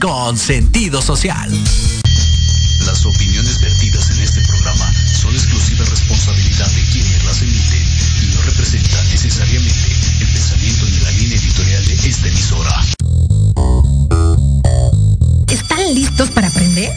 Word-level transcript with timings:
con 0.00 0.36
sentido 0.36 1.00
social. 1.00 1.48
Las 2.84 3.06
opiniones 3.06 3.60
vertidas 3.60 4.10
en 4.10 4.18
este 4.18 4.40
programa 4.40 4.92
son 5.20 5.32
exclusiva 5.32 5.84
responsabilidad 5.84 6.66
de 6.66 6.82
quienes 6.90 7.24
las 7.24 7.42
emiten 7.42 7.82
y 8.22 8.34
no 8.34 8.42
representan 8.42 9.08
necesariamente 9.10 9.88
el 10.20 10.26
pensamiento 10.32 10.84
ni 10.86 10.98
la 10.98 11.10
línea 11.12 11.38
editorial 11.38 11.86
de 11.86 11.94
esta 11.94 12.26
emisora. 12.26 12.84
¿Están 15.48 15.94
listos 15.94 16.30
para 16.30 16.48
aprender? 16.48 16.92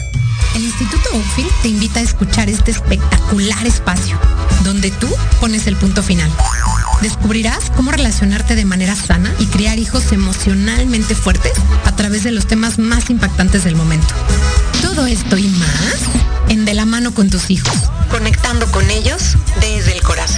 El 0.56 0.64
Instituto 0.64 1.08
UFIL 1.14 1.46
te 1.62 1.68
invita 1.68 2.00
a 2.00 2.02
escuchar 2.02 2.50
este 2.50 2.72
espectacular 2.72 3.64
espacio, 3.64 4.18
donde 4.64 4.90
tú 4.90 5.08
pones 5.38 5.68
el 5.68 5.76
punto 5.76 6.02
final. 6.02 6.32
Descubrirás 7.02 7.70
cómo 7.76 7.90
relacionarte 7.90 8.54
de 8.54 8.64
manera 8.64 8.94
sana 8.94 9.32
y 9.38 9.46
criar 9.46 9.78
hijos 9.78 10.12
emocionalmente 10.12 11.14
fuertes 11.14 11.52
través 11.96 12.24
de 12.24 12.30
los 12.30 12.46
temas 12.46 12.78
más 12.78 13.10
impactantes 13.10 13.64
del 13.64 13.74
momento. 13.74 14.14
Todo 14.82 15.06
esto 15.06 15.36
y 15.36 15.48
más 15.48 15.96
en 16.48 16.64
De 16.64 16.74
la 16.74 16.84
mano 16.84 17.12
con 17.12 17.30
tus 17.30 17.50
hijos, 17.50 17.72
conectando 18.10 18.70
con 18.70 18.88
ellos 18.90 19.36
desde 19.60 19.92
el 19.92 20.02
corazón. 20.02 20.35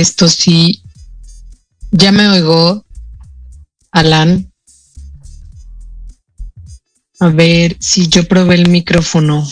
Esto 0.00 0.28
sí. 0.28 0.82
Ya 1.90 2.12
me 2.12 2.28
oigo, 2.28 2.84
Alan. 3.90 4.52
A 7.18 7.28
ver 7.28 7.76
si 7.80 8.08
yo 8.08 8.28
probé 8.28 8.56
el 8.56 8.68
micrófono. 8.68 9.46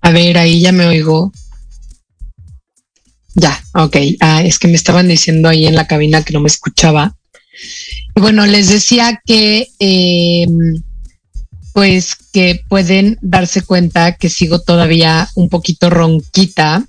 A 0.00 0.10
ver, 0.12 0.38
ahí 0.38 0.60
ya 0.60 0.70
me 0.70 0.86
oigo. 0.86 1.32
Ya, 3.34 3.60
ok. 3.74 3.96
Ah, 4.20 4.42
es 4.42 4.58
que 4.58 4.68
me 4.68 4.76
estaban 4.76 5.08
diciendo 5.08 5.48
ahí 5.48 5.66
en 5.66 5.74
la 5.74 5.86
cabina 5.86 6.22
que 6.22 6.32
no 6.32 6.40
me 6.40 6.46
escuchaba. 6.46 7.16
Bueno, 8.14 8.46
les 8.46 8.68
decía 8.68 9.20
que 9.26 9.68
em, 9.78 10.82
pues 11.76 12.16
que 12.32 12.64
pueden 12.70 13.18
darse 13.20 13.60
cuenta 13.60 14.16
que 14.16 14.30
sigo 14.30 14.62
todavía 14.62 15.28
un 15.34 15.50
poquito 15.50 15.90
ronquita. 15.90 16.86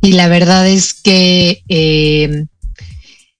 Y 0.00 0.12
la 0.12 0.28
verdad 0.28 0.68
es 0.68 0.94
que 0.94 1.64
em, 1.66 2.46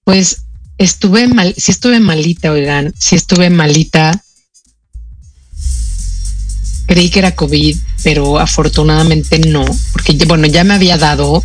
pues 0.02 0.43
estuve 0.76 1.29
mal, 1.29 1.55
sí 1.56 1.70
estuve 1.70 2.00
malita, 2.00 2.50
oigan, 2.50 2.93
sí 2.99 3.14
estuve 3.14 3.49
malita 3.49 4.25
creí 6.88 7.11
que 7.11 7.20
era 7.20 7.37
COVID, 7.37 7.76
pero 8.03 8.41
afortunadamente 8.41 9.38
no, 9.38 9.64
porque 9.93 10.19
bueno, 10.26 10.49
ya 10.49 10.64
me 10.64 10.75
había 10.75 10.99
dado, 10.99 11.44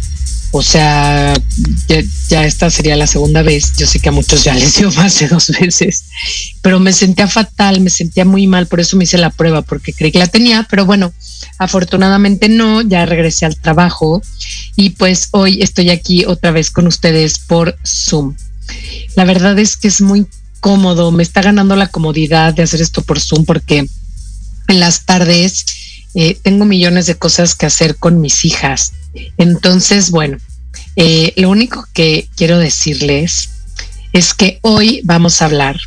o 0.51 0.61
sea, 0.61 1.33
ya, 2.29 2.45
esta 2.45 2.69
sería 2.69 2.95
la 2.95 3.07
segunda 3.07 3.41
vez, 3.41 3.73
yo 3.77 3.85
sé 3.85 3.99
que 3.99 4.09
a 4.09 4.11
muchos 4.11 4.43
ya 4.43 4.53
les 4.53 4.77
dio 4.77 4.91
más 4.95 5.19
de 5.19 5.27
dos 5.27 5.49
veces, 5.59 6.05
pero 6.61 6.79
me 6.79 6.93
sentía 6.93 7.27
fatal, 7.27 7.81
me 7.81 7.89
sentía 7.89 8.25
muy 8.25 8.47
mal, 8.47 8.67
por 8.67 8.79
eso 8.79 8.97
me 8.97 9.03
hice 9.03 9.17
la 9.17 9.29
prueba, 9.29 9.61
porque 9.61 9.93
creí 9.93 10.11
que 10.11 10.19
la 10.19 10.27
tenía, 10.27 10.65
pero 10.69 10.85
bueno, 10.85 11.13
afortunadamente 11.57 12.49
no, 12.49 12.81
ya 12.81 13.05
regresé 13.05 13.45
al 13.45 13.57
trabajo 13.57 14.21
y 14.75 14.91
pues 14.91 15.29
hoy 15.31 15.61
estoy 15.61 15.89
aquí 15.89 16.25
otra 16.25 16.51
vez 16.51 16.71
con 16.71 16.87
ustedes 16.87 17.39
por 17.39 17.77
Zoom. 17.85 18.35
La 19.15 19.25
verdad 19.25 19.57
es 19.59 19.77
que 19.77 19.87
es 19.87 20.01
muy 20.01 20.25
cómodo, 20.59 21.11
me 21.11 21.23
está 21.23 21.41
ganando 21.41 21.75
la 21.75 21.87
comodidad 21.87 22.53
de 22.53 22.63
hacer 22.63 22.81
esto 22.81 23.01
por 23.03 23.19
Zoom 23.19 23.45
porque 23.45 23.87
en 24.67 24.79
las 24.79 25.05
tardes 25.05 25.65
eh, 26.15 26.37
tengo 26.41 26.65
millones 26.65 27.05
de 27.05 27.15
cosas 27.15 27.55
que 27.55 27.65
hacer 27.65 27.97
con 27.97 28.21
mis 28.21 28.45
hijas. 28.45 28.93
Entonces, 29.37 30.11
bueno, 30.11 30.37
eh, 30.95 31.33
lo 31.37 31.49
único 31.49 31.87
que 31.93 32.27
quiero 32.35 32.57
decirles 32.57 33.49
es 34.13 34.33
que 34.33 34.59
hoy 34.61 35.01
vamos 35.03 35.41
a 35.41 35.45
hablar 35.45 35.77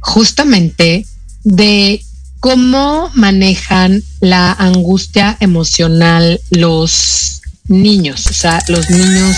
justamente 0.00 1.06
de 1.44 2.02
cómo 2.40 3.10
manejan 3.14 4.02
la 4.20 4.52
angustia 4.52 5.36
emocional 5.38 6.40
los 6.50 7.40
niños, 7.68 8.26
o 8.26 8.32
sea, 8.32 8.62
los 8.66 8.90
niños, 8.90 9.36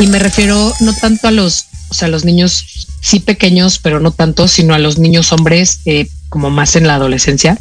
y 0.00 0.06
me 0.06 0.18
refiero 0.18 0.72
no 0.80 0.94
tanto 0.94 1.28
a 1.28 1.30
los, 1.30 1.66
o 1.90 1.94
sea, 1.94 2.08
los 2.08 2.24
niños 2.24 2.88
sí 3.02 3.20
pequeños, 3.20 3.78
pero 3.78 4.00
no 4.00 4.10
tanto, 4.10 4.48
sino 4.48 4.74
a 4.74 4.78
los 4.78 4.98
niños 4.98 5.32
hombres, 5.32 5.80
eh, 5.84 6.08
como 6.28 6.50
más 6.50 6.76
en 6.76 6.86
la 6.86 6.94
adolescencia, 6.94 7.58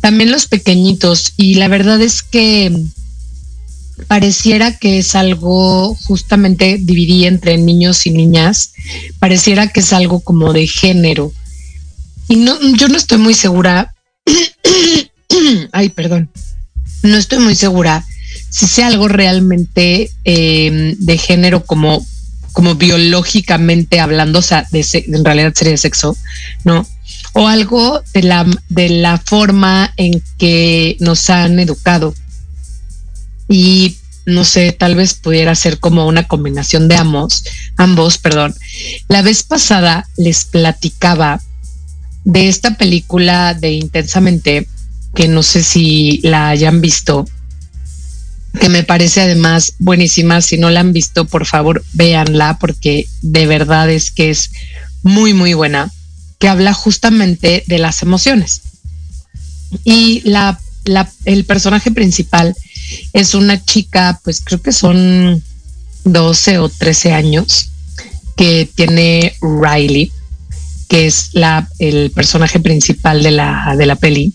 también 0.00 0.30
los 0.30 0.46
pequeñitos. 0.46 1.32
Y 1.36 1.54
la 1.54 1.68
verdad 1.68 2.00
es 2.00 2.22
que 2.22 2.72
pareciera 4.06 4.76
que 4.76 4.98
es 4.98 5.14
algo, 5.14 5.94
justamente 5.94 6.78
dividí 6.80 7.26
entre 7.26 7.56
niños 7.58 8.06
y 8.06 8.10
niñas, 8.10 8.72
pareciera 9.18 9.68
que 9.68 9.80
es 9.80 9.92
algo 9.92 10.20
como 10.20 10.52
de 10.52 10.66
género. 10.66 11.32
Y 12.28 12.36
no, 12.36 12.58
yo 12.76 12.88
no 12.88 12.96
estoy 12.96 13.18
muy 13.18 13.34
segura. 13.34 13.94
Ay, 15.72 15.88
perdón. 15.90 16.30
No 17.02 17.16
estoy 17.16 17.38
muy 17.38 17.54
segura 17.54 18.04
si 18.48 18.66
sea 18.66 18.88
algo 18.88 19.08
realmente 19.08 20.10
eh, 20.24 20.94
de 20.98 21.18
género 21.18 21.64
como, 21.64 22.04
como 22.52 22.74
biológicamente 22.74 24.00
hablando, 24.00 24.40
o 24.40 24.42
sea, 24.42 24.66
de, 24.70 24.84
en 24.92 25.24
realidad 25.24 25.52
sería 25.54 25.72
de 25.72 25.78
sexo, 25.78 26.16
¿no? 26.64 26.86
o 27.32 27.46
algo 27.46 28.02
de 28.12 28.22
la, 28.22 28.46
de 28.68 28.88
la 28.88 29.18
forma 29.18 29.92
en 29.96 30.22
que 30.38 30.96
nos 31.00 31.30
han 31.30 31.58
educado. 31.58 32.14
Y 33.50 33.98
no 34.26 34.44
sé, 34.44 34.72
tal 34.72 34.94
vez 34.94 35.14
pudiera 35.14 35.54
ser 35.54 35.78
como 35.78 36.06
una 36.06 36.28
combinación 36.28 36.88
de 36.88 36.96
ambos, 36.96 37.44
ambos, 37.76 38.16
perdón. 38.16 38.54
La 39.08 39.22
vez 39.22 39.42
pasada 39.42 40.08
les 40.16 40.44
platicaba 40.44 41.42
de 42.24 42.48
esta 42.48 42.76
película 42.76 43.54
de 43.54 43.72
Intensamente, 43.72 44.68
que 45.14 45.26
no 45.26 45.42
sé 45.42 45.64
si 45.64 46.20
la 46.22 46.48
hayan 46.48 46.80
visto, 46.80 47.26
que 48.60 48.68
me 48.68 48.84
parece 48.84 49.22
además 49.22 49.74
buenísima. 49.78 50.40
Si 50.40 50.56
no 50.56 50.70
la 50.70 50.80
han 50.80 50.92
visto, 50.92 51.24
por 51.24 51.46
favor, 51.46 51.84
véanla, 51.92 52.58
porque 52.58 53.06
de 53.22 53.46
verdad 53.46 53.90
es 53.90 54.10
que 54.10 54.30
es 54.30 54.50
muy, 55.02 55.34
muy 55.34 55.54
buena 55.54 55.90
que 56.38 56.48
habla 56.48 56.72
justamente 56.72 57.64
de 57.66 57.78
las 57.78 58.02
emociones. 58.02 58.62
Y 59.84 60.22
la, 60.24 60.58
el 61.24 61.44
personaje 61.44 61.90
principal 61.90 62.54
es 63.12 63.34
una 63.34 63.64
chica, 63.64 64.20
pues 64.24 64.40
creo 64.44 64.60
que 64.60 64.72
son 64.72 65.42
12 66.04 66.58
o 66.58 66.68
13 66.68 67.12
años, 67.12 67.70
que 68.36 68.68
tiene 68.74 69.34
Riley, 69.40 70.12
que 70.88 71.06
es 71.06 71.30
la, 71.32 71.68
el 71.78 72.10
personaje 72.10 72.60
principal 72.60 73.22
de 73.22 73.30
la, 73.30 73.74
de 73.76 73.86
la 73.86 73.96
peli. 73.96 74.32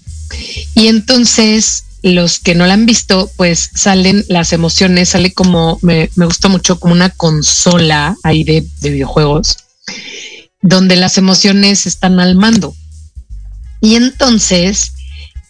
Y 0.73 0.87
entonces 0.87 1.83
los 2.01 2.39
que 2.39 2.53
no 2.53 2.67
la 2.67 2.75
han 2.75 2.85
visto, 2.85 3.31
pues 3.35 3.71
salen 3.73 4.23
las 4.29 4.53
emociones, 4.53 5.09
sale 5.09 5.33
como, 5.33 5.79
me, 5.81 6.09
me 6.15 6.25
gusta 6.25 6.49
mucho 6.49 6.79
como 6.79 6.93
una 6.93 7.09
consola 7.09 8.15
ahí 8.23 8.43
de, 8.43 8.65
de 8.81 8.89
videojuegos 8.91 9.57
donde 10.65 10.95
las 10.95 11.19
emociones 11.19 11.85
están 11.85 12.19
al 12.19 12.35
mando. 12.35 12.75
Y 13.81 13.95
entonces, 13.95 14.93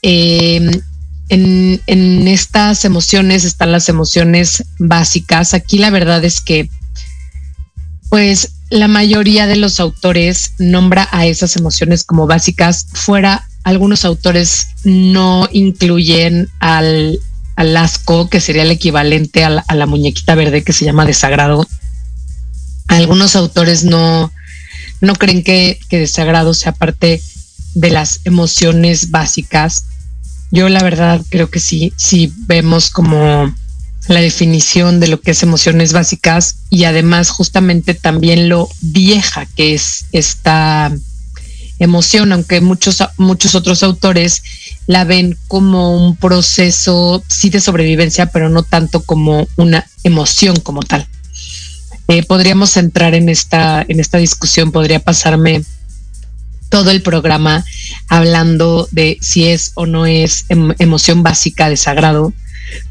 em, 0.02 0.82
en, 1.30 2.28
estas 2.28 2.86
emociones 2.86 3.44
están 3.44 3.72
las 3.72 3.90
emociones 3.90 4.64
básicas. 4.78 5.54
Aquí 5.54 5.78
la 5.78 5.90
verdad 5.90 6.24
es 6.24 6.42
que, 6.42 6.70
pues, 8.10 8.52
la 8.70 8.88
mayoría 8.88 9.48
de 9.48 9.56
los 9.56 9.80
autores 9.80 10.54
nombra 10.58 11.08
a 11.12 11.26
esas 11.26 11.56
emociones 11.56 12.04
como 12.04 12.28
básicas. 12.28 12.88
Fuera, 12.94 13.48
algunos 13.64 14.06
autores 14.06 14.68
no 14.84 15.48
incluyen 15.52 16.50
al, 16.60 17.20
asco, 17.56 18.30
que 18.30 18.42
sería 18.42 18.64
el 18.64 18.72
equivalente 18.72 19.44
a 19.44 19.50
la, 19.50 19.66
a 19.68 19.76
la 19.76 19.86
muñequita 19.86 20.36
verde 20.36 20.64
que 20.64 20.74
se 20.74 20.86
llama 20.86 21.06
desagrado. 21.06 21.68
Algunos 22.88 23.36
autores 23.36 23.84
no, 23.84 24.32
no 25.02 25.16
creen 25.16 25.44
que, 25.44 25.80
desagrado 25.90 26.54
sea 26.54 26.74
parte 26.74 27.22
de 27.74 27.90
las 27.90 28.22
emociones 28.26 29.12
básicas. 29.12 29.86
Yo 30.52 30.70
la 30.70 30.82
verdad 30.84 31.22
creo 31.30 31.50
que 31.50 31.60
sí, 31.60 31.94
sí 31.96 32.32
vemos 32.48 32.90
como 32.90 33.54
la 34.08 34.22
definición 34.22 35.00
de 35.00 35.08
lo 35.08 35.20
que 35.20 35.32
es 35.32 35.44
emociones 35.44 35.92
básicas 35.92 36.58
y 36.70 36.84
además 36.84 37.30
justamente 37.30 37.94
también 37.94 38.50
lo 38.50 38.70
vieja 38.82 39.48
que 39.56 39.74
es 39.74 40.06
esta 40.12 40.92
emoción, 41.80 42.32
aunque 42.32 42.62
muchos, 42.62 43.04
muchos 43.18 43.56
otros 43.56 43.84
autores 43.84 44.42
la 44.88 45.04
ven 45.04 45.38
como 45.48 45.98
un 45.98 46.16
proceso 46.16 47.24
sí 47.28 47.50
de 47.50 47.60
sobrevivencia, 47.60 48.28
pero 48.28 48.50
no 48.50 48.64
tanto 48.64 49.02
como 49.02 49.48
una 49.58 49.86
emoción 50.04 50.60
como 50.60 50.84
tal. 50.84 51.08
Eh, 52.08 52.24
podríamos 52.24 52.78
entrar 52.78 53.16
en 53.16 53.30
esta, 53.30 53.84
en 53.88 54.00
esta 54.00 54.20
discusión, 54.20 54.72
podría 54.72 55.00
pasarme 55.00 55.64
todo 56.76 56.92
el 56.92 57.02
programa 57.02 57.64
hablando 58.10 58.90
de 58.92 59.18
si 59.22 59.46
es 59.46 59.72
o 59.76 59.86
no 59.86 60.06
es 60.06 60.44
em, 60.50 60.74
emoción 60.78 61.24
básica 61.24 61.70
de 61.70 61.78
sagrado, 61.78 62.34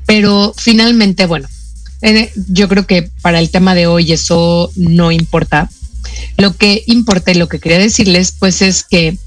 pero 0.07 0.55
finalmente, 0.57 1.27
bueno, 1.27 1.47
eh, 2.01 2.33
yo 2.49 2.67
creo 2.67 2.87
que 2.87 3.11
para 3.21 3.41
el 3.41 3.51
tema 3.51 3.75
de 3.75 3.87
hoy 3.87 4.11
eso 4.11 4.73
no 4.75 5.13
importa. 5.13 5.69
Lo 6.39 6.57
que 6.57 6.83
importa 6.87 7.31
y 7.31 7.35
lo 7.35 7.47
que 7.47 7.59
quería 7.59 7.79
decirles, 7.79 8.33
pues 8.39 8.63
es 8.63 8.85
que 8.85 9.19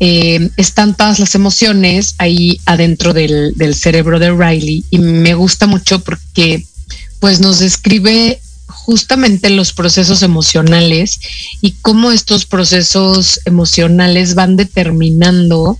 eh, 0.00 0.50
están 0.56 0.96
todas 0.96 1.20
las 1.20 1.36
emociones 1.36 2.16
ahí 2.18 2.58
adentro 2.66 3.14
del, 3.14 3.54
del 3.54 3.76
cerebro 3.76 4.18
de 4.18 4.32
Riley 4.32 4.84
y 4.90 4.98
me 4.98 5.34
gusta 5.34 5.68
mucho 5.68 6.00
porque 6.00 6.66
pues 7.20 7.38
nos 7.38 7.60
describe 7.60 8.40
justamente 8.66 9.50
los 9.50 9.72
procesos 9.72 10.22
emocionales 10.22 11.20
y 11.60 11.72
cómo 11.82 12.12
estos 12.12 12.46
procesos 12.46 13.40
emocionales 13.44 14.34
van 14.34 14.56
determinando, 14.56 15.78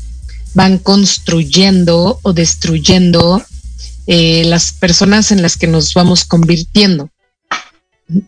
van 0.55 0.79
construyendo 0.79 2.19
o 2.23 2.33
destruyendo 2.33 3.45
eh, 4.07 4.45
las 4.47 4.73
personas 4.73 5.33
en 5.33 5.43
las 5.43 5.57
que 5.57 5.67
nos 5.67 5.95
vamos 5.95 6.25
convirtiendo. 6.25 7.11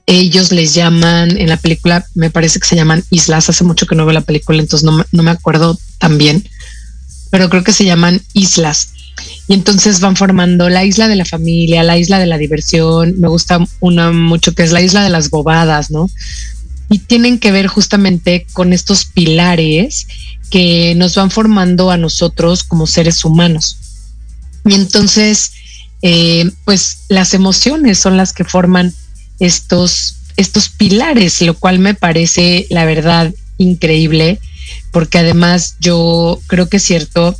Ellos 0.06 0.50
les 0.50 0.74
llaman, 0.74 1.38
en 1.38 1.48
la 1.48 1.56
película 1.56 2.04
me 2.14 2.30
parece 2.30 2.58
que 2.58 2.66
se 2.66 2.74
llaman 2.74 3.04
islas, 3.10 3.48
hace 3.48 3.62
mucho 3.62 3.86
que 3.86 3.94
no 3.94 4.04
veo 4.04 4.12
la 4.12 4.22
película, 4.22 4.60
entonces 4.60 4.84
no, 4.84 5.04
no 5.12 5.22
me 5.22 5.30
acuerdo 5.30 5.78
tan 5.98 6.18
bien, 6.18 6.48
pero 7.30 7.48
creo 7.48 7.62
que 7.62 7.72
se 7.72 7.84
llaman 7.84 8.20
islas. 8.32 8.92
Y 9.48 9.54
entonces 9.54 10.00
van 10.00 10.14
formando 10.14 10.68
la 10.68 10.84
isla 10.84 11.08
de 11.08 11.16
la 11.16 11.24
familia, 11.24 11.82
la 11.82 11.96
isla 11.96 12.18
de 12.18 12.26
la 12.26 12.36
diversión. 12.36 13.14
Me 13.18 13.28
gusta 13.28 13.66
una 13.80 14.12
mucho 14.12 14.54
que 14.54 14.62
es 14.62 14.72
la 14.72 14.82
isla 14.82 15.02
de 15.02 15.08
las 15.08 15.30
bobadas, 15.30 15.90
¿no? 15.90 16.10
Y 16.90 16.98
tienen 17.00 17.38
que 17.38 17.50
ver 17.50 17.66
justamente 17.66 18.46
con 18.52 18.74
estos 18.74 19.06
pilares 19.06 20.06
que 20.50 20.94
nos 20.96 21.14
van 21.14 21.30
formando 21.30 21.90
a 21.90 21.96
nosotros 21.96 22.62
como 22.62 22.86
seres 22.86 23.24
humanos. 23.24 23.78
Y 24.66 24.74
entonces, 24.74 25.52
eh, 26.02 26.50
pues 26.64 26.98
las 27.08 27.32
emociones 27.32 27.98
son 27.98 28.18
las 28.18 28.34
que 28.34 28.44
forman 28.44 28.92
estos, 29.38 30.16
estos 30.36 30.68
pilares, 30.68 31.40
lo 31.40 31.54
cual 31.54 31.78
me 31.78 31.94
parece, 31.94 32.66
la 32.68 32.84
verdad, 32.84 33.32
increíble, 33.56 34.40
porque 34.92 35.18
además 35.18 35.76
yo 35.80 36.38
creo 36.46 36.68
que 36.68 36.78
es 36.78 36.82
cierto, 36.82 37.36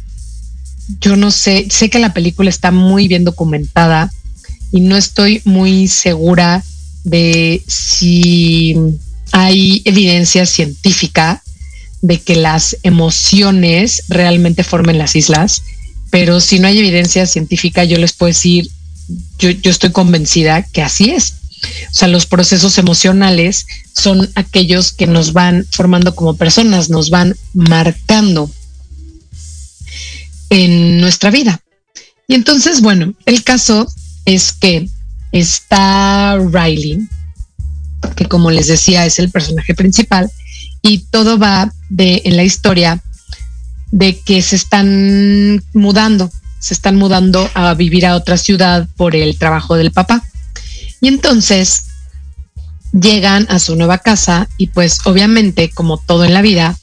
yo 1.01 1.17
no 1.17 1.31
sé, 1.31 1.67
sé 1.71 1.91
que 1.91 1.99
la 1.99 2.15
película 2.15 2.51
está 2.51 2.71
muy 2.71 3.09
bien 3.09 3.25
documentada 3.25 4.13
y 4.73 4.81
no 4.81 4.97
estoy 4.97 5.43
muy 5.45 5.89
segura 5.89 6.65
de 7.05 7.63
si 7.67 8.77
hay 9.33 9.83
evidencia 9.85 10.47
científica 10.47 11.43
de 12.01 12.21
que 12.21 12.37
las 12.37 12.77
emociones 12.83 14.05
realmente 14.09 14.65
formen 14.65 14.99
las 14.99 15.17
islas, 15.17 15.63
pero 16.11 16.41
si 16.41 16.59
no 16.59 16.69
hay 16.69 16.79
evidencia 16.79 17.27
científica, 17.27 17.85
yo 17.85 17.99
les 17.99 18.13
puedo 18.13 18.29
decir, 18.29 18.71
yo, 19.39 19.51
estoy 19.65 19.91
convencida 19.91 20.63
que 20.63 20.83
así 20.83 21.11
es. 21.11 21.35
O 21.91 21.95
sea, 21.95 22.09
los 22.09 22.27
procesos 22.27 22.79
emocionales 22.79 23.67
son 23.93 24.31
aquellos 24.37 24.93
que 24.93 25.07
nos 25.07 25.33
van 25.33 25.67
formando 25.71 26.15
como 26.15 26.37
personas, 26.37 26.89
nos 26.89 27.11
van 27.11 27.37
marcando 27.53 28.51
en 30.51 31.01
nuestra 31.01 31.31
vida. 31.31 31.61
Y 32.27 32.35
entonces, 32.35 32.81
bueno, 32.81 33.15
el 33.27 33.43
caso 33.43 33.87
es 34.25 34.53
que 34.53 34.89
está 35.33 36.37
Riley, 36.37 37.09
que 38.17 38.27
como 38.27 38.51
les 38.51 38.67
decía 38.67 39.07
es 39.07 39.19
el 39.19 39.31
personaje 39.31 39.75
principal, 39.75 40.31
y 40.83 40.99
todo 41.11 41.39
va 41.39 41.73
de 41.89 42.23
en 42.25 42.37
la 42.37 42.45
historia 42.45 43.03
de 43.91 44.19
que 44.21 44.43
se 44.43 44.57
están 44.57 45.65
mudando, 45.73 46.31
se 46.59 46.75
están 46.75 46.97
mudando 46.97 47.49
a 47.55 47.75
vivir 47.75 48.07
a 48.07 48.17
otra 48.17 48.37
ciudad 48.37 48.87
por 48.97 49.17
el 49.17 49.39
trabajo 49.39 49.77
del 49.77 49.93
papá. 49.93 50.23
Y 51.01 51.09
entonces 51.09 51.85
llegan 52.93 53.47
a 53.51 53.59
su 53.59 53.77
nueva 53.77 53.99
casa 53.99 54.49
y 54.57 54.69
pues 54.69 54.99
obviamente 55.05 55.71
como 55.71 55.99
todo 55.99 56.25
en 56.25 56.35
la 56.35 56.43
vida, 56.43 56.77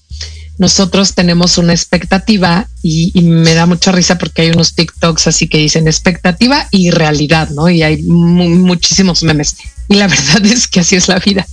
nosotros 0.57 1.13
tenemos 1.13 1.57
una 1.57 1.73
expectativa 1.73 2.67
y, 2.81 3.11
me 3.21 3.53
da 3.53 3.65
mucha 3.65 3.91
risa 3.91 4.17
porque 4.17 4.43
hay 4.43 4.49
unos 4.51 4.73
TikToks 4.73 5.27
así 5.27 5.47
que 5.47 5.57
dicen 5.57 5.87
expectativa 5.87 6.67
y 6.71 6.91
realidad, 6.91 7.49
¿no? 7.49 7.69
Y 7.69 7.83
hay 7.83 8.01
muchísimos 8.03 9.23
memes. 9.23 9.57
Y 9.89 9.95
la 9.95 10.07
verdad 10.07 10.45
es 10.45 10.67
que 10.67 10.79
así 10.79 10.95
es 10.95 11.07
la 11.07 11.19
vida. 11.19 11.45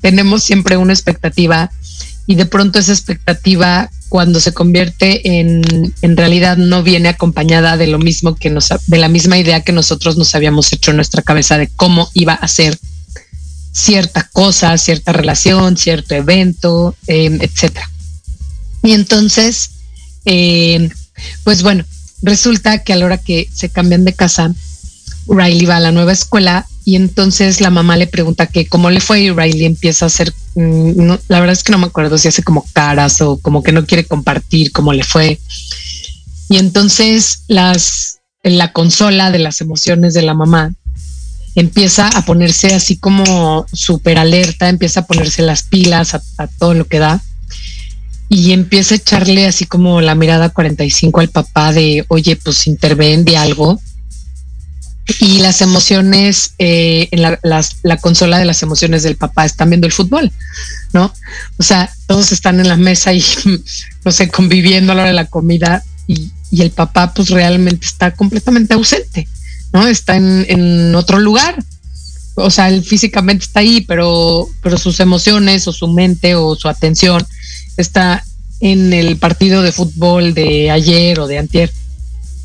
Tenemos 0.00 0.44
siempre 0.44 0.76
una 0.76 0.92
expectativa 0.92 1.70
y 2.26 2.36
de 2.36 2.46
pronto 2.46 2.78
esa 2.78 2.92
expectativa 2.92 3.90
cuando 4.08 4.38
se 4.38 4.54
convierte 4.54 5.40
en, 5.40 5.92
en 6.00 6.16
realidad 6.16 6.56
no 6.56 6.82
viene 6.82 7.08
acompañada 7.08 7.76
de 7.76 7.88
lo 7.88 7.98
mismo 7.98 8.36
que 8.36 8.50
nos, 8.50 8.68
de 8.86 8.98
la 8.98 9.08
misma 9.08 9.36
idea 9.36 9.62
que 9.62 9.72
nosotros 9.72 10.16
nos 10.16 10.34
habíamos 10.34 10.72
hecho 10.72 10.92
en 10.92 10.96
nuestra 10.96 11.22
cabeza 11.22 11.58
de 11.58 11.68
cómo 11.68 12.08
iba 12.14 12.34
a 12.34 12.46
ser 12.46 12.78
cierta 13.72 14.30
cosa, 14.32 14.78
cierta 14.78 15.12
relación, 15.12 15.76
cierto 15.76 16.14
evento, 16.14 16.94
eh, 17.08 17.36
etcétera. 17.40 17.90
Y 18.84 18.92
entonces, 18.92 19.70
eh, 20.26 20.90
pues 21.42 21.62
bueno, 21.62 21.84
resulta 22.22 22.84
que 22.84 22.92
a 22.92 22.96
la 22.96 23.06
hora 23.06 23.18
que 23.18 23.48
se 23.52 23.70
cambian 23.70 24.04
de 24.04 24.12
casa, 24.12 24.54
Riley 25.26 25.64
va 25.64 25.78
a 25.78 25.80
la 25.80 25.90
nueva 25.90 26.12
escuela 26.12 26.66
y 26.84 26.96
entonces 26.96 27.62
la 27.62 27.70
mamá 27.70 27.96
le 27.96 28.06
pregunta 28.06 28.46
que 28.46 28.66
cómo 28.66 28.90
le 28.90 29.00
fue 29.00 29.22
y 29.22 29.30
Riley 29.30 29.64
empieza 29.64 30.04
a 30.04 30.08
hacer, 30.08 30.34
mm, 30.54 31.14
la 31.28 31.40
verdad 31.40 31.54
es 31.54 31.64
que 31.64 31.72
no 31.72 31.78
me 31.78 31.86
acuerdo 31.86 32.18
si 32.18 32.28
hace 32.28 32.42
como 32.42 32.66
caras 32.74 33.22
o 33.22 33.38
como 33.38 33.62
que 33.62 33.72
no 33.72 33.86
quiere 33.86 34.04
compartir 34.04 34.70
cómo 34.70 34.92
le 34.92 35.02
fue. 35.02 35.40
Y 36.50 36.58
entonces 36.58 37.44
las, 37.48 38.18
la 38.42 38.72
consola 38.72 39.30
de 39.30 39.38
las 39.38 39.62
emociones 39.62 40.12
de 40.12 40.22
la 40.22 40.34
mamá 40.34 40.74
empieza 41.54 42.08
a 42.08 42.26
ponerse 42.26 42.74
así 42.74 42.98
como 42.98 43.64
súper 43.72 44.18
alerta, 44.18 44.68
empieza 44.68 45.00
a 45.00 45.06
ponerse 45.06 45.40
las 45.40 45.62
pilas 45.62 46.14
a, 46.14 46.20
todo 46.58 46.74
lo 46.74 46.86
que 46.86 46.98
da 46.98 47.22
y 48.28 48.52
empieza 48.52 48.94
a 48.94 48.98
echarle 48.98 49.46
así 49.46 49.66
como 49.66 50.00
la 50.00 50.14
mirada 50.14 50.48
45 50.48 51.20
al 51.20 51.28
papá 51.28 51.72
de, 51.72 52.04
oye, 52.08 52.36
pues 52.36 52.66
interven 52.66 53.24
de 53.24 53.36
algo 53.36 53.80
y 55.18 55.38
las 55.38 55.60
emociones 55.60 56.54
eh, 56.58 57.08
en 57.10 57.22
la, 57.22 57.38
la, 57.82 57.96
consola 57.98 58.38
de 58.38 58.46
las 58.46 58.62
emociones 58.62 59.02
del 59.02 59.16
papá 59.16 59.44
están 59.44 59.68
viendo 59.68 59.86
el 59.86 59.92
fútbol, 59.92 60.32
¿no? 60.94 61.12
O 61.58 61.62
sea, 61.62 61.92
todos 62.06 62.32
están 62.32 62.58
en 62.58 62.68
la 62.68 62.76
mesa 62.76 63.12
y, 63.12 63.22
no 64.04 64.10
sé, 64.10 64.28
conviviendo 64.30 64.92
a 64.92 64.94
la 64.94 65.02
hora 65.02 65.10
de 65.10 65.14
la 65.14 65.26
comida 65.26 65.84
y, 66.06 66.30
y 66.50 66.62
el 66.62 66.70
papá 66.70 67.12
pues 67.12 67.28
realmente 67.28 67.84
está 67.84 68.12
completamente 68.12 68.72
ausente, 68.72 69.28
¿no? 69.72 69.86
Está 69.86 70.16
en, 70.16 70.46
en, 70.48 70.94
otro 70.94 71.18
lugar. 71.18 71.62
O 72.36 72.50
sea, 72.50 72.68
él 72.68 72.82
físicamente 72.82 73.44
está 73.44 73.60
ahí, 73.60 73.82
pero, 73.82 74.48
pero 74.62 74.78
sus 74.78 75.00
emociones 75.00 75.68
o 75.68 75.72
su 75.72 75.86
mente 75.88 76.34
o 76.34 76.56
su 76.56 76.68
atención 76.68 77.24
está 77.76 78.24
en 78.60 78.92
el 78.92 79.16
partido 79.16 79.62
de 79.62 79.72
fútbol 79.72 80.34
de 80.34 80.70
ayer 80.70 81.20
o 81.20 81.26
de 81.26 81.38
antier. 81.38 81.70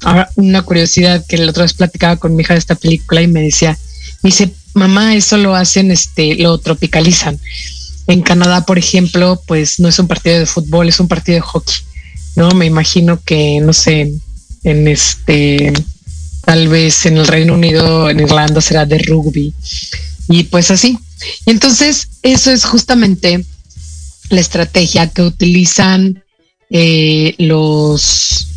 Ahora, 0.01 0.29
una 0.35 0.61
curiosidad 0.61 1.25
que 1.27 1.37
la 1.37 1.51
otra 1.51 1.63
vez 1.63 1.73
platicaba 1.73 2.17
con 2.17 2.35
mi 2.35 2.43
hija 2.43 2.53
de 2.53 2.59
esta 2.59 2.75
película 2.75 3.21
y 3.21 3.27
me 3.27 3.41
decía, 3.41 3.77
dice, 4.23 4.51
mamá, 4.73 5.15
eso 5.15 5.37
lo 5.37 5.55
hacen, 5.55 5.91
este, 5.91 6.35
lo 6.35 6.57
tropicalizan. 6.57 7.39
En 8.07 8.21
Canadá, 8.21 8.65
por 8.65 8.77
ejemplo, 8.77 9.41
pues 9.45 9.79
no 9.79 9.87
es 9.87 9.99
un 9.99 10.07
partido 10.07 10.39
de 10.39 10.45
fútbol, 10.45 10.89
es 10.89 10.99
un 10.99 11.07
partido 11.07 11.35
de 11.35 11.41
hockey. 11.41 11.75
No, 12.35 12.51
me 12.51 12.65
imagino 12.65 13.21
que, 13.23 13.59
no 13.61 13.73
sé, 13.73 14.13
en 14.63 14.87
este, 14.87 15.73
tal 16.45 16.67
vez 16.67 17.05
en 17.05 17.17
el 17.17 17.27
Reino 17.27 17.53
Unido, 17.53 18.09
en 18.09 18.19
Irlanda 18.19 18.61
será 18.61 18.85
de 18.85 18.99
rugby. 18.99 19.53
Y 20.27 20.43
pues 20.43 20.71
así. 20.71 20.97
Y 21.45 21.51
entonces, 21.51 22.07
eso 22.23 22.51
es 22.51 22.65
justamente 22.65 23.43
la 24.29 24.41
estrategia 24.41 25.09
que 25.09 25.21
utilizan 25.21 26.23
eh, 26.69 27.35
los 27.37 28.47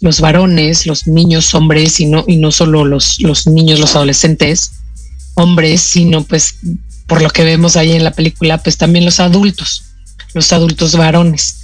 los 0.00 0.20
varones, 0.20 0.86
los 0.86 1.06
niños, 1.06 1.54
hombres, 1.54 2.00
y 2.00 2.06
no, 2.06 2.24
y 2.26 2.36
no 2.36 2.52
solo 2.52 2.84
los, 2.84 3.20
los 3.20 3.46
niños, 3.46 3.80
los 3.80 3.96
adolescentes, 3.96 4.72
hombres, 5.34 5.80
sino 5.80 6.22
pues 6.24 6.56
por 7.06 7.22
lo 7.22 7.30
que 7.30 7.44
vemos 7.44 7.76
ahí 7.76 7.92
en 7.92 8.04
la 8.04 8.12
película, 8.12 8.58
pues 8.58 8.76
también 8.76 9.04
los 9.04 9.20
adultos, 9.20 9.84
los 10.34 10.52
adultos 10.52 10.96
varones. 10.96 11.56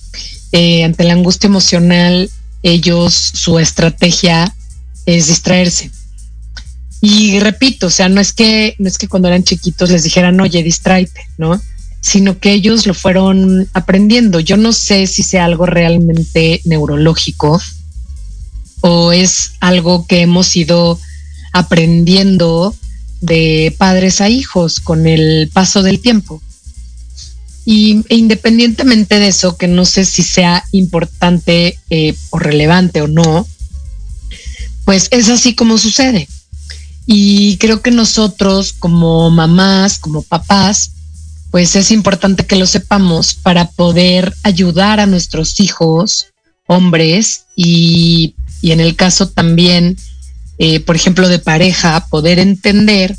Eh, 0.53 0.85
ante 0.85 1.05
la 1.05 1.15
angustia 1.15 1.49
emocional, 1.49 2.31
ellos, 2.63 3.15
su 3.15 3.59
estrategia 3.59 4.55
es 5.07 5.27
distraerse. 5.29 5.91
Y 7.01 7.41
repito, 7.41 7.89
o 7.89 7.91
sea, 7.91 8.09
no 8.09 8.21
es 8.21 8.33
que, 8.33 8.77
no 8.79 8.87
es 8.87 8.97
que 8.97 9.09
cuando 9.09 9.29
eran 9.29 9.43
chiquitos 9.43 9.91
les 9.91 10.05
dijeran, 10.05 10.41
oye, 10.41 10.63
distráete, 10.63 11.27
¿no? 11.37 11.61
Sino 12.03 12.39
que 12.39 12.53
ellos 12.53 12.87
lo 12.87 12.93
fueron 12.93 13.69
aprendiendo. 13.73 14.41
Yo 14.41 14.59
no 14.59 14.75
sé 14.75 15.07
si 15.07 15.23
sea 15.23 15.47
algo 15.47 15.65
realmente 15.65 16.61
neurológico, 16.65 17.59
o 18.83 19.13
es 19.13 19.53
algo 19.61 20.07
que 20.07 20.21
hemos 20.21 20.55
ido 20.55 21.01
aprendiendo 21.53 22.75
de 23.21 23.75
padres 23.79 24.21
a 24.21 24.29
hijos 24.29 24.81
con 24.81 25.07
el 25.07 25.49
paso 25.53 25.83
del 25.83 26.01
tiempo. 26.01 26.43
Y 27.65 28.03
e 28.09 28.17
independientemente 28.17 29.19
de 29.21 29.29
eso, 29.29 29.57
que 29.57 29.69
no 29.69 29.85
sé 29.85 30.05
si 30.05 30.23
sea 30.25 30.65
importante 30.73 31.79
eh, 31.91 32.15
o 32.31 32.39
relevante 32.39 33.01
o 33.01 33.07
no, 33.07 33.47
pues 34.85 35.07
es 35.13 35.29
así 35.29 35.55
como 35.55 35.79
sucede. 35.79 36.29
Y 37.07 37.57
creo 37.59 37.81
que 37.81 37.93
nosotros 37.93 38.73
como 38.73 39.31
mamás, 39.31 39.99
como 39.99 40.23
papás, 40.23 40.91
pues 41.53 41.77
es 41.77 41.93
importante 41.93 42.45
que 42.45 42.57
lo 42.57 42.67
sepamos 42.67 43.35
para 43.35 43.71
poder 43.71 44.35
ayudar 44.43 44.99
a 44.99 45.07
nuestros 45.07 45.61
hijos, 45.61 46.27
hombres, 46.67 47.45
y 47.55 48.35
y 48.63 48.71
en 48.71 48.81
el 48.81 48.95
caso 48.97 49.29
también, 49.29 49.99
eh, 50.57 50.81
por 50.81 50.95
ejemplo, 50.95 51.29
de 51.29 51.41
pareja, 51.41 52.07
poder 52.09 52.39
entender 52.39 53.19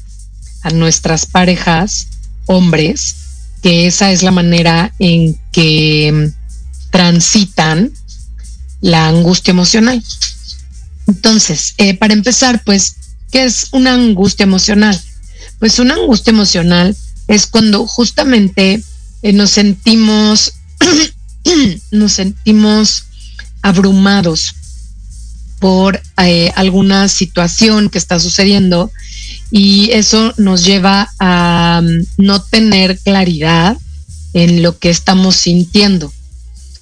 a 0.63 0.69
nuestras 0.71 1.25
parejas, 1.25 2.07
hombres, 2.45 3.15
que 3.61 3.85
esa 3.85 4.11
es 4.11 4.23
la 4.23 4.31
manera 4.31 4.93
en 4.99 5.37
que 5.51 6.11
mm, 6.11 6.89
transitan 6.91 7.91
la 8.79 9.07
angustia 9.07 9.51
emocional. 9.51 10.01
Entonces, 11.07 11.73
eh, 11.77 11.93
para 11.93 12.13
empezar, 12.13 12.63
pues, 12.63 12.95
¿qué 13.29 13.43
es 13.43 13.67
una 13.73 13.93
angustia 13.93 14.45
emocional? 14.45 14.99
Pues 15.59 15.77
una 15.79 15.95
angustia 15.95 16.31
emocional 16.31 16.95
es 17.27 17.47
cuando 17.47 17.87
justamente 17.87 18.83
eh, 19.21 19.33
nos 19.33 19.51
sentimos, 19.51 20.53
nos 21.91 22.13
sentimos 22.13 23.05
abrumados 23.61 24.55
por 25.59 26.01
eh, 26.17 26.51
alguna 26.55 27.07
situación 27.07 27.89
que 27.89 27.97
está 27.97 28.19
sucediendo 28.19 28.91
y 29.49 29.91
eso 29.91 30.33
nos 30.35 30.65
lleva 30.65 31.09
a 31.19 31.81
mm, 31.81 32.05
no 32.17 32.41
tener 32.41 32.99
claridad 32.99 33.77
en 34.33 34.61
lo 34.61 34.77
que 34.77 34.89
estamos 34.89 35.35
sintiendo. 35.35 36.11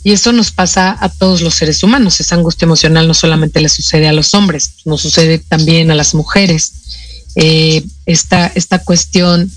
Y 0.03 0.13
eso 0.13 0.31
nos 0.31 0.51
pasa 0.51 0.98
a 1.00 1.10
todos 1.10 1.41
los 1.41 1.53
seres 1.53 1.83
humanos. 1.83 2.19
Esa 2.19 2.36
angustia 2.36 2.65
emocional 2.65 3.07
no 3.07 3.13
solamente 3.13 3.62
le 3.62 3.69
sucede 3.69 4.07
a 4.07 4.13
los 4.13 4.33
hombres, 4.33 4.71
nos 4.86 5.01
sucede 5.01 5.38
también 5.38 5.91
a 5.91 5.95
las 5.95 6.15
mujeres. 6.15 6.71
Eh, 7.36 7.83
esta, 8.07 8.48
esta 8.48 8.79
cuestión 8.79 9.51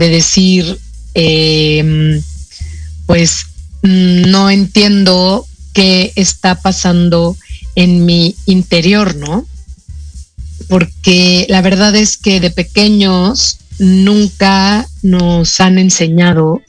de 0.00 0.08
decir, 0.08 0.78
eh, 1.14 2.20
pues 3.06 3.46
mm, 3.82 4.30
no 4.30 4.50
entiendo 4.50 5.46
qué 5.72 6.12
está 6.16 6.60
pasando 6.60 7.36
en 7.76 8.04
mi 8.06 8.34
interior, 8.46 9.14
¿no? 9.14 9.46
Porque 10.68 11.46
la 11.48 11.62
verdad 11.62 11.94
es 11.94 12.16
que 12.16 12.40
de 12.40 12.50
pequeños 12.50 13.58
nunca 13.78 14.88
nos 15.02 15.60
han 15.60 15.78
enseñado 15.78 16.60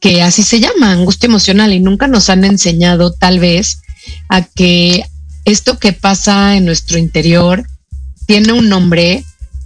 que 0.00 0.22
así 0.22 0.42
se 0.42 0.60
llama, 0.60 0.92
angustia 0.92 1.26
emocional, 1.26 1.72
y 1.72 1.80
nunca 1.80 2.06
nos 2.06 2.28
han 2.28 2.44
enseñado 2.44 3.12
tal 3.12 3.38
vez 3.40 3.80
a 4.28 4.42
que 4.42 5.04
esto 5.44 5.78
que 5.78 5.92
pasa 5.92 6.56
en 6.56 6.64
nuestro 6.64 6.98
interior 6.98 7.66
tiene 8.26 8.52
un 8.52 8.68
nombre 8.68 9.24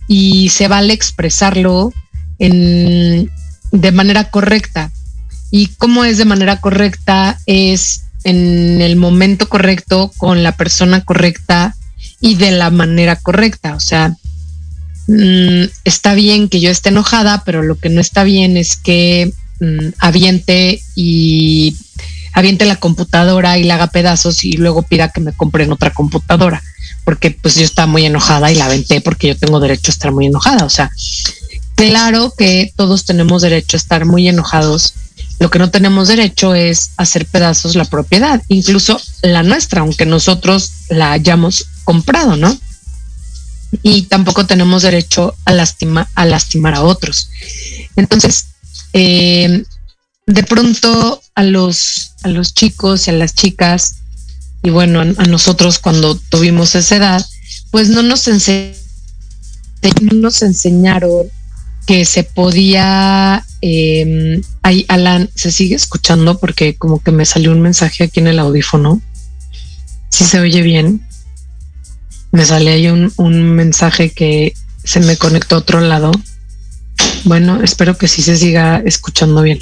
y 0.08 0.50
se 0.50 0.68
vale 0.68 0.92
expresarlo 0.92 1.92
en, 2.42 3.30
de 3.70 3.92
manera 3.92 4.30
correcta. 4.30 4.90
Y 5.50 5.68
cómo 5.78 6.04
es 6.04 6.18
de 6.18 6.24
manera 6.24 6.60
correcta 6.60 7.38
es 7.46 8.02
en 8.24 8.80
el 8.82 8.96
momento 8.96 9.48
correcto, 9.48 10.10
con 10.16 10.42
la 10.42 10.56
persona 10.56 11.04
correcta 11.04 11.76
y 12.20 12.34
de 12.34 12.50
la 12.50 12.70
manera 12.70 13.16
correcta. 13.16 13.76
O 13.76 13.80
sea, 13.80 14.16
mm, 15.06 15.64
está 15.84 16.14
bien 16.14 16.48
que 16.48 16.60
yo 16.60 16.70
esté 16.70 16.88
enojada, 16.88 17.42
pero 17.44 17.62
lo 17.62 17.76
que 17.76 17.90
no 17.90 18.00
está 18.00 18.24
bien 18.24 18.56
es 18.56 18.76
que 18.76 19.32
mm, 19.60 19.88
aviente 19.98 20.82
y 20.96 21.76
aviente 22.32 22.64
la 22.64 22.76
computadora 22.76 23.58
y 23.58 23.64
la 23.64 23.74
haga 23.74 23.88
pedazos 23.88 24.42
y 24.42 24.52
luego 24.52 24.82
pida 24.82 25.10
que 25.10 25.20
me 25.20 25.32
compren 25.32 25.70
otra 25.70 25.90
computadora, 25.90 26.62
porque 27.04 27.30
pues 27.30 27.54
yo 27.56 27.64
estaba 27.64 27.86
muy 27.86 28.04
enojada 28.06 28.50
y 28.50 28.56
la 28.56 28.64
aventé 28.64 29.00
porque 29.00 29.28
yo 29.28 29.36
tengo 29.36 29.60
derecho 29.60 29.92
a 29.92 29.94
estar 29.94 30.12
muy 30.12 30.26
enojada. 30.26 30.64
O 30.64 30.70
sea, 30.70 30.90
claro 31.88 32.32
que 32.36 32.72
todos 32.76 33.04
tenemos 33.04 33.42
derecho 33.42 33.76
a 33.76 33.78
estar 33.78 34.04
muy 34.04 34.28
enojados 34.28 34.94
lo 35.42 35.50
que 35.50 35.58
no 35.58 35.72
tenemos 35.72 36.06
derecho 36.06 36.54
es 36.54 36.92
hacer 36.96 37.26
pedazos 37.26 37.74
la 37.74 37.84
propiedad, 37.84 38.40
incluso 38.46 39.00
la 39.22 39.42
nuestra, 39.42 39.80
aunque 39.80 40.06
nosotros 40.06 40.70
la 40.88 41.10
hayamos 41.10 41.66
comprado, 41.82 42.36
¿no? 42.36 42.56
Y 43.82 44.02
tampoco 44.02 44.46
tenemos 44.46 44.82
derecho 44.82 45.34
a, 45.44 45.52
lastima, 45.52 46.08
a 46.14 46.26
lastimar 46.26 46.76
a 46.76 46.82
otros. 46.82 47.28
Entonces, 47.96 48.46
eh, 48.92 49.64
de 50.26 50.42
pronto 50.44 51.20
a 51.34 51.42
los, 51.42 52.12
a 52.22 52.28
los 52.28 52.54
chicos 52.54 53.08
y 53.08 53.10
a 53.10 53.14
las 53.14 53.34
chicas, 53.34 53.96
y 54.62 54.70
bueno, 54.70 55.00
a, 55.00 55.24
nosotros 55.24 55.80
cuando 55.80 56.14
tuvimos 56.14 56.76
esa 56.76 56.94
edad, 56.94 57.26
pues 57.72 57.88
no 57.88 58.04
nos, 58.04 58.28
no 58.28 60.12
nos 60.12 60.42
enseñaron 60.42 61.32
que 61.86 62.04
se 62.04 62.24
podía, 62.24 63.44
eh, 63.60 64.40
ahí 64.62 64.84
Alan, 64.88 65.30
¿se 65.34 65.50
sigue 65.50 65.74
escuchando? 65.74 66.38
Porque 66.38 66.74
como 66.76 67.02
que 67.02 67.12
me 67.12 67.24
salió 67.24 67.52
un 67.52 67.60
mensaje 67.60 68.04
aquí 68.04 68.20
en 68.20 68.28
el 68.28 68.38
audífono. 68.38 69.00
Si 70.08 70.24
se 70.24 70.40
oye 70.40 70.62
bien. 70.62 71.06
Me 72.30 72.44
sale 72.44 72.70
ahí 72.70 72.88
un, 72.88 73.12
un 73.16 73.52
mensaje 73.54 74.10
que 74.10 74.54
se 74.84 75.00
me 75.00 75.16
conectó 75.16 75.56
a 75.56 75.58
otro 75.58 75.80
lado. 75.80 76.12
Bueno, 77.24 77.62
espero 77.62 77.96
que 77.96 78.08
sí 78.08 78.22
se 78.22 78.36
siga 78.36 78.82
escuchando 78.84 79.42
bien. 79.42 79.58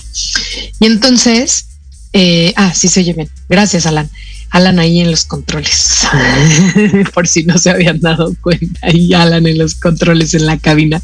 Y 0.79 0.87
entonces, 0.87 1.67
eh, 2.13 2.53
ah, 2.57 2.73
sí 2.75 2.89
se 2.89 3.01
oye 3.01 3.13
bien. 3.13 3.31
Gracias, 3.49 3.87
Alan. 3.87 4.11
Alan 4.51 4.81
ahí 4.81 5.01
en 5.01 5.13
los 5.13 5.25
controles, 5.25 6.09
por 7.15 7.29
si 7.29 7.45
no 7.45 7.57
se 7.57 7.71
habían 7.71 8.01
dado 8.01 8.35
cuenta, 8.41 8.81
ahí 8.83 9.15
Alan 9.15 9.47
en 9.47 9.59
los 9.59 9.77
controles 9.77 10.35
en 10.35 10.45
la 10.45 10.59
cabina. 10.59 11.01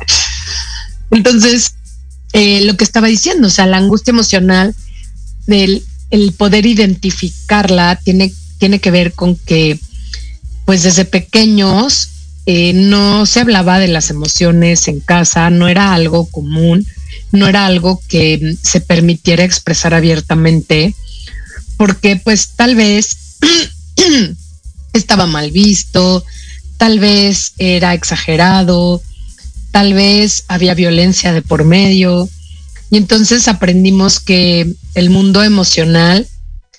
Entonces, 1.10 1.74
eh, 2.32 2.62
lo 2.64 2.76
que 2.76 2.84
estaba 2.84 3.06
diciendo, 3.06 3.48
o 3.48 3.50
sea, 3.50 3.66
la 3.66 3.78
angustia 3.78 4.10
emocional 4.10 4.74
del 5.46 5.84
el 6.10 6.32
poder 6.32 6.66
identificarla 6.66 7.98
tiene, 8.02 8.32
tiene 8.58 8.78
que 8.78 8.90
ver 8.90 9.12
con 9.12 9.36
que, 9.36 9.78
pues 10.64 10.82
desde 10.82 11.04
pequeños 11.04 12.10
eh, 12.46 12.72
no 12.74 13.26
se 13.26 13.40
hablaba 13.40 13.78
de 13.78 13.88
las 13.88 14.10
emociones 14.10 14.88
en 14.88 15.00
casa, 15.00 15.50
no 15.50 15.68
era 15.68 15.94
algo 15.94 16.26
común, 16.26 16.86
no 17.32 17.48
era 17.48 17.66
algo 17.66 18.00
que 18.08 18.56
se 18.62 18.80
permitiera 18.80 19.44
expresar 19.44 19.94
abiertamente, 19.94 20.94
porque 21.76 22.16
pues 22.16 22.50
tal 22.56 22.76
vez 22.76 23.16
estaba 24.92 25.26
mal 25.26 25.50
visto, 25.50 26.24
tal 26.76 27.00
vez 27.00 27.52
era 27.58 27.94
exagerado, 27.94 29.02
tal 29.76 29.92
vez 29.92 30.44
había 30.48 30.72
violencia 30.72 31.34
de 31.34 31.42
por 31.42 31.64
medio. 31.64 32.30
Y 32.90 32.96
entonces 32.96 33.46
aprendimos 33.46 34.20
que 34.20 34.74
el 34.94 35.10
mundo 35.10 35.42
emocional 35.42 36.26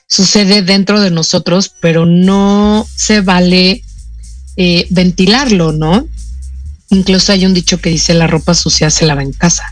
sucede 0.08 0.64
dentro 0.64 1.00
de 1.00 1.12
nosotros, 1.12 1.72
pero 1.80 2.08
no 2.08 2.88
se 2.96 3.22
vale 3.22 3.84
eh, 4.56 4.88
ventilarlo, 4.90 5.74
¿no? 5.74 6.08
Incluso 6.90 7.34
hay 7.34 7.46
un 7.46 7.54
dicho 7.54 7.80
que 7.80 7.92
dice 7.92 8.16
la 8.16 8.26
ropa 8.26 8.56
sucia 8.56 8.90
se 8.90 9.06
lava 9.06 9.22
en 9.22 9.32
casa. 9.32 9.72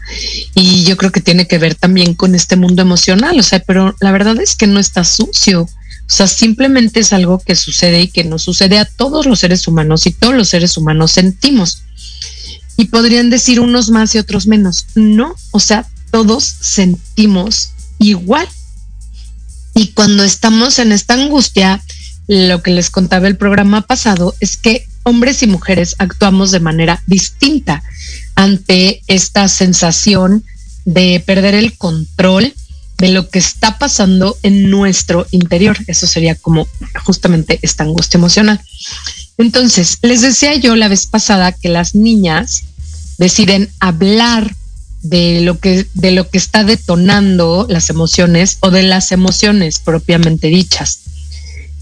Y 0.53 0.83
yo 0.83 0.95
creo 0.95 1.11
que 1.11 1.19
tiene 1.19 1.47
que 1.47 1.57
ver 1.57 1.73
también 1.73 2.13
con 2.13 2.35
este 2.35 2.57
mundo 2.57 2.83
emocional, 2.83 3.39
o 3.39 3.43
sea, 3.43 3.57
pero 3.57 3.95
la 4.01 4.11
verdad 4.11 4.39
es 4.39 4.55
que 4.55 4.67
no 4.67 4.79
está 4.79 5.03
sucio. 5.03 5.63
O 5.63 6.13
sea, 6.13 6.27
simplemente 6.27 6.99
es 6.99 7.11
algo 7.11 7.39
que 7.39 7.55
sucede 7.55 8.01
y 8.01 8.07
que 8.07 8.23
nos 8.23 8.43
sucede 8.43 8.77
a 8.77 8.85
todos 8.85 9.25
los 9.25 9.39
seres 9.39 9.67
humanos 9.67 10.05
y 10.05 10.11
todos 10.11 10.35
los 10.35 10.49
seres 10.49 10.77
humanos 10.77 11.13
sentimos 11.13 11.84
y 12.77 12.85
podrían 12.85 13.29
decir 13.29 13.59
unos 13.59 13.89
más 13.89 14.15
y 14.15 14.17
otros 14.17 14.47
menos. 14.47 14.87
No, 14.95 15.35
o 15.51 15.59
sea, 15.59 15.87
todos 16.11 16.43
sentimos 16.43 17.71
igual. 17.99 18.47
Y 19.73 19.87
cuando 19.87 20.23
estamos 20.23 20.79
en 20.79 20.91
esta 20.91 21.15
angustia, 21.15 21.83
lo 22.27 22.61
que 22.63 22.71
les 22.71 22.89
contaba 22.89 23.27
el 23.27 23.37
programa 23.37 23.81
pasado 23.81 24.33
es 24.39 24.57
que 24.57 24.87
hombres 25.03 25.43
y 25.43 25.47
mujeres 25.47 25.95
actuamos 25.99 26.51
de 26.51 26.59
manera 26.59 27.03
distinta 27.05 27.83
ante 28.35 29.01
esta 29.07 29.47
sensación 29.47 30.43
de 30.85 31.21
perder 31.25 31.55
el 31.55 31.77
control 31.77 32.53
de 32.97 33.09
lo 33.09 33.29
que 33.29 33.39
está 33.39 33.77
pasando 33.77 34.37
en 34.41 34.69
nuestro 34.69 35.27
interior. 35.31 35.77
Eso 35.87 36.07
sería 36.07 36.35
como 36.35 36.67
justamente 37.03 37.59
esta 37.61 37.83
angustia 37.83 38.17
emocional. 38.17 38.61
Entonces, 39.37 39.97
les 40.01 40.21
decía 40.21 40.55
yo 40.55 40.75
la 40.75 40.87
vez 40.87 41.07
pasada 41.07 41.51
que 41.51 41.69
las 41.69 41.95
niñas 41.95 42.63
deciden 43.17 43.69
hablar 43.79 44.55
de 45.01 45.41
lo 45.41 45.59
que 45.59 45.85
de 45.93 46.11
lo 46.11 46.29
que 46.29 46.37
está 46.37 46.63
detonando 46.63 47.67
las 47.69 47.89
emociones 47.89 48.57
o 48.61 48.71
de 48.71 48.83
las 48.83 49.11
emociones 49.11 49.79
propiamente 49.79 50.47
dichas. 50.47 50.99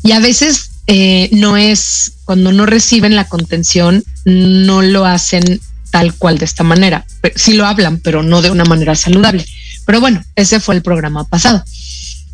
Y 0.03 0.11
a 0.11 0.19
veces 0.19 0.71
eh, 0.87 1.29
no 1.31 1.55
es 1.55 2.13
cuando 2.25 2.51
no 2.51 2.65
reciben 2.65 3.15
la 3.15 3.27
contención, 3.27 4.03
no 4.25 4.81
lo 4.81 5.05
hacen 5.05 5.61
tal 5.91 6.13
cual 6.15 6.37
de 6.37 6.45
esta 6.45 6.63
manera. 6.63 7.05
Sí 7.35 7.53
lo 7.53 7.65
hablan, 7.65 7.99
pero 7.99 8.23
no 8.23 8.41
de 8.41 8.51
una 8.51 8.65
manera 8.65 8.95
saludable. 8.95 9.45
Pero 9.85 10.01
bueno, 10.01 10.23
ese 10.35 10.59
fue 10.59 10.75
el 10.75 10.81
programa 10.81 11.23
pasado. 11.23 11.63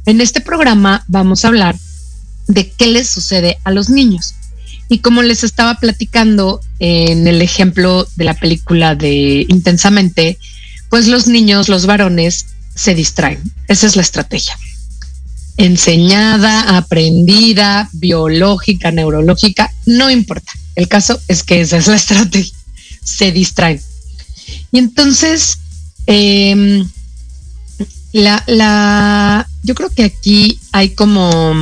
En 0.05 0.21
este 0.21 0.41
programa 0.41 1.03
vamos 1.07 1.43
a 1.43 1.49
hablar 1.49 1.75
de 2.47 2.71
qué 2.71 2.87
les 2.87 3.07
sucede 3.09 3.59
a 3.63 3.71
los 3.71 3.89
niños. 3.89 4.33
Y 4.89 4.99
como 4.99 5.21
les 5.21 5.43
estaba 5.43 5.75
platicando 5.75 6.61
en 6.79 7.27
el 7.27 7.41
ejemplo 7.43 8.07
de 8.15 8.25
la 8.25 8.33
película 8.33 8.95
de 8.95 9.45
Intensamente, 9.47 10.39
pues 10.89 11.07
los 11.07 11.27
niños, 11.27 11.69
los 11.69 11.85
varones, 11.85 12.47
se 12.73 12.95
distraen. 12.95 13.39
Esa 13.67 13.85
es 13.85 13.95
la 13.95 14.01
estrategia. 14.01 14.57
Enseñada, 15.57 16.77
aprendida, 16.77 17.89
biológica, 17.93 18.91
neurológica, 18.91 19.71
no 19.85 20.09
importa. 20.09 20.51
El 20.75 20.87
caso 20.87 21.21
es 21.27 21.43
que 21.43 21.61
esa 21.61 21.77
es 21.77 21.87
la 21.87 21.95
estrategia. 21.97 22.55
Se 23.03 23.31
distraen. 23.31 23.79
Y 24.71 24.79
entonces, 24.79 25.59
em, 26.07 26.89
la, 28.13 28.43
la, 28.47 29.47
yo 29.61 29.75
creo 29.75 29.89
que 29.89 30.05
aquí 30.05 30.59
hay 30.71 30.89
como 30.91 31.53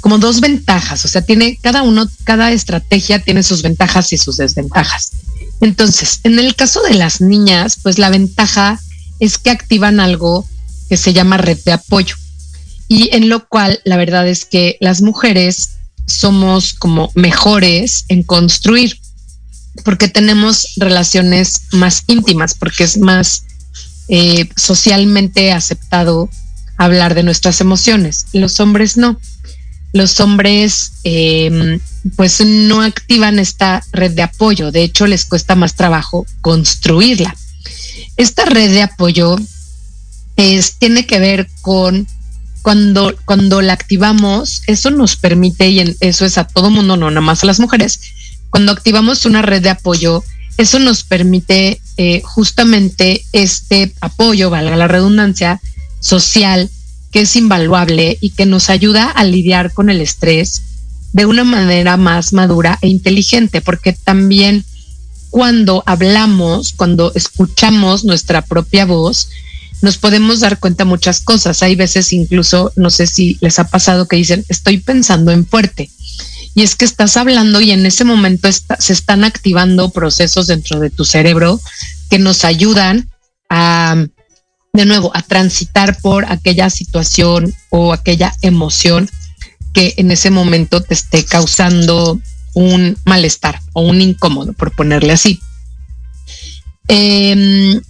como 0.00 0.18
dos 0.18 0.40
ventajas, 0.40 1.04
o 1.04 1.08
sea, 1.08 1.22
tiene 1.22 1.58
cada 1.60 1.82
uno, 1.82 2.08
cada 2.24 2.52
estrategia 2.52 3.22
tiene 3.22 3.42
sus 3.42 3.62
ventajas 3.62 4.12
y 4.12 4.18
sus 4.18 4.36
desventajas. 4.36 5.12
Entonces, 5.60 6.20
en 6.24 6.38
el 6.38 6.54
caso 6.54 6.82
de 6.82 6.94
las 6.94 7.20
niñas, 7.20 7.78
pues 7.82 7.98
la 7.98 8.10
ventaja 8.10 8.80
es 9.18 9.38
que 9.38 9.50
activan 9.50 10.00
algo 10.00 10.46
que 10.88 10.96
se 10.96 11.12
llama 11.12 11.36
red 11.36 11.58
de 11.64 11.72
apoyo. 11.72 12.16
y 12.88 13.14
en 13.14 13.28
lo 13.28 13.46
cual 13.46 13.80
la 13.84 13.96
verdad 13.96 14.26
es 14.26 14.44
que 14.44 14.76
las 14.80 15.00
mujeres 15.00 15.76
somos 16.06 16.74
como 16.74 17.12
mejores 17.14 18.04
en 18.08 18.24
construir 18.24 18.98
porque 19.84 20.08
tenemos 20.08 20.74
relaciones 20.76 21.62
más 21.72 22.02
íntimas, 22.06 22.54
porque 22.54 22.84
es 22.84 22.98
más 22.98 23.44
eh, 24.08 24.48
socialmente 24.56 25.52
aceptado 25.52 26.28
hablar 26.76 27.14
de 27.14 27.22
nuestras 27.22 27.60
emociones. 27.60 28.26
Los 28.32 28.60
hombres 28.60 28.96
no. 28.96 29.18
Los 29.92 30.20
hombres 30.20 30.92
em, 31.04 31.80
pues 32.16 32.40
no 32.44 32.82
activan 32.82 33.38
esta 33.38 33.84
red 33.92 34.12
de 34.12 34.22
apoyo. 34.22 34.70
De 34.70 34.82
hecho, 34.82 35.06
les 35.06 35.24
cuesta 35.24 35.54
más 35.56 35.74
trabajo 35.74 36.26
construirla. 36.40 37.36
Esta 38.16 38.44
red 38.44 38.70
de 38.70 38.82
apoyo 38.82 39.36
es, 40.36 40.76
tiene 40.78 41.06
que 41.06 41.18
ver 41.18 41.48
con 41.62 42.06
cuando, 42.62 43.16
cuando 43.24 43.62
la 43.62 43.72
activamos, 43.72 44.62
eso 44.66 44.90
nos 44.90 45.16
permite, 45.16 45.70
y 45.70 45.96
eso 46.00 46.24
es 46.24 46.38
a 46.38 46.44
todo 46.44 46.70
mundo, 46.70 46.96
no 46.96 47.10
nada 47.10 47.20
más 47.22 47.42
a 47.42 47.46
las 47.46 47.60
mujeres, 47.60 48.00
cuando 48.50 48.72
activamos 48.72 49.24
una 49.24 49.42
red 49.42 49.62
de 49.62 49.70
apoyo, 49.70 50.22
eso 50.56 50.78
nos 50.78 51.04
permite 51.04 51.80
eh, 51.96 52.20
justamente 52.22 53.24
este 53.32 53.94
apoyo, 54.00 54.50
valga 54.50 54.76
la 54.76 54.88
redundancia, 54.88 55.60
social, 56.00 56.68
que 57.10 57.22
es 57.22 57.36
invaluable 57.36 58.18
y 58.20 58.30
que 58.30 58.46
nos 58.46 58.70
ayuda 58.70 59.10
a 59.10 59.24
lidiar 59.24 59.72
con 59.72 59.90
el 59.90 60.00
estrés 60.00 60.62
de 61.12 61.26
una 61.26 61.44
manera 61.44 61.96
más 61.96 62.32
madura 62.32 62.78
e 62.82 62.88
inteligente, 62.88 63.60
porque 63.60 63.92
también 63.92 64.64
cuando 65.30 65.82
hablamos, 65.86 66.72
cuando 66.72 67.12
escuchamos 67.14 68.04
nuestra 68.04 68.42
propia 68.42 68.84
voz, 68.84 69.28
nos 69.82 69.96
podemos 69.96 70.40
dar 70.40 70.58
cuenta 70.58 70.84
muchas 70.84 71.20
cosas. 71.20 71.62
Hay 71.62 71.74
veces 71.74 72.12
incluso, 72.12 72.72
no 72.76 72.90
sé 72.90 73.06
si 73.06 73.38
les 73.40 73.58
ha 73.58 73.68
pasado 73.68 74.06
que 74.06 74.16
dicen, 74.16 74.44
estoy 74.48 74.78
pensando 74.78 75.30
en 75.30 75.46
fuerte. 75.46 75.90
Y 76.54 76.62
es 76.62 76.74
que 76.74 76.84
estás 76.84 77.16
hablando 77.16 77.60
y 77.60 77.70
en 77.70 77.86
ese 77.86 78.04
momento 78.04 78.48
se 78.50 78.92
están 78.92 79.24
activando 79.24 79.90
procesos 79.90 80.48
dentro 80.48 80.80
de 80.80 80.90
tu 80.90 81.04
cerebro 81.04 81.60
que 82.10 82.18
nos 82.18 82.44
ayudan 82.44 83.08
a, 83.48 84.04
de 84.72 84.86
nuevo, 84.86 85.10
a 85.14 85.22
transitar 85.22 85.98
por 86.00 86.30
aquella 86.30 86.70
situación 86.70 87.52
o 87.70 87.92
aquella 87.92 88.34
emoción 88.42 89.10
que 89.72 89.94
en 89.96 90.10
ese 90.10 90.30
momento 90.30 90.80
te 90.80 90.94
esté 90.94 91.24
causando 91.24 92.20
un 92.54 92.96
malestar 93.04 93.60
o 93.72 93.82
un 93.82 94.00
incómodo, 94.00 94.52
por 94.52 94.74
ponerle 94.74 95.12
así. 95.12 95.40
Em, 96.88 97.80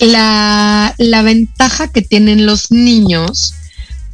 la, 0.00 0.94
la, 0.98 1.22
ventaja 1.22 1.88
que 1.88 2.02
tienen 2.02 2.46
los 2.46 2.70
niños 2.70 3.54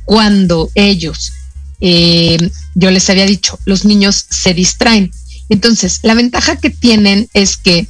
cuando 0.04 0.70
ellos, 0.74 1.32
em, 1.80 2.50
yo 2.74 2.90
les 2.90 3.10
había 3.10 3.26
dicho, 3.26 3.58
los 3.64 3.84
niños 3.84 4.26
se 4.30 4.54
distraen. 4.54 5.10
Entonces, 5.48 6.00
la 6.02 6.14
ventaja 6.14 6.56
que 6.56 6.70
tienen 6.70 7.28
es 7.34 7.56
que 7.56 7.88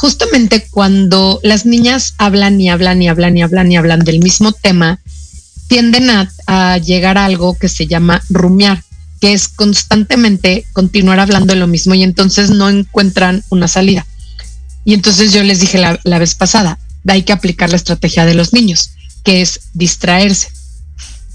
justamente 0.00 0.66
cuando 0.70 1.40
las 1.42 1.66
niñas 1.66 2.14
hablan 2.16 2.58
y 2.58 2.70
hablan 2.70 3.02
y 3.02 3.08
hablan 3.10 3.36
y 3.36 3.42
hablan 3.42 3.70
y 3.70 3.76
hablan 3.76 4.00
del 4.00 4.20
mismo 4.20 4.52
tema, 4.52 4.98
tienden 5.68 6.08
a, 6.46 6.78
llegar 6.78 7.18
a 7.18 7.26
algo 7.26 7.58
que 7.58 7.68
se 7.68 7.86
llama 7.86 8.22
rumiar 8.30 8.82
que 9.20 9.34
es 9.34 9.48
constantemente 9.48 10.64
continuar 10.72 11.20
hablando 11.20 11.52
de 11.52 11.60
lo 11.60 11.66
mismo 11.66 11.92
y 11.94 12.02
entonces 12.02 12.48
no 12.48 12.70
encuentran 12.70 13.44
una 13.50 13.68
salida. 13.68 14.06
Y 14.86 14.94
entonces 14.94 15.34
yo 15.34 15.44
les 15.44 15.60
dije 15.60 15.76
la, 15.76 16.18
vez 16.18 16.34
pasada, 16.34 16.78
hay 17.06 17.22
que 17.22 17.34
aplicar 17.34 17.68
la 17.68 17.76
estrategia 17.76 18.24
de 18.24 18.32
los 18.32 18.54
niños, 18.54 18.92
que 19.22 19.42
es 19.42 19.60
distraerse. 19.74 20.48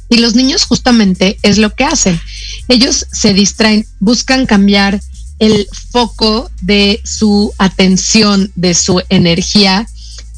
Y 0.10 0.18
los 0.18 0.34
niños 0.34 0.64
justamente 0.64 1.38
es 1.44 1.60
lo 1.60 1.76
que 1.76 1.84
hacen. 1.84 2.20
Ellos 2.68 3.06
se 3.12 3.36
distraen, 3.36 3.86
buscan 4.00 4.48
cambiar 4.48 5.00
el 5.40 5.68
foco 5.92 6.50
de 6.62 7.02
su 7.04 7.54
atención, 7.58 8.52
de 8.56 8.74
su 8.74 9.02
energía, 9.10 9.88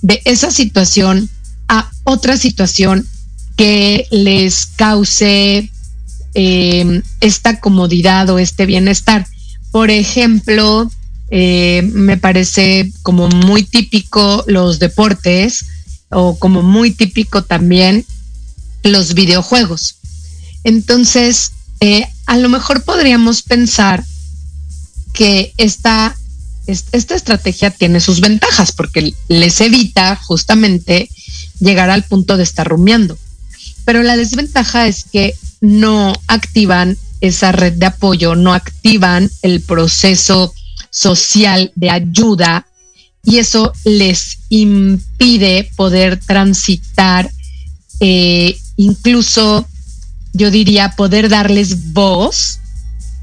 de 0.01 0.21
esa 0.25 0.51
situación 0.51 1.29
a 1.67 1.91
otra 2.03 2.37
situación 2.37 3.07
que 3.55 4.07
les 4.11 4.67
cause 4.75 5.71
eh, 6.33 7.01
esta 7.19 7.59
comodidad 7.59 8.29
o 8.29 8.39
este 8.39 8.65
bienestar. 8.65 9.27
Por 9.71 9.89
ejemplo, 9.89 10.89
eh, 11.29 11.89
me 11.93 12.17
parece 12.17 12.91
como 13.01 13.27
muy 13.27 13.63
típico 13.63 14.43
los 14.47 14.79
deportes 14.79 15.65
o 16.09 16.37
como 16.39 16.61
muy 16.61 16.91
típico 16.91 17.43
también 17.43 18.05
los 18.83 19.13
videojuegos. 19.13 19.95
Entonces, 20.63 21.51
eh, 21.79 22.07
a 22.25 22.37
lo 22.37 22.49
mejor 22.49 22.83
podríamos 22.83 23.41
pensar 23.41 24.03
que 25.17 25.51
esta, 25.57 26.15
esta 26.67 27.15
estrategia 27.15 27.71
tiene 27.71 27.99
sus 27.99 28.21
ventajas 28.21 28.71
porque 28.71 29.13
les 29.27 29.59
evita 29.61 30.15
justamente 30.15 31.09
llegar 31.59 31.89
al 31.89 32.03
punto 32.03 32.37
de 32.37 32.43
estar 32.43 32.67
rumiando. 32.67 33.17
Pero 33.83 34.03
la 34.03 34.15
desventaja 34.15 34.85
es 34.85 35.05
que 35.05 35.35
no 35.59 36.13
activan 36.27 36.97
esa 37.19 37.51
red 37.51 37.73
de 37.73 37.87
apoyo, 37.87 38.35
no 38.35 38.53
activan 38.53 39.31
el 39.41 39.61
proceso 39.61 40.53
social 40.91 41.71
de 41.73 41.89
ayuda 41.89 42.67
y 43.23 43.39
eso 43.39 43.73
les 43.85 44.37
impide 44.49 45.71
poder 45.75 46.19
transitar, 46.19 47.31
eh, 47.99 48.55
incluso 48.75 49.67
yo 50.33 50.51
diría 50.51 50.91
poder 50.95 51.27
darles 51.27 51.91
voz 51.91 52.59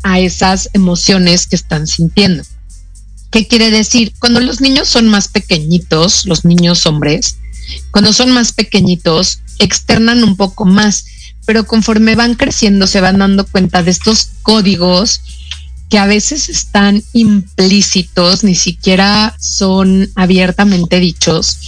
a 0.04 0.20
esas 0.20 0.70
emociones 0.72 1.48
que 1.48 1.56
están 1.56 1.88
sintiendo. 1.88 2.44
¿Qué 3.32 3.48
quiere 3.48 3.72
decir? 3.72 4.12
Cuando 4.20 4.40
los 4.40 4.60
niños 4.60 4.88
son 4.88 5.08
más 5.08 5.26
pequeñitos, 5.26 6.24
los 6.26 6.44
niños 6.44 6.86
hombres, 6.86 7.38
cuando 7.90 8.12
son 8.12 8.30
más 8.30 8.52
pequeñitos, 8.52 9.40
externan 9.58 10.22
un 10.22 10.36
poco 10.36 10.64
más 10.64 11.06
pero 11.46 11.66
conforme 11.66 12.14
van 12.14 12.34
creciendo 12.34 12.86
se 12.86 13.00
van 13.00 13.18
dando 13.18 13.46
cuenta 13.46 13.82
de 13.82 13.90
estos 13.90 14.30
códigos 14.42 15.20
que 15.90 15.98
a 15.98 16.06
veces 16.06 16.48
están 16.48 17.02
implícitos, 17.12 18.42
ni 18.42 18.54
siquiera 18.54 19.36
son 19.38 20.10
abiertamente 20.14 20.98
dichos, 20.98 21.58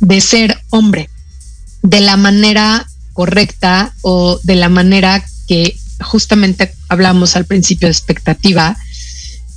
de 0.00 0.20
ser 0.20 0.58
hombre, 0.70 1.08
de 1.82 2.00
la 2.00 2.16
manera 2.16 2.86
correcta 3.12 3.94
o 4.02 4.40
de 4.42 4.56
la 4.56 4.68
manera 4.68 5.24
que 5.46 5.78
justamente 6.00 6.74
hablamos 6.94 7.36
al 7.36 7.44
principio 7.44 7.88
de 7.88 7.92
expectativa, 7.92 8.76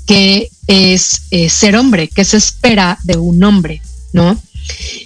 que 0.05 0.49
es 0.67 1.23
eh, 1.31 1.49
ser 1.49 1.75
hombre, 1.75 2.07
que 2.07 2.25
se 2.25 2.37
espera 2.37 2.97
de 3.03 3.17
un 3.17 3.43
hombre, 3.43 3.81
¿no? 4.13 4.41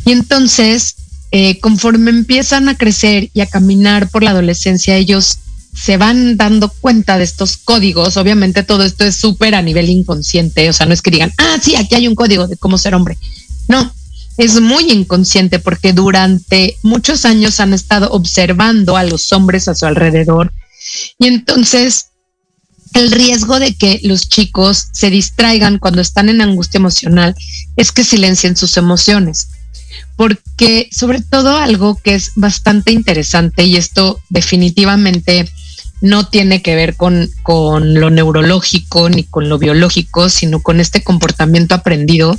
Y 0.06 0.12
entonces 0.12 0.96
eh, 1.32 1.60
conforme 1.60 2.12
empiezan 2.12 2.68
a 2.68 2.78
crecer 2.78 3.30
y 3.34 3.40
a 3.40 3.46
caminar 3.46 4.10
por 4.10 4.22
la 4.22 4.32
adolescencia, 4.32 4.98
ellos 4.98 5.38
se 5.74 5.96
van 5.96 6.36
dando 6.36 6.68
cuenta 6.70 7.18
de 7.18 7.24
estos 7.24 7.56
códigos. 7.56 8.18
Obviamente 8.18 8.64
todo 8.64 8.84
esto 8.84 9.06
es 9.06 9.16
súper 9.16 9.56
a 9.56 9.62
nivel 9.62 9.90
inconsciente, 9.90 10.70
o 10.70 10.74
sea, 10.74 10.86
no 10.86 10.94
es 10.94 11.02
que 11.02 11.12
digan, 11.12 11.32
ah, 11.38 11.58
sí, 11.62 11.78
aquí 11.78 11.96
hay 11.96 12.08
un 12.08 12.16
código 12.16 12.48
de 12.48 12.58
cómo 12.58 12.78
ser 12.78 12.96
hombre. 12.96 13.18
No, 13.70 13.94
es 14.38 14.60
muy 14.60 14.92
inconsciente 14.92 15.60
porque 15.60 15.94
durante 15.94 16.78
muchos 16.84 17.24
años 17.24 17.62
han 17.62 17.74
estado 17.74 18.12
observando 18.12 18.98
a 18.98 19.04
los 19.04 19.32
hombres 19.32 19.70
a 19.70 19.76
su 19.76 19.86
alrededor 19.86 20.52
y 21.18 21.28
entonces 21.28 22.08
el 22.94 23.12
riesgo 23.12 23.60
de 23.60 23.74
que 23.74 24.00
los 24.04 24.28
chicos 24.28 24.88
se 24.92 25.10
distraigan 25.10 25.80
cuando 25.80 26.02
están 26.02 26.30
en 26.30 26.42
angustia 26.42 26.78
emocional 26.78 27.36
es 27.78 27.92
que 27.92 28.04
silencien 28.04 28.58
sus 28.58 28.78
emociones. 28.78 29.50
Porque 30.16 30.90
sobre 30.92 31.22
todo 31.22 31.58
algo 31.58 31.96
que 31.96 32.16
es 32.16 32.32
bastante 32.36 32.92
interesante 32.92 33.64
y 33.64 33.78
esto 33.78 34.22
definitivamente 34.30 35.50
no 36.02 36.28
tiene 36.28 36.62
que 36.62 36.76
ver 36.76 36.96
con, 36.96 37.30
con, 37.44 37.94
lo 37.94 38.10
neurológico 38.10 39.10
ni 39.10 39.24
con 39.24 39.50
lo 39.50 39.60
biológico, 39.60 40.30
sino 40.30 40.62
con 40.62 40.80
este 40.80 41.04
comportamiento 41.04 41.76
aprendido, 41.76 42.38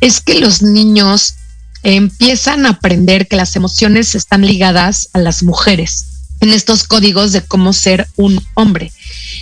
es 0.00 0.20
que 0.20 0.40
los 0.40 0.62
niños 0.62 1.34
empiezan 1.82 2.66
a 2.66 2.70
aprender 2.70 3.28
que 3.28 3.36
las 3.36 3.54
emociones 3.56 4.14
están 4.14 4.44
ligadas 4.44 5.10
a 5.12 5.18
las 5.18 5.42
mujeres 5.42 6.07
en 6.40 6.50
estos 6.50 6.84
códigos 6.84 7.32
de 7.32 7.42
cómo 7.42 7.72
ser 7.72 8.08
un 8.16 8.40
hombre. 8.54 8.92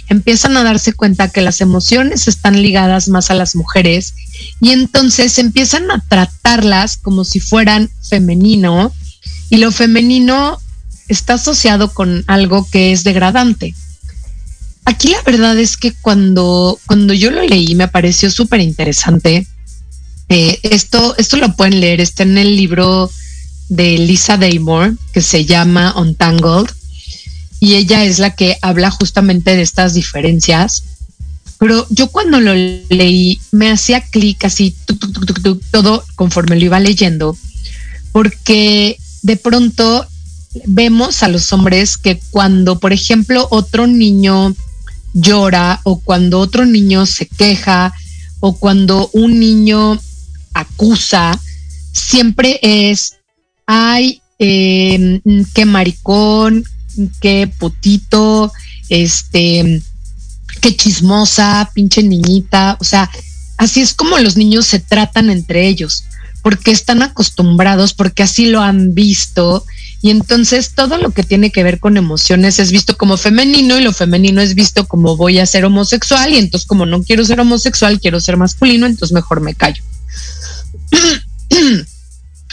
Empiezan 0.08 0.56
a 0.56 0.64
darse 0.64 0.92
cuenta 0.92 1.28
que 1.28 1.42
las 1.42 1.60
emociones 1.60 2.28
están 2.28 2.62
ligadas 2.62 3.08
más 3.08 3.30
a 3.30 3.34
las 3.34 3.54
mujeres 3.54 4.14
y 4.60 4.70
entonces 4.70 5.38
empiezan 5.38 5.90
a 5.90 6.02
tratarlas 6.08 6.96
como 6.96 7.24
si 7.24 7.40
fueran 7.40 7.90
femenino 8.08 8.92
y 9.50 9.58
lo 9.58 9.72
femenino 9.72 10.58
está 11.08 11.34
asociado 11.34 11.92
con 11.92 12.24
algo 12.26 12.68
que 12.70 12.92
es 12.92 13.04
degradante. 13.04 13.74
Aquí 14.84 15.08
la 15.08 15.22
verdad 15.22 15.58
es 15.58 15.76
que 15.76 15.92
cuando, 15.92 16.78
cuando 16.86 17.12
yo 17.12 17.30
lo 17.30 17.42
leí 17.42 17.74
me 17.74 17.88
pareció 17.88 18.30
súper 18.30 18.60
interesante. 18.60 19.46
Eh, 20.28 20.58
esto, 20.62 21.14
esto 21.18 21.36
lo 21.36 21.54
pueden 21.54 21.80
leer, 21.80 22.00
está 22.00 22.22
en 22.22 22.38
el 22.38 22.56
libro 22.56 23.10
de 23.68 23.98
Lisa 23.98 24.36
Daymore 24.36 24.94
que 25.12 25.20
se 25.20 25.44
llama 25.44 25.94
Untangled 25.96 26.70
y 27.66 27.74
ella 27.74 28.04
es 28.04 28.20
la 28.20 28.30
que 28.30 28.56
habla 28.62 28.92
justamente 28.92 29.56
de 29.56 29.62
estas 29.62 29.92
diferencias. 29.92 30.84
Pero 31.58 31.84
yo 31.90 32.12
cuando 32.12 32.38
lo 32.38 32.54
leí 32.54 33.40
me 33.50 33.72
hacía 33.72 34.02
clic 34.02 34.44
así 34.44 34.72
todo 35.72 36.04
conforme 36.14 36.54
lo 36.54 36.64
iba 36.64 36.78
leyendo, 36.78 37.36
porque 38.12 38.96
de 39.22 39.36
pronto 39.36 40.06
vemos 40.64 41.24
a 41.24 41.28
los 41.28 41.52
hombres 41.52 41.96
que 41.96 42.20
cuando, 42.30 42.78
por 42.78 42.92
ejemplo, 42.92 43.48
otro 43.50 43.88
niño 43.88 44.54
llora 45.12 45.80
o 45.82 45.98
cuando 45.98 46.38
otro 46.38 46.66
niño 46.66 47.04
se 47.04 47.26
queja 47.26 47.92
o 48.38 48.56
cuando 48.58 49.10
un 49.12 49.40
niño 49.40 49.98
acusa, 50.54 51.36
siempre 51.90 52.60
es, 52.62 53.16
ay, 53.66 54.22
eh, 54.38 55.20
qué 55.52 55.64
maricón, 55.64 56.64
qué 57.20 57.50
putito, 57.58 58.52
este, 58.88 59.82
qué 60.60 60.76
chismosa, 60.76 61.70
pinche 61.74 62.02
niñita. 62.02 62.76
O 62.80 62.84
sea, 62.84 63.10
así 63.56 63.80
es 63.80 63.94
como 63.94 64.18
los 64.18 64.36
niños 64.36 64.66
se 64.66 64.80
tratan 64.80 65.30
entre 65.30 65.68
ellos, 65.68 66.04
porque 66.42 66.70
están 66.70 67.02
acostumbrados, 67.02 67.94
porque 67.94 68.22
así 68.22 68.46
lo 68.46 68.60
han 68.60 68.94
visto. 68.94 69.64
Y 70.02 70.10
entonces 70.10 70.72
todo 70.74 70.98
lo 70.98 71.10
que 71.10 71.22
tiene 71.22 71.50
que 71.50 71.62
ver 71.62 71.80
con 71.80 71.96
emociones 71.96 72.58
es 72.58 72.70
visto 72.70 72.96
como 72.96 73.16
femenino 73.16 73.78
y 73.78 73.82
lo 73.82 73.92
femenino 73.92 74.40
es 74.40 74.54
visto 74.54 74.86
como 74.86 75.16
voy 75.16 75.38
a 75.38 75.46
ser 75.46 75.64
homosexual 75.64 76.32
y 76.32 76.38
entonces 76.38 76.66
como 76.66 76.86
no 76.86 77.02
quiero 77.02 77.24
ser 77.24 77.40
homosexual, 77.40 77.98
quiero 78.00 78.20
ser 78.20 78.36
masculino, 78.36 78.86
entonces 78.86 79.14
mejor 79.14 79.40
me 79.40 79.54
callo. 79.54 79.82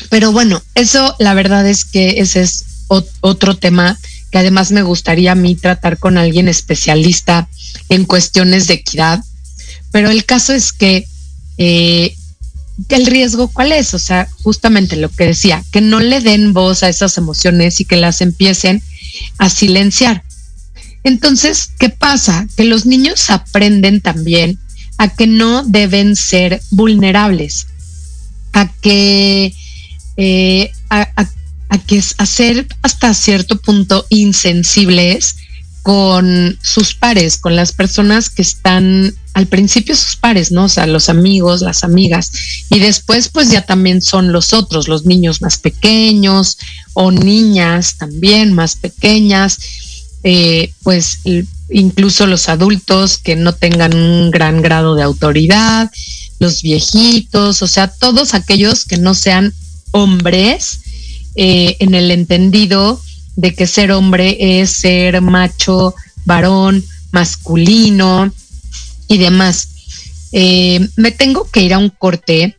Pero 0.10 0.32
bueno, 0.32 0.62
eso 0.74 1.16
la 1.20 1.34
verdad 1.34 1.68
es 1.68 1.86
que 1.86 2.22
ese 2.22 2.42
es 2.42 2.66
otro 2.88 3.58
tema 3.58 3.98
que 4.34 4.39
además 4.39 4.72
me 4.72 4.82
gustaría 4.82 5.34
a 5.34 5.36
mí 5.36 5.54
tratar 5.54 6.00
con 6.00 6.17
alguien 6.17 6.48
especialista 6.48 7.48
en 7.88 8.04
cuestiones 8.04 8.65
de 8.65 8.74
equidad. 8.74 9.24
Pero 9.91 10.10
el 10.10 10.26
caso 10.26 10.54
es 10.54 10.74
que 10.74 11.06
eh, 11.60 12.15
el 12.89 13.06
riesgo 13.06 13.50
cuál 13.50 13.74
es, 13.74 13.93
o 13.93 14.00
sea, 14.00 14.28
justamente 14.41 14.96
lo 14.96 15.10
que 15.10 15.28
decía, 15.28 15.63
que 15.72 15.82
no 15.82 16.00
le 16.00 16.19
den 16.19 16.52
voz 16.52 16.82
a 16.82 16.89
esas 16.89 17.15
emociones 17.19 17.80
y 17.80 17.86
que 17.86 17.96
las 17.96 18.22
empiecen 18.22 18.82
a 19.38 19.52
silenciar. 19.52 20.24
Entonces, 21.04 21.69
¿qué 21.78 21.89
pasa? 21.89 22.48
Que 22.58 22.63
los 22.63 22.88
niños 22.88 23.30
aprenden 23.30 24.02
también 24.02 24.58
a 24.98 25.10
que 25.10 25.28
no 25.28 25.63
deben 25.63 26.15
ser 26.15 26.60
vulnerables, 26.72 27.67
a 28.52 28.67
que 28.82 29.54
eh, 30.17 30.72
a, 30.89 31.08
que 31.78 32.02
a 32.18 32.26
ser 32.26 32.68
hasta 32.82 33.14
cierto 33.14 33.58
punto 33.60 34.06
insensibles 34.10 35.36
con 35.84 36.58
sus 36.62 36.96
pares, 36.96 37.38
con 37.38 37.58
las 37.58 37.74
personas 37.74 38.30
que 38.30 38.42
están 38.42 39.14
al 39.34 39.48
principio 39.48 39.96
sus 39.96 40.16
pares, 40.16 40.52
¿no? 40.52 40.66
O 40.66 40.70
sea, 40.70 40.88
los 40.88 41.10
amigos, 41.10 41.62
las 41.62 41.84
amigas. 41.84 42.32
Y 42.70 42.80
después, 42.80 43.28
pues 43.28 43.50
ya 43.50 43.64
también 43.64 44.02
son 44.02 44.32
los 44.32 44.54
otros, 44.54 44.88
los 44.88 45.06
niños 45.06 45.42
más 45.42 45.58
pequeños 45.58 46.58
o 46.94 47.12
niñas 47.12 47.96
también 47.98 48.54
más 48.54 48.76
pequeñas, 48.76 49.60
eh, 50.24 50.72
pues 50.84 51.20
incluso 51.70 52.28
los 52.28 52.48
adultos 52.48 53.18
que 53.18 53.36
no 53.36 53.54
tengan 53.54 53.94
un 53.94 54.32
gran 54.32 54.62
grado 54.62 54.96
de 54.96 55.04
autoridad, 55.04 55.92
los 56.40 56.62
viejitos, 56.62 57.62
o 57.62 57.68
sea, 57.68 57.90
todos 57.90 58.34
aquellos 58.34 58.86
que 58.86 58.98
no 58.98 59.16
sean 59.16 59.54
hombres 59.92 60.80
eh, 61.36 61.78
en 61.80 61.96
el 61.96 62.12
entendido 62.12 63.00
de 63.36 63.54
que 63.54 63.67
ser 63.67 63.91
hombre 63.91 64.62
es 64.62 64.72
ser 64.72 65.22
macho, 65.22 65.96
varón, 66.26 66.84
masculino 67.12 68.32
y 69.08 69.17
demás. 69.17 69.69
Eh, 70.32 70.88
me 70.96 71.12
tengo 71.12 71.50
que 71.50 71.62
ir 71.62 71.74
a 71.74 71.80
un 71.80 71.89
corte, 71.89 72.58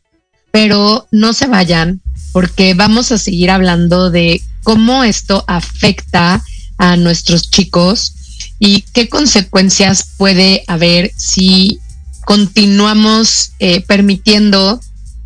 pero 0.51 1.07
no 1.11 1.33
se 1.33 1.47
vayan 1.47 2.01
porque 2.33 2.75
vamos 2.75 3.13
a 3.13 3.19
seguir 3.19 3.51
hablando 3.51 4.11
de 4.11 4.43
cómo 4.65 5.05
esto 5.05 5.45
afecta 5.47 6.43
a 6.79 6.97
nuestros 6.97 7.51
chicos 7.51 8.15
y 8.59 8.83
qué 8.93 9.09
consecuencias 9.09 10.05
puede 10.17 10.65
haber 10.67 11.13
si 11.17 11.79
continuamos 12.25 13.53
eh, 13.59 13.83
permitiendo 13.83 14.81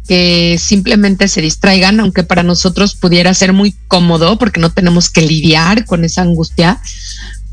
que 0.09 0.59
simplemente 0.59 1.29
se 1.29 1.42
distraigan, 1.42 2.01
aunque 2.01 2.25
para 2.25 2.42
nosotros 2.42 2.97
pudiera 2.97 3.35
ser 3.35 3.53
muy 3.53 3.77
cómodo 3.88 4.38
porque 4.38 4.59
no 4.59 4.71
tenemos 4.71 5.11
que 5.11 5.21
lidiar 5.21 5.85
con 5.85 6.05
esa 6.05 6.23
angustia, 6.23 6.81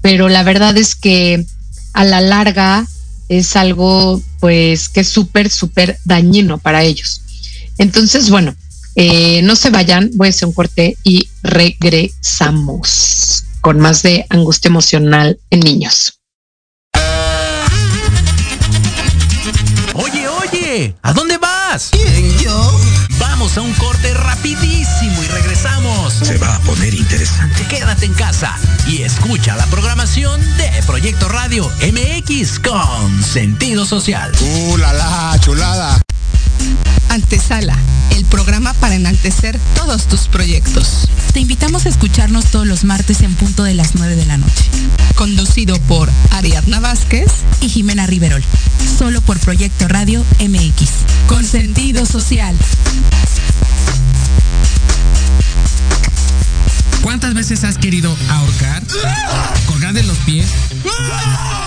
pero 0.01 0.29
la 0.29 0.43
verdad 0.43 0.77
es 0.77 0.95
que 0.95 1.45
a 1.93 2.05
la 2.05 2.21
larga 2.21 2.87
es 3.27 3.57
algo 3.57 4.21
pues 4.39 4.87
que 4.87 5.01
es 5.01 5.09
súper, 5.09 5.49
súper 5.49 5.99
dañino 6.05 6.57
para 6.57 6.83
ellos. 6.83 7.21
Entonces, 7.77 8.29
bueno, 8.29 8.55
eh, 8.95 9.41
no 9.41 9.57
se 9.57 9.69
vayan, 9.69 10.09
voy 10.13 10.27
a 10.27 10.29
hacer 10.29 10.47
un 10.47 10.53
corte 10.53 10.97
y 11.03 11.27
regresamos 11.43 13.43
con 13.59 13.79
más 13.79 14.01
de 14.01 14.25
angustia 14.29 14.69
emocional 14.69 15.37
en 15.49 15.59
niños. 15.59 16.21
Oye, 19.93 20.27
oye, 20.29 20.95
¿a 21.01 21.11
dónde 21.11 21.37
vas? 21.37 21.54
¿Quién, 21.91 22.37
yo? 22.39 22.79
Vamos 23.19 23.57
a 23.57 23.61
un 23.61 23.73
corte 23.73 24.13
rapidísimo 24.13 25.21
y 25.23 25.27
regresamos. 25.27 26.13
Se 26.13 26.37
va 26.37 26.55
a 26.55 26.59
poner 26.61 26.93
interesante. 26.93 27.67
Quédate 27.67 28.05
en 28.05 28.13
casa 28.13 28.57
y 28.87 29.01
escucha 29.01 29.57
la 29.57 29.65
programación 29.65 30.39
de 30.55 30.71
Proyecto 30.87 31.27
Radio 31.27 31.69
MX 31.81 32.59
con 32.59 33.21
sentido 33.21 33.85
social. 33.85 34.31
¡Uh, 34.39 34.77
la, 34.77 34.93
la 34.93 35.37
chulada! 35.41 36.01
Antesala, 37.09 37.77
el 38.11 38.23
programa 38.25 38.73
para 38.75 38.95
enaltecer 38.95 39.59
todos 39.75 40.05
tus 40.07 40.29
proyectos. 40.29 41.09
Te 41.35 41.41
invitamos 41.41 41.85
a 41.85 41.89
escucharnos 41.89 42.45
todos 42.45 42.65
los 42.65 42.85
martes 42.85 43.19
en 43.19 43.35
punto 43.35 43.65
de 43.65 43.73
las 43.73 43.95
9 43.95 44.15
de 44.15 44.25
la 44.25 44.37
noche. 44.37 44.63
Conducido 45.15 45.77
por 45.81 46.09
Ariadna 46.31 46.79
Vázquez 46.79 47.29
y 47.59 47.67
Jimena 47.67 48.07
Riverol. 48.07 48.41
Solo 48.97 49.19
por 49.19 49.37
Proyecto 49.39 49.89
Radio 49.89 50.23
MX. 50.39 50.91
Con 51.27 51.43
sentido 51.43 52.05
social. 52.05 52.55
¿Cuántas 57.01 57.33
veces 57.33 57.65
has 57.65 57.77
querido 57.77 58.15
ahorcar, 58.29 58.81
colgar 59.65 59.93
de 59.93 60.03
los 60.03 60.17
pies 60.19 60.47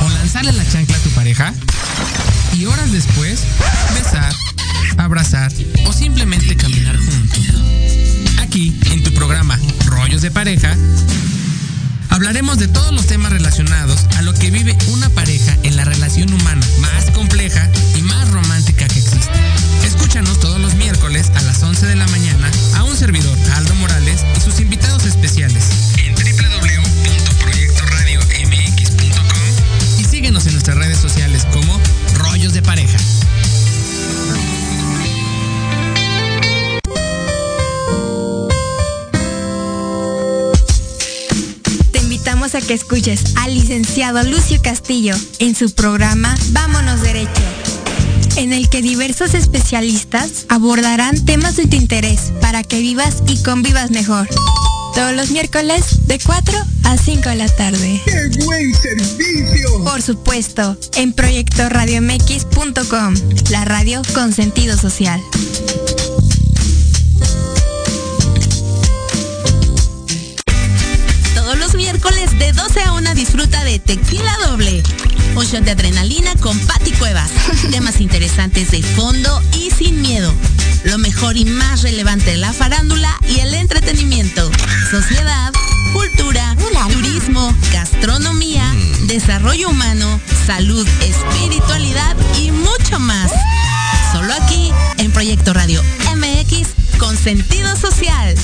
o 0.00 0.08
lanzarle 0.08 0.52
la 0.52 0.66
chancla 0.66 0.96
a 0.96 1.00
tu 1.00 1.10
pareja? 1.10 1.52
Y 2.54 2.64
horas 2.64 2.90
después, 2.90 3.42
besar 3.92 4.32
abrazar 4.96 5.52
o 5.86 5.92
simplemente 5.92 6.56
caminar 6.56 6.96
juntos. 6.96 7.38
Aquí, 8.40 8.78
De 10.20 10.32
Pareja, 10.32 10.76
hablaremos 12.08 12.58
de 12.58 12.66
todos 12.66 12.92
los 12.92 13.06
temas 13.06 13.30
relacionados 13.30 14.00
a 14.16 14.22
lo 14.22 14.34
que 14.34 14.50
vive 14.50 14.76
una 14.88 15.08
pareja 15.10 15.56
en 15.62 15.76
la 15.76 15.84
relación 15.84 16.32
humana 16.32 16.66
más 16.80 17.12
compleja 17.12 17.70
y 17.94 18.02
más 18.02 18.28
romántica 18.32 18.88
que 18.88 18.98
existe. 18.98 19.30
Escúchanos 19.84 20.40
todos 20.40 20.60
los 20.60 20.74
miércoles 20.74 21.30
a 21.36 21.42
las 21.42 21.62
11 21.62 21.86
de 21.86 21.94
la 21.94 22.08
mañana 22.08 22.50
a 22.74 22.82
un 22.82 22.96
servidor, 22.96 23.38
Aldo 23.54 23.76
Morales, 23.76 24.24
y 24.36 24.40
sus 24.40 24.58
invitados 24.58 25.04
especiales 25.04 25.62
en 25.98 26.16
y 29.98 30.04
síguenos 30.04 30.46
en 30.46 30.52
nuestras 30.52 30.76
redes 30.78 30.98
sociales 30.98 31.46
como 31.52 31.80
Rollos 32.16 32.54
de 32.54 32.62
Pareja. 32.62 32.98
A 42.54 42.62
que 42.62 42.72
escuches 42.72 43.34
al 43.36 43.52
licenciado 43.52 44.22
Lucio 44.22 44.62
Castillo 44.62 45.14
en 45.38 45.54
su 45.54 45.74
programa 45.74 46.34
Vámonos 46.52 47.02
Derecho, 47.02 47.42
en 48.36 48.54
el 48.54 48.70
que 48.70 48.80
diversos 48.80 49.34
especialistas 49.34 50.46
abordarán 50.48 51.26
temas 51.26 51.56
de 51.56 51.66
tu 51.66 51.76
interés 51.76 52.32
para 52.40 52.62
que 52.62 52.78
vivas 52.78 53.16
y 53.26 53.42
convivas 53.42 53.90
mejor. 53.90 54.26
Todos 54.94 55.14
los 55.14 55.30
miércoles 55.30 56.06
de 56.06 56.18
4 56.18 56.56
a 56.84 56.96
5 56.96 57.28
de 57.28 57.36
la 57.36 57.48
tarde. 57.48 58.00
¡Qué 58.06 58.30
buen 58.44 58.74
servicio! 58.74 59.84
Por 59.84 60.00
supuesto, 60.00 60.78
en 60.96 61.12
proyectoradiomx.com, 61.12 63.14
la 63.50 63.66
radio 63.66 64.00
con 64.14 64.32
sentido 64.32 64.78
social. 64.78 65.20
De 73.78 73.96
Tequila 73.96 74.32
Doble. 74.46 74.82
Un 75.34 75.44
shot 75.44 75.62
de 75.64 75.72
adrenalina 75.72 76.34
con 76.40 76.58
Patti 76.60 76.92
Cuevas. 76.92 77.30
Temas 77.70 78.00
interesantes 78.00 78.70
de 78.70 78.82
fondo 78.82 79.42
y 79.56 79.70
sin 79.70 80.00
miedo. 80.00 80.32
Lo 80.84 80.98
mejor 80.98 81.36
y 81.36 81.44
más 81.44 81.82
relevante 81.82 82.30
de 82.30 82.36
la 82.38 82.52
farándula 82.52 83.14
y 83.28 83.40
el 83.40 83.54
entretenimiento. 83.54 84.50
Sociedad, 84.90 85.52
cultura, 85.92 86.56
turismo 86.56 86.88
turismo, 86.88 87.54
gastronomía, 87.72 88.64
mm. 88.64 89.06
desarrollo 89.06 89.68
humano, 89.68 90.20
salud, 90.46 90.86
espiritualidad 91.02 92.16
y 92.40 92.50
mucho 92.50 92.98
más. 92.98 93.30
Solo 94.12 94.32
aquí 94.34 94.72
en 94.98 95.10
Proyecto 95.12 95.52
Radio 95.52 95.82
MX 96.16 96.98
con 96.98 97.16
sentido 97.16 97.76
social. 97.76 98.34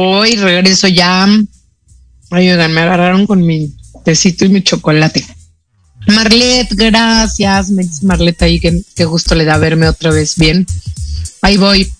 Hoy 0.00 0.36
regreso 0.36 0.86
ya. 0.86 1.24
Ay, 2.30 2.50
oigan, 2.50 2.72
me 2.72 2.82
agarraron 2.82 3.26
con 3.26 3.44
mi 3.44 3.74
tecito 4.04 4.44
y 4.44 4.48
mi 4.48 4.62
chocolate. 4.62 5.26
Marlet, 6.06 6.68
gracias. 6.70 7.70
Me 7.70 7.82
dice 7.82 8.06
Marlet 8.06 8.40
ahí 8.42 8.60
que 8.60 8.80
qué 8.94 9.04
gusto 9.06 9.34
le 9.34 9.44
da 9.44 9.58
verme 9.58 9.88
otra 9.88 10.12
vez 10.12 10.36
bien. 10.36 10.64
Ahí 11.42 11.56
voy. 11.56 11.92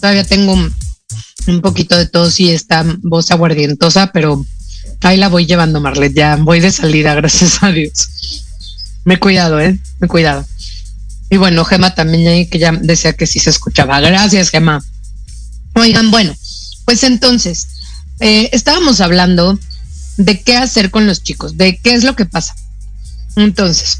Todavía 0.00 0.24
tengo 0.24 0.52
un 1.46 1.60
poquito 1.60 1.96
de 1.96 2.06
tos 2.06 2.40
y 2.40 2.50
esta 2.50 2.84
voz 3.02 3.30
aguardientosa, 3.30 4.10
pero 4.12 4.44
ahí 5.02 5.16
la 5.16 5.28
voy 5.28 5.46
llevando, 5.46 5.80
Marlet. 5.80 6.12
Ya 6.12 6.34
voy 6.34 6.58
de 6.58 6.72
salida, 6.72 7.14
gracias 7.20 7.62
a 7.62 7.70
Dios. 7.70 8.42
Me 9.04 9.14
he 9.14 9.18
cuidado, 9.20 9.60
¿eh? 9.60 9.78
Me 10.00 10.06
he 10.06 10.08
cuidado. 10.08 10.44
Y 11.30 11.36
bueno, 11.36 11.64
Gema 11.64 11.94
también 11.94 12.26
ahí 12.26 12.46
que 12.46 12.58
ya 12.58 12.72
decía 12.72 13.12
que 13.12 13.28
sí 13.28 13.38
se 13.38 13.50
escuchaba. 13.50 14.00
Gracias, 14.00 14.50
Gema. 14.50 14.82
Oigan, 15.76 16.10
bueno, 16.10 16.34
pues 16.84 17.02
entonces, 17.02 17.68
eh, 18.20 18.50
estábamos 18.52 19.00
hablando 19.00 19.58
de 20.16 20.40
qué 20.40 20.56
hacer 20.56 20.90
con 20.90 21.06
los 21.06 21.22
chicos, 21.22 21.56
de 21.56 21.78
qué 21.78 21.94
es 21.94 22.04
lo 22.04 22.14
que 22.14 22.26
pasa. 22.26 22.54
Entonces, 23.36 23.98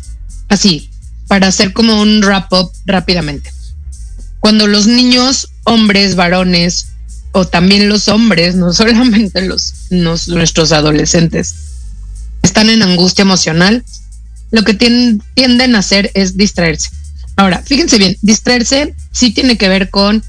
así, 0.48 0.90
para 1.26 1.48
hacer 1.48 1.72
como 1.72 2.00
un 2.00 2.22
wrap 2.22 2.52
up 2.52 2.70
rápidamente. 2.86 3.52
Cuando 4.40 4.66
los 4.66 4.86
niños, 4.86 5.48
hombres, 5.64 6.16
varones, 6.16 6.88
o 7.32 7.46
también 7.46 7.88
los 7.88 8.08
hombres, 8.08 8.54
no 8.54 8.72
solamente 8.74 9.42
los, 9.42 9.90
nuestros 9.90 10.72
adolescentes, 10.72 11.54
están 12.42 12.68
en 12.70 12.82
angustia 12.82 13.22
emocional, 13.22 13.84
lo 14.50 14.62
que 14.62 14.74
tienden 14.74 15.74
a 15.74 15.78
hacer 15.78 16.10
es 16.14 16.36
distraerse. 16.36 16.90
Ahora, 17.36 17.62
fíjense 17.64 17.98
bien, 17.98 18.16
distraerse 18.22 18.94
sí 19.10 19.32
tiene 19.32 19.58
que 19.58 19.68
ver 19.68 19.90
con 19.90 20.22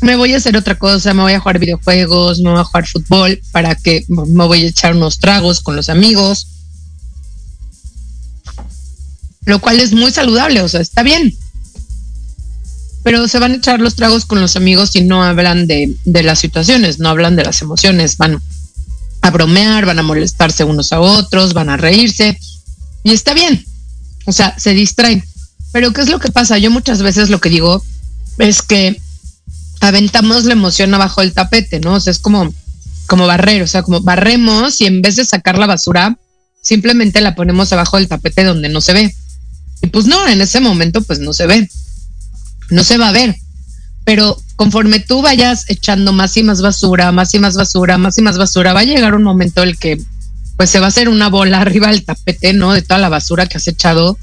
me 0.00 0.16
voy 0.16 0.34
a 0.34 0.38
hacer 0.38 0.56
otra 0.56 0.78
cosa, 0.78 1.14
me 1.14 1.22
voy 1.22 1.32
a 1.32 1.40
jugar 1.40 1.58
videojuegos, 1.58 2.40
me 2.40 2.50
voy 2.50 2.60
a 2.60 2.64
jugar 2.64 2.86
fútbol, 2.86 3.40
para 3.52 3.74
que 3.74 4.04
me 4.08 4.46
voy 4.46 4.64
a 4.64 4.68
echar 4.68 4.96
unos 4.96 5.18
tragos 5.18 5.60
con 5.60 5.76
los 5.76 5.88
amigos. 5.88 6.48
Lo 9.44 9.60
cual 9.60 9.80
es 9.80 9.92
muy 9.92 10.10
saludable, 10.10 10.62
o 10.62 10.68
sea, 10.68 10.80
está 10.80 11.02
bien. 11.02 11.36
Pero 13.02 13.26
se 13.26 13.38
van 13.38 13.52
a 13.52 13.56
echar 13.56 13.80
los 13.80 13.96
tragos 13.96 14.24
con 14.24 14.40
los 14.40 14.56
amigos 14.56 14.94
y 14.94 15.02
no 15.02 15.22
hablan 15.22 15.66
de, 15.66 15.94
de 16.04 16.22
las 16.22 16.38
situaciones, 16.38 16.98
no 16.98 17.08
hablan 17.08 17.34
de 17.36 17.44
las 17.44 17.60
emociones, 17.60 18.16
van 18.16 18.40
a 19.22 19.30
bromear, 19.30 19.86
van 19.86 19.98
a 19.98 20.02
molestarse 20.02 20.64
unos 20.64 20.92
a 20.92 21.00
otros, 21.00 21.52
van 21.52 21.68
a 21.68 21.76
reírse. 21.76 22.38
Y 23.02 23.12
está 23.12 23.34
bien. 23.34 23.64
O 24.26 24.32
sea, 24.32 24.56
se 24.58 24.74
distraen. 24.74 25.24
Pero 25.72 25.92
¿qué 25.92 26.02
es 26.02 26.08
lo 26.08 26.20
que 26.20 26.30
pasa? 26.30 26.58
Yo 26.58 26.70
muchas 26.70 27.02
veces 27.02 27.30
lo 27.30 27.40
que 27.40 27.48
digo 27.48 27.82
es 28.38 28.62
que 28.62 29.00
aventamos 29.82 30.44
la 30.44 30.52
emoción 30.52 30.94
abajo 30.94 31.20
del 31.20 31.32
tapete, 31.32 31.80
¿no? 31.80 31.94
O 31.94 32.00
sea, 32.00 32.12
es 32.12 32.20
como, 32.20 32.54
como 33.06 33.26
barrer, 33.26 33.62
o 33.62 33.66
sea, 33.66 33.82
como 33.82 34.00
barremos 34.00 34.80
y 34.80 34.86
en 34.86 35.02
vez 35.02 35.16
de 35.16 35.24
sacar 35.24 35.58
la 35.58 35.66
basura, 35.66 36.16
simplemente 36.62 37.20
la 37.20 37.34
ponemos 37.34 37.72
abajo 37.72 37.96
del 37.96 38.06
tapete 38.06 38.44
donde 38.44 38.68
no 38.68 38.80
se 38.80 38.92
ve. 38.92 39.14
Y 39.82 39.88
pues 39.88 40.06
no, 40.06 40.28
en 40.28 40.40
ese 40.40 40.60
momento 40.60 41.02
pues 41.02 41.18
no 41.18 41.32
se 41.32 41.46
ve, 41.46 41.68
no 42.70 42.84
se 42.84 42.96
va 42.96 43.08
a 43.08 43.12
ver. 43.12 43.34
Pero 44.04 44.40
conforme 44.54 45.00
tú 45.00 45.20
vayas 45.20 45.68
echando 45.68 46.12
más 46.12 46.36
y 46.36 46.44
más 46.44 46.62
basura, 46.62 47.10
más 47.10 47.34
y 47.34 47.40
más 47.40 47.56
basura, 47.56 47.98
más 47.98 48.16
y 48.18 48.22
más 48.22 48.38
basura, 48.38 48.72
va 48.72 48.80
a 48.80 48.84
llegar 48.84 49.16
un 49.16 49.24
momento 49.24 49.64
en 49.64 49.70
el 49.70 49.78
que 49.78 50.00
pues 50.56 50.70
se 50.70 50.78
va 50.78 50.86
a 50.86 50.88
hacer 50.90 51.08
una 51.08 51.28
bola 51.28 51.60
arriba 51.60 51.88
del 51.88 52.04
tapete, 52.04 52.52
¿no? 52.52 52.72
De 52.72 52.82
toda 52.82 53.00
la 53.00 53.08
basura 53.08 53.46
que 53.46 53.56
has 53.56 53.66
echado. 53.66 54.16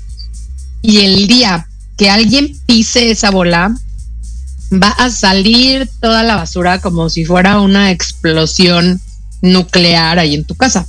Y 0.81 0.99
el 0.99 1.27
día 1.27 1.67
que 1.97 2.09
alguien 2.09 2.57
pise 2.65 3.11
esa 3.11 3.29
bola, 3.29 3.75
va 4.71 4.89
a 4.89 5.09
salir 5.09 5.89
toda 5.99 6.23
la 6.23 6.35
basura 6.35 6.79
como 6.79 7.09
si 7.09 7.25
fuera 7.25 7.59
una 7.59 7.91
explosión 7.91 9.01
nuclear 9.41 10.19
ahí 10.19 10.35
en 10.35 10.45
tu 10.45 10.55
casa. 10.55 10.87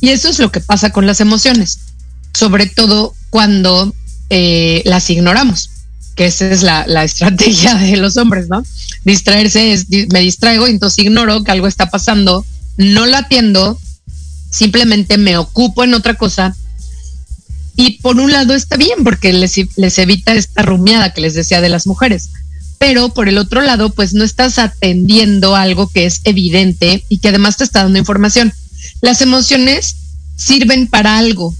Y 0.00 0.10
eso 0.10 0.28
es 0.28 0.38
lo 0.38 0.50
que 0.50 0.60
pasa 0.60 0.90
con 0.90 1.06
las 1.06 1.20
emociones, 1.20 1.78
sobre 2.32 2.66
todo 2.66 3.14
cuando 3.30 3.94
eh, 4.30 4.82
las 4.84 5.10
ignoramos, 5.10 5.70
que 6.14 6.26
esa 6.26 6.50
es 6.50 6.62
la, 6.62 6.86
la, 6.86 7.04
estrategia 7.04 7.74
de 7.74 7.96
los 7.96 8.16
hombres, 8.16 8.48
¿no? 8.48 8.62
Distraerse 9.04 9.72
es, 9.72 9.86
me 10.12 10.20
distraigo, 10.20 10.66
entonces 10.66 11.04
ignoro 11.04 11.44
que 11.44 11.50
algo 11.50 11.66
está 11.66 11.90
pasando, 11.90 12.44
no 12.76 13.06
lo 13.06 13.16
atiendo, 13.16 13.78
simplemente 14.50 15.18
me 15.18 15.36
ocupo 15.36 15.84
en 15.84 15.94
otra 15.94 16.14
cosa. 16.14 16.56
Y 17.78 17.98
por 18.00 18.18
un 18.18 18.32
lado 18.32 18.54
está 18.54 18.76
bien, 18.76 19.04
porque 19.04 19.34
les, 19.34 19.54
les 19.76 19.98
evita 19.98 20.34
esta 20.34 20.62
rumiada 20.62 21.12
que 21.12 21.20
les 21.20 21.34
decía 21.34 21.60
de 21.60 21.68
las 21.68 21.86
mujeres 21.86 22.30
pero 22.78 23.08
por 23.10 23.28
el 23.28 23.38
otro 23.38 23.60
lado, 23.60 23.90
pues 23.90 24.14
no 24.14 24.24
estás 24.24 24.58
atendiendo 24.58 25.56
algo 25.56 25.88
que 25.88 26.06
es 26.06 26.20
evidente 26.24 27.04
y 27.08 27.18
que 27.18 27.28
además 27.28 27.56
te 27.56 27.64
está 27.64 27.82
dando 27.82 27.98
información. 27.98 28.52
Las 29.00 29.20
emociones 29.20 29.96
sirven 30.36 30.86
para 30.86 31.18
algo, 31.18 31.54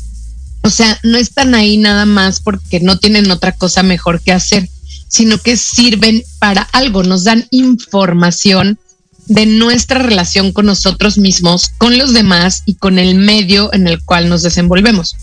o 0.62 0.70
sea, 0.70 0.98
no 1.04 1.16
están 1.16 1.54
ahí 1.54 1.76
nada 1.76 2.06
más 2.06 2.40
porque 2.40 2.80
no 2.80 2.98
tienen 2.98 3.30
otra 3.30 3.52
cosa 3.52 3.82
mejor 3.82 4.20
que 4.20 4.32
hacer, 4.32 4.68
sino 5.08 5.38
que 5.38 5.56
sirven 5.56 6.24
para 6.38 6.62
algo, 6.62 7.04
nos 7.04 7.24
dan 7.24 7.46
información 7.50 8.78
de 9.26 9.46
nuestra 9.46 10.00
relación 10.00 10.52
con 10.52 10.66
nosotros 10.66 11.18
mismos, 11.18 11.70
con 11.78 11.98
los 11.98 12.12
demás 12.12 12.62
y 12.66 12.74
con 12.74 12.98
el 12.98 13.14
medio 13.14 13.72
en 13.72 13.86
el 13.86 14.02
cual 14.02 14.28
nos 14.28 14.42
desenvolvemos. 14.42 15.16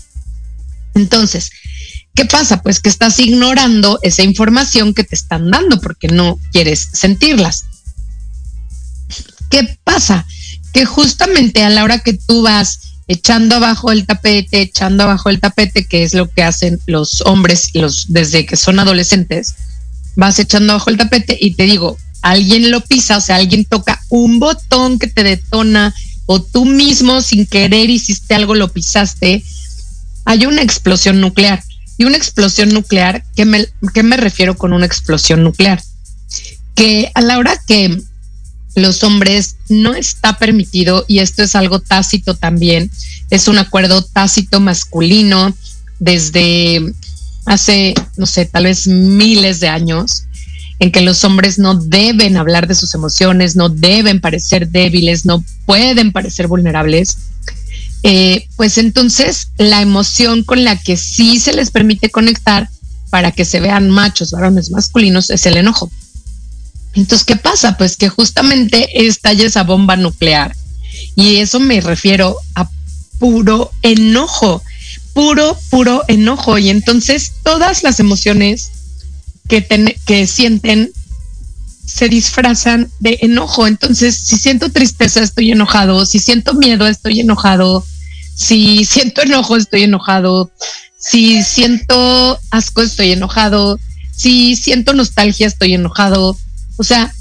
Entonces, 0.94 1.50
¿Qué 2.14 2.24
pasa? 2.26 2.62
Pues 2.62 2.80
que 2.80 2.88
estás 2.88 3.18
ignorando 3.18 3.98
esa 4.02 4.22
información 4.22 4.94
que 4.94 5.04
te 5.04 5.16
están 5.16 5.50
dando 5.50 5.80
porque 5.80 6.08
no 6.08 6.38
quieres 6.52 6.88
sentirlas. 6.92 7.64
¿Qué 9.50 9.78
pasa? 9.82 10.26
Que 10.72 10.84
justamente 10.86 11.64
a 11.64 11.70
la 11.70 11.82
hora 11.82 11.98
que 11.98 12.14
tú 12.14 12.42
vas 12.42 12.80
echando 13.08 13.56
abajo 13.56 13.90
el 13.90 14.06
tapete, 14.06 14.62
echando 14.62 15.04
abajo 15.04 15.28
el 15.28 15.40
tapete, 15.40 15.86
que 15.86 16.04
es 16.04 16.14
lo 16.14 16.30
que 16.30 16.42
hacen 16.42 16.80
los 16.86 17.20
hombres 17.22 17.70
desde 18.08 18.46
que 18.46 18.56
son 18.56 18.78
adolescentes, 18.78 19.54
vas 20.16 20.38
echando 20.38 20.72
abajo 20.72 20.90
el 20.90 20.96
tapete 20.96 21.36
y 21.38 21.54
te 21.54 21.64
digo, 21.64 21.98
alguien 22.22 22.70
lo 22.70 22.80
pisa, 22.80 23.18
o 23.18 23.20
sea, 23.20 23.36
alguien 23.36 23.64
toca 23.64 24.00
un 24.08 24.38
botón 24.38 24.98
que 24.98 25.08
te 25.08 25.24
detona 25.24 25.94
o 26.26 26.40
tú 26.40 26.64
mismo 26.64 27.20
sin 27.20 27.46
querer 27.46 27.90
hiciste 27.90 28.34
algo, 28.34 28.54
lo 28.54 28.72
pisaste, 28.72 29.44
hay 30.24 30.46
una 30.46 30.62
explosión 30.62 31.20
nuclear. 31.20 31.62
Y 31.96 32.04
una 32.04 32.16
explosión 32.16 32.70
nuclear, 32.70 33.24
¿qué 33.36 33.44
me, 33.44 33.66
¿qué 33.92 34.02
me 34.02 34.16
refiero 34.16 34.56
con 34.56 34.72
una 34.72 34.86
explosión 34.86 35.42
nuclear? 35.42 35.80
Que 36.74 37.10
a 37.14 37.20
la 37.20 37.38
hora 37.38 37.60
que 37.66 38.02
los 38.74 39.04
hombres 39.04 39.56
no 39.68 39.94
está 39.94 40.38
permitido, 40.38 41.04
y 41.06 41.20
esto 41.20 41.42
es 41.42 41.54
algo 41.54 41.80
tácito 41.80 42.34
también, 42.34 42.90
es 43.30 43.48
un 43.48 43.58
acuerdo 43.58 44.02
tácito 44.02 44.60
masculino 44.60 45.56
desde 46.00 46.92
hace, 47.46 47.94
no 48.16 48.26
sé, 48.26 48.46
tal 48.46 48.64
vez 48.64 48.86
miles 48.86 49.60
de 49.60 49.68
años, 49.68 50.24
en 50.80 50.90
que 50.90 51.02
los 51.02 51.24
hombres 51.24 51.58
no 51.58 51.76
deben 51.76 52.36
hablar 52.36 52.66
de 52.66 52.74
sus 52.74 52.94
emociones, 52.94 53.54
no 53.54 53.68
deben 53.68 54.20
parecer 54.20 54.68
débiles, 54.68 55.24
no 55.24 55.44
pueden 55.66 56.12
parecer 56.12 56.48
vulnerables. 56.48 57.16
Eh, 58.06 58.48
pues 58.56 58.76
entonces 58.76 59.48
la 59.56 59.80
emoción 59.80 60.44
con 60.44 60.62
la 60.62 60.78
que 60.78 60.98
sí 60.98 61.38
se 61.38 61.54
les 61.54 61.70
permite 61.70 62.10
conectar 62.10 62.68
para 63.08 63.32
que 63.32 63.46
se 63.46 63.60
vean 63.60 63.88
machos, 63.88 64.32
varones 64.32 64.70
masculinos, 64.70 65.30
es 65.30 65.46
el 65.46 65.56
enojo. 65.56 65.90
Entonces, 66.92 67.24
¿qué 67.24 67.36
pasa? 67.36 67.78
Pues 67.78 67.96
que 67.96 68.10
justamente 68.10 69.06
estalla 69.06 69.46
esa 69.46 69.62
bomba 69.62 69.96
nuclear. 69.96 70.54
Y 71.16 71.36
eso 71.36 71.60
me 71.60 71.80
refiero 71.80 72.36
a 72.54 72.68
puro 73.18 73.70
enojo, 73.80 74.62
puro, 75.14 75.58
puro 75.70 76.04
enojo. 76.06 76.58
Y 76.58 76.68
entonces 76.68 77.32
todas 77.42 77.82
las 77.82 78.00
emociones 78.00 78.70
que, 79.48 79.96
que 80.04 80.26
sienten 80.26 80.92
se 81.86 82.10
disfrazan 82.10 82.90
de 83.00 83.18
enojo. 83.22 83.66
Entonces, 83.66 84.14
si 84.14 84.36
siento 84.36 84.70
tristeza, 84.70 85.22
estoy 85.22 85.52
enojado. 85.52 86.04
Si 86.04 86.18
siento 86.18 86.52
miedo, 86.52 86.86
estoy 86.86 87.20
enojado 87.20 87.82
Si 88.34 88.84
siento 88.84 89.22
enojo, 89.22 89.56
estoy 89.56 89.82
enojado. 89.84 90.50
Si 90.98 91.42
siento 91.42 92.38
asco, 92.50 92.82
estoy 92.82 93.12
enojado. 93.12 93.78
Si 94.10 94.56
siento 94.56 94.92
nostalgia, 94.92 95.46
estoy 95.46 95.74
enojado. 95.74 96.36
O 96.76 96.84
sea, 96.84 97.12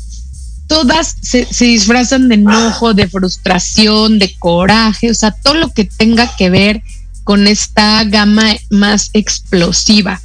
todas 0.67 1.15
se, 1.21 1.45
se, 1.45 1.65
disfrazan 1.65 2.29
de 2.29 2.35
enojo, 2.35 2.93
de 2.93 3.07
frustración, 3.07 4.19
de 4.19 4.35
coraje, 4.39 5.11
o 5.11 5.13
sea, 5.13 5.31
todo 5.31 5.55
lo 5.55 5.69
que 5.69 5.85
tenga 5.85 6.35
que 6.35 6.49
ver 6.49 6.81
con 7.23 7.47
esta 7.47 8.03
gama 8.05 8.55
más 8.69 9.09
explosiva. 9.13 10.21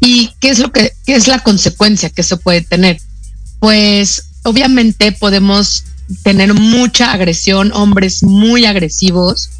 ¿Y 0.00 0.32
qué 0.40 0.50
es 0.50 0.58
lo 0.58 0.72
que 0.72 0.92
qué 1.06 1.14
es 1.14 1.28
la 1.28 1.38
consecuencia 1.38 2.10
que 2.10 2.24
se 2.24 2.36
puede 2.36 2.62
tener? 2.62 3.00
Pues 3.60 4.24
obviamente 4.42 5.12
podemos 5.12 5.84
tener 6.22 6.54
mucha 6.54 7.12
agresión, 7.12 7.72
hombres 7.72 8.22
muy 8.22 8.64
agresivos, 8.64 9.50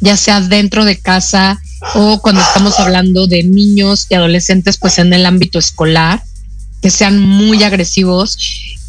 ya 0.00 0.16
sea 0.16 0.40
dentro 0.40 0.84
de 0.84 0.98
casa 0.98 1.60
o 1.94 2.20
cuando 2.20 2.40
estamos 2.40 2.78
hablando 2.78 3.26
de 3.26 3.44
niños 3.44 4.06
y 4.08 4.14
adolescentes, 4.14 4.76
pues 4.78 4.98
en 4.98 5.12
el 5.12 5.26
ámbito 5.26 5.58
escolar, 5.58 6.22
que 6.82 6.90
sean 6.90 7.18
muy 7.20 7.62
agresivos, 7.62 8.38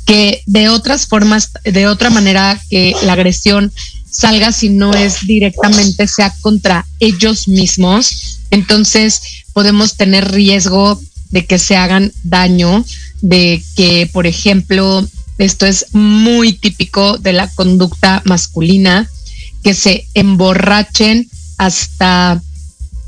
que 0.05 0.41
de 0.45 0.69
otras 0.69 1.07
formas, 1.07 1.51
de 1.63 1.87
otra 1.87 2.09
manera, 2.09 2.59
que 2.69 2.95
la 3.03 3.13
agresión 3.13 3.71
salga 4.09 4.51
si 4.51 4.69
no 4.69 4.93
es 4.93 5.25
directamente 5.25 6.07
sea 6.07 6.33
contra 6.41 6.85
ellos 6.99 7.47
mismos. 7.47 8.39
Entonces 8.51 9.21
podemos 9.53 9.95
tener 9.95 10.31
riesgo 10.31 10.99
de 11.29 11.45
que 11.45 11.59
se 11.59 11.75
hagan 11.75 12.11
daño, 12.23 12.83
de 13.21 13.63
que, 13.75 14.09
por 14.11 14.25
ejemplo, 14.25 15.07
esto 15.39 15.65
es 15.65 15.87
muy 15.93 16.53
típico 16.53 17.17
de 17.17 17.33
la 17.33 17.47
conducta 17.47 18.21
masculina, 18.25 19.09
que 19.63 19.73
se 19.73 20.05
emborrachen 20.13 21.27
hasta 21.57 22.41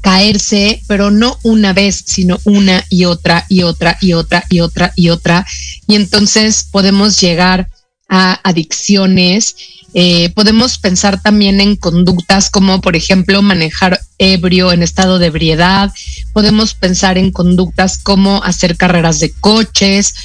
caerse, 0.01 0.81
pero 0.87 1.11
no 1.11 1.37
una 1.43 1.73
vez, 1.73 2.03
sino 2.05 2.39
una 2.43 2.83
y 2.89 3.05
otra 3.05 3.45
y 3.49 3.63
otra 3.63 3.97
y 4.01 4.13
otra 4.13 4.45
y 4.49 4.59
otra 4.61 4.93
y 4.95 5.09
otra. 5.09 5.45
Y 5.87 5.95
entonces 5.95 6.67
podemos 6.71 7.19
llegar 7.19 7.69
a 8.09 8.39
adicciones. 8.43 9.55
Eh, 9.93 10.29
podemos 10.29 10.77
pensar 10.77 11.21
también 11.21 11.59
en 11.59 11.75
conductas 11.75 12.49
como, 12.49 12.81
por 12.81 12.95
ejemplo, 12.95 13.41
manejar 13.41 13.99
ebrio 14.17 14.71
en 14.71 14.83
estado 14.83 15.19
de 15.19 15.27
ebriedad. 15.27 15.91
Podemos 16.33 16.73
pensar 16.73 17.17
en 17.17 17.31
conductas 17.31 17.97
como 17.97 18.43
hacer 18.43 18.77
carreras 18.77 19.19
de 19.19 19.31
coches, 19.31 20.15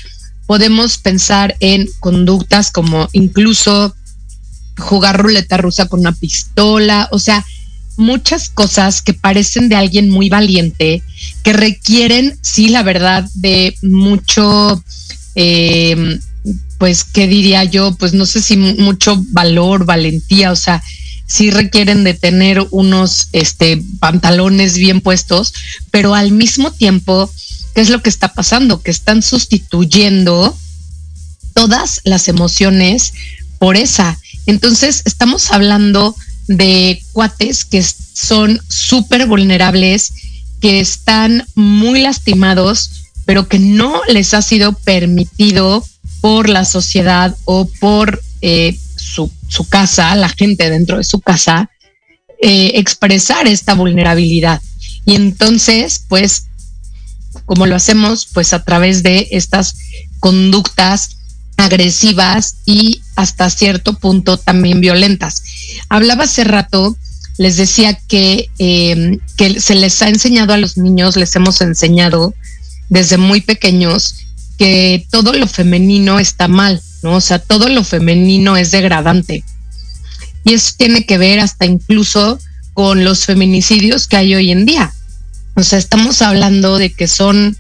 podemos 0.47 0.99
pensar 0.99 1.57
en 1.61 1.89
conductas 2.01 2.71
como 2.71 3.09
incluso 3.13 3.95
jugar 4.79 5.21
ruleta 5.21 5.57
rusa 5.57 5.89
con 5.89 6.01
una 6.01 6.13
pistola, 6.13 7.09
o 7.11 7.19
sea, 7.19 7.45
muchas 7.97 8.51
cosas 8.51 9.03
que 9.03 9.15
parecen 9.15 9.69
de 9.69 9.77
alguien 9.77 10.11
muy 10.11 10.29
valiente, 10.29 11.03
que 11.43 11.53
requieren, 11.53 12.39
sí, 12.43 12.69
la 12.69 12.83
verdad, 12.83 13.29
de 13.35 13.75
mucho, 13.83 14.83
eh, 15.35 16.19
pues, 16.79 17.05
¿qué 17.05 17.27
diría 17.27 17.65
yo? 17.65 17.95
Pues 17.95 18.13
no 18.13 18.27
sé 18.27 18.43
si 18.43 18.57
mucho 18.57 19.23
valor, 19.31 19.87
valentía, 19.87 20.53
o 20.53 20.57
sea, 20.57 20.83
sí 21.27 21.51
requieren 21.51 22.05
de 22.05 22.15
tener 22.15 22.65
unos 22.71 23.29
este, 23.33 23.83
pantalones 23.99 24.79
bien 24.79 25.01
puestos, 25.01 25.53
pero 25.91 26.15
al 26.15 26.31
mismo 26.33 26.71
tiempo 26.71 27.31
¿Qué 27.77 27.83
es 27.83 27.91
lo 27.91 28.01
que 28.01 28.09
está 28.09 28.33
pasando? 28.33 28.81
Que 28.81 28.91
están 28.91 29.21
sustituyendo 29.21 30.57
todas 31.53 32.01
las 32.05 32.27
emociones 32.27 33.13
por 33.59 33.77
esa. 33.77 34.19
Entonces, 34.47 35.03
estamos 35.05 35.53
hablando 35.53 36.17
de 36.49 37.03
cuates 37.13 37.67
que 37.67 37.83
son 37.83 38.63
súper 38.67 39.27
vulnerables, 39.27 40.15
que 40.59 40.81
están 40.81 41.47
muy 41.55 42.01
lastimados, 42.01 43.11
pero 43.27 43.47
que 43.47 43.59
no 43.59 44.01
les 44.09 44.33
ha 44.33 44.41
sido 44.41 44.73
permitido 44.73 45.87
por 46.23 46.49
la 46.49 46.65
sociedad 46.65 47.37
o 47.45 47.69
por 47.79 48.23
eh, 48.41 48.75
su, 48.97 49.31
casa, 49.69 50.15
la 50.15 50.31
gente 50.31 50.71
dentro 50.71 50.97
de 50.97 51.05
su 51.05 51.21
casa, 51.21 51.69
eh, 52.41 52.73
expresar 52.77 53.47
esta 53.47 53.75
vulnerabilidad. 53.75 54.63
Y 55.05 55.15
entonces, 55.15 56.07
pues 56.09 56.47
como 57.45 57.67
lo 57.67 57.77
hacemos 57.77 58.27
pues 58.33 58.53
a 58.53 58.63
través 58.63 59.03
de 59.03 59.29
estas 59.31 59.77
conductas 60.21 61.17
agresivas 61.57 62.57
y 62.67 63.03
hasta 63.15 63.51
cierto 63.51 63.95
punto 63.95 64.37
también 64.37 64.81
violentas. 64.81 65.43
Hablaba 65.89 66.25
hace 66.25 66.45
rato, 66.45 66.97
les 67.39 67.57
decía 67.57 67.95
que, 67.95 68.51
eh, 68.59 69.19
que 69.37 69.61
se 69.61 69.75
les 69.75 70.01
ha 70.03 70.09
enseñado 70.09 70.53
a 70.53 70.59
los 70.59 70.77
niños, 70.77 71.17
les 71.17 71.35
hemos 71.37 71.61
enseñado 71.61 72.35
desde 72.89 73.19
muy 73.19 73.41
pequeños 73.41 74.15
que 74.59 75.07
todo 75.11 75.33
lo 75.33 75.47
femenino 75.47 76.19
está 76.19 76.49
mal, 76.49 76.81
¿no? 77.03 77.17
O 77.17 77.21
sea, 77.21 77.39
todo 77.39 77.69
lo 77.69 77.85
femenino 77.85 78.57
es 78.57 78.71
degradante. 78.71 79.45
Y 80.45 80.55
eso 80.55 80.73
tiene 80.77 81.05
que 81.05 81.19
ver 81.19 81.41
hasta 81.41 81.67
incluso 81.67 82.39
con 82.73 83.05
los 83.05 83.25
feminicidios 83.25 84.07
que 84.07 84.17
hay 84.17 84.35
hoy 84.35 84.51
en 84.51 84.65
día. 84.65 84.95
O 85.57 85.63
sea, 85.63 85.79
estamos 85.79 86.21
hablando 86.21 86.79
de 86.79 86.93
que 86.93 87.09
son 87.09 87.57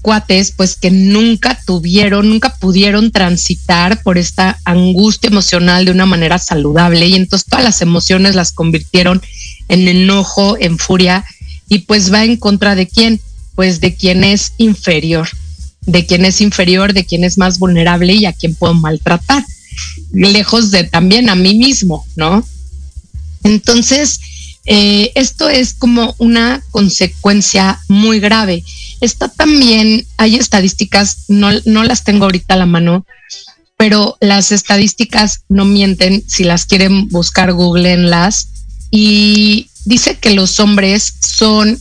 cuates 0.00 0.52
pues 0.52 0.76
que 0.76 0.90
nunca 0.90 1.58
tuvieron, 1.66 2.28
nunca 2.28 2.54
pudieron 2.56 3.10
transitar 3.10 4.02
por 4.02 4.18
esta 4.18 4.58
angustia 4.64 5.28
emocional 5.28 5.84
de 5.84 5.92
una 5.92 6.06
manera 6.06 6.38
saludable 6.38 7.06
y 7.06 7.14
entonces 7.14 7.48
todas 7.48 7.64
las 7.64 7.80
emociones 7.80 8.34
las 8.34 8.52
convirtieron 8.52 9.22
en 9.68 9.88
enojo, 9.88 10.56
en 10.58 10.78
furia 10.78 11.24
y 11.68 11.80
pues 11.80 12.12
va 12.12 12.24
en 12.24 12.36
contra 12.36 12.74
de 12.74 12.86
quién, 12.86 13.20
pues 13.54 13.80
de 13.80 13.94
quien 13.94 14.24
es 14.24 14.52
inferior, 14.58 15.28
de 15.82 16.06
quien 16.06 16.24
es 16.24 16.40
inferior, 16.40 16.92
de 16.92 17.04
quien 17.04 17.24
es 17.24 17.38
más 17.38 17.58
vulnerable 17.58 18.14
y 18.14 18.26
a 18.26 18.32
quien 18.32 18.54
puedo 18.54 18.74
maltratar, 18.74 19.44
lejos 20.12 20.70
de 20.70 20.84
también 20.84 21.28
a 21.28 21.34
mí 21.34 21.54
mismo, 21.54 22.06
¿no? 22.16 22.46
Entonces, 23.42 24.20
eh, 24.66 25.12
esto 25.14 25.48
es 25.48 25.74
como 25.74 26.14
una 26.18 26.62
consecuencia 26.70 27.80
muy 27.88 28.20
grave. 28.20 28.64
Está 29.00 29.28
también, 29.28 30.06
hay 30.16 30.36
estadísticas, 30.36 31.24
no, 31.28 31.50
no 31.66 31.84
las 31.84 32.04
tengo 32.04 32.24
ahorita 32.24 32.54
a 32.54 32.58
la 32.58 32.66
mano, 32.66 33.04
pero 33.76 34.16
las 34.20 34.52
estadísticas 34.52 35.42
no 35.48 35.64
mienten, 35.64 36.24
si 36.26 36.44
las 36.44 36.64
quieren 36.64 37.08
buscar, 37.08 37.52
googleenlas. 37.52 38.48
Y 38.90 39.68
dice 39.84 40.16
que 40.16 40.30
los 40.30 40.60
hombres 40.60 41.14
son 41.20 41.78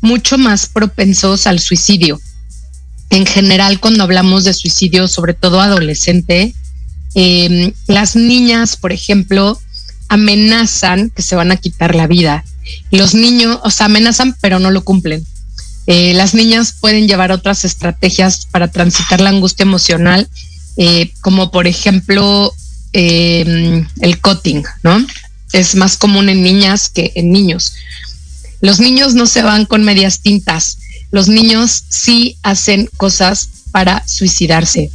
mucho 0.00 0.36
más 0.36 0.66
propensos 0.66 1.46
al 1.46 1.60
suicidio. 1.60 2.20
En 3.10 3.24
general, 3.24 3.80
cuando 3.80 4.04
hablamos 4.04 4.44
de 4.44 4.52
suicidio, 4.52 5.08
sobre 5.08 5.32
todo 5.32 5.60
adolescente, 5.60 6.54
eh, 7.14 7.72
las 7.86 8.16
niñas, 8.16 8.76
por 8.76 8.92
ejemplo, 8.92 9.58
amenazan 10.08 11.10
que 11.10 11.22
se 11.22 11.36
van 11.36 11.52
a 11.52 11.56
quitar 11.56 11.94
la 11.94 12.06
vida. 12.06 12.44
Los 12.90 13.14
niños, 13.14 13.58
o 13.62 13.70
sea, 13.70 13.86
amenazan, 13.86 14.36
pero 14.40 14.58
no 14.58 14.70
lo 14.70 14.84
cumplen. 14.84 15.26
Eh, 15.86 16.12
las 16.14 16.34
niñas 16.34 16.74
pueden 16.78 17.08
llevar 17.08 17.32
otras 17.32 17.64
estrategias 17.64 18.46
para 18.50 18.68
transitar 18.68 19.20
la 19.20 19.30
angustia 19.30 19.62
emocional, 19.62 20.28
eh, 20.76 21.12
como 21.22 21.50
por 21.50 21.66
ejemplo 21.66 22.52
em, 22.92 23.86
el 24.00 24.20
cutting, 24.20 24.64
¿no? 24.82 25.04
Es 25.52 25.74
más 25.74 25.96
común 25.96 26.28
en 26.28 26.42
niñas 26.42 26.90
que 26.90 27.12
en 27.14 27.32
niños. 27.32 27.72
Los 28.60 28.80
niños 28.80 29.14
no 29.14 29.26
se 29.26 29.42
van 29.42 29.64
con 29.64 29.84
medias 29.84 30.20
tintas. 30.20 30.78
Los 31.10 31.28
niños 31.28 31.84
sí 31.88 32.36
hacen 32.42 32.90
cosas 32.96 33.48
para 33.70 34.06
suicidarse. 34.06 34.90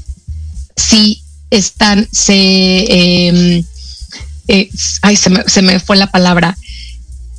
Sí 0.75 1.23
están, 1.49 2.07
se 2.11 3.27
em, 3.27 3.63
eh, 4.47 4.69
ay, 5.01 5.15
se 5.15 5.29
me, 5.29 5.43
se 5.47 5.61
me, 5.61 5.79
fue 5.79 5.97
la 5.97 6.07
palabra, 6.07 6.57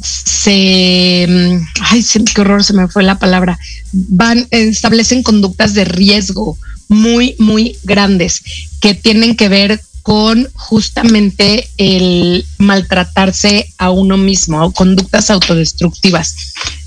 se, 0.01 1.27
mm, 1.29 1.67
ay, 1.81 2.05
qué 2.35 2.41
horror, 2.41 2.65
se 2.65 2.73
me 2.73 2.89
fue 2.89 3.03
la 3.03 3.19
palabra, 3.19 3.59
van, 3.93 4.47
establecen 4.51 5.23
conductas 5.23 5.75
de 5.75 5.85
riesgo 5.85 6.59
muy, 6.89 7.37
muy 7.39 7.77
grandes 7.85 8.43
que 8.81 8.95
tienen 8.95 9.37
que 9.37 9.49
ver 9.49 9.81
con 10.03 10.49
justamente 10.53 11.67
el 11.79 12.45
maltratarse 12.59 13.73
a 13.79 13.91
uno 13.91 14.19
mismo, 14.19 14.71
conductas 14.73 15.31
autodestructivas. 15.31 16.37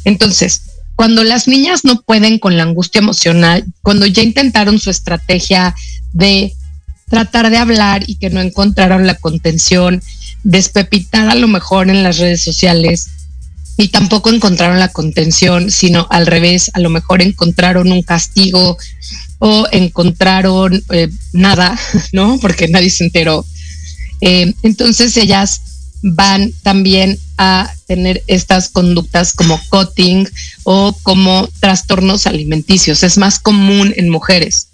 Entonces, 0.06 0.62
cuando 0.96 1.24
las 1.24 1.48
niñas 1.48 1.84
no 1.84 2.02
pueden 2.02 2.38
con 2.38 2.58
la 2.58 2.64
angustia 2.64 3.00
emocional, 3.00 3.66
cuando 3.82 4.06
ya 4.06 4.22
intentaron 4.22 4.80
su 4.80 4.90
estrategia 4.90 5.76
de 6.14 6.54
tratar 7.10 7.50
de 7.50 7.58
hablar 7.58 8.04
y 8.08 8.16
que 8.16 8.30
no 8.30 8.42
encontraron 8.42 9.08
la 9.08 9.16
contención, 9.16 10.02
despepitar 10.44 11.30
a 11.30 11.36
lo 11.36 11.48
mejor 11.48 11.90
en 11.90 12.04
las 12.04 12.18
redes 12.18 12.44
sociales 12.44 13.10
y 13.78 13.90
tampoco 13.90 14.32
encontraron 14.32 14.80
la 14.80 14.90
contención, 14.90 15.72
sino 15.72 16.08
al 16.10 16.26
revés, 16.26 16.72
a 16.74 16.80
lo 16.80 16.90
mejor 16.90 17.22
encontraron 17.22 17.92
un 17.92 18.02
castigo 18.02 18.78
o 19.40 19.68
encontraron 19.72 20.84
eh, 20.90 21.10
nada, 21.32 21.80
¿no? 22.12 22.40
Porque 22.40 22.68
nadie 22.68 22.90
se 22.90 23.06
enteró. 23.06 23.46
Eh, 24.22 24.54
entonces 24.64 25.16
ellas 25.16 25.62
van 26.02 26.52
también 26.64 27.20
a 27.38 27.72
tener 27.86 28.24
estas 28.28 28.70
conductas 28.70 29.34
como 29.34 29.60
cutting 29.70 30.28
o 30.64 30.98
como 31.04 31.48
trastornos 31.60 32.26
alimenticios. 32.26 33.04
Es 33.04 33.18
más 33.18 33.40
común 33.40 33.94
en 33.96 34.10
mujeres, 34.10 34.68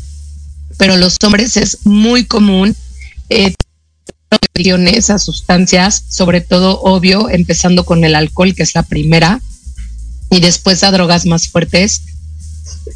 pero 0.78 0.98
los 0.98 1.18
hombres 1.24 1.58
es 1.58 1.86
muy 1.86 2.26
común 2.26 2.76
eh, 3.30 3.54
a 5.10 5.20
sustancias, 5.20 6.04
sobre 6.10 6.42
todo 6.42 6.80
obvio, 6.82 7.30
empezando 7.30 7.86
con 7.86 8.04
el 8.04 8.16
alcohol, 8.16 8.54
que 8.56 8.64
es 8.64 8.76
la 8.76 8.84
primera, 8.84 9.42
y 10.30 10.40
después 10.40 10.84
a 10.84 10.92
drogas 10.92 11.26
más 11.26 11.48
fuertes. 11.48 12.02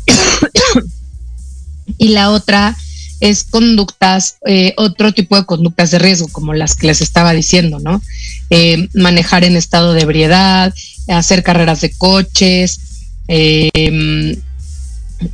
y 1.97 2.09
la 2.09 2.31
otra 2.31 2.75
es 3.19 3.43
conductas, 3.43 4.37
eh, 4.45 4.73
otro 4.77 5.13
tipo 5.13 5.35
de 5.35 5.45
conductas 5.45 5.91
de 5.91 5.99
riesgo, 5.99 6.27
como 6.27 6.53
las 6.53 6.75
que 6.75 6.87
les 6.87 7.01
estaba 7.01 7.33
diciendo, 7.33 7.79
¿no? 7.79 8.01
Eh, 8.49 8.89
manejar 8.93 9.43
en 9.43 9.55
estado 9.55 9.93
de 9.93 10.01
ebriedad, 10.01 10.73
hacer 11.07 11.43
carreras 11.43 11.81
de 11.81 11.91
coches, 11.91 12.79
eh, 13.27 14.39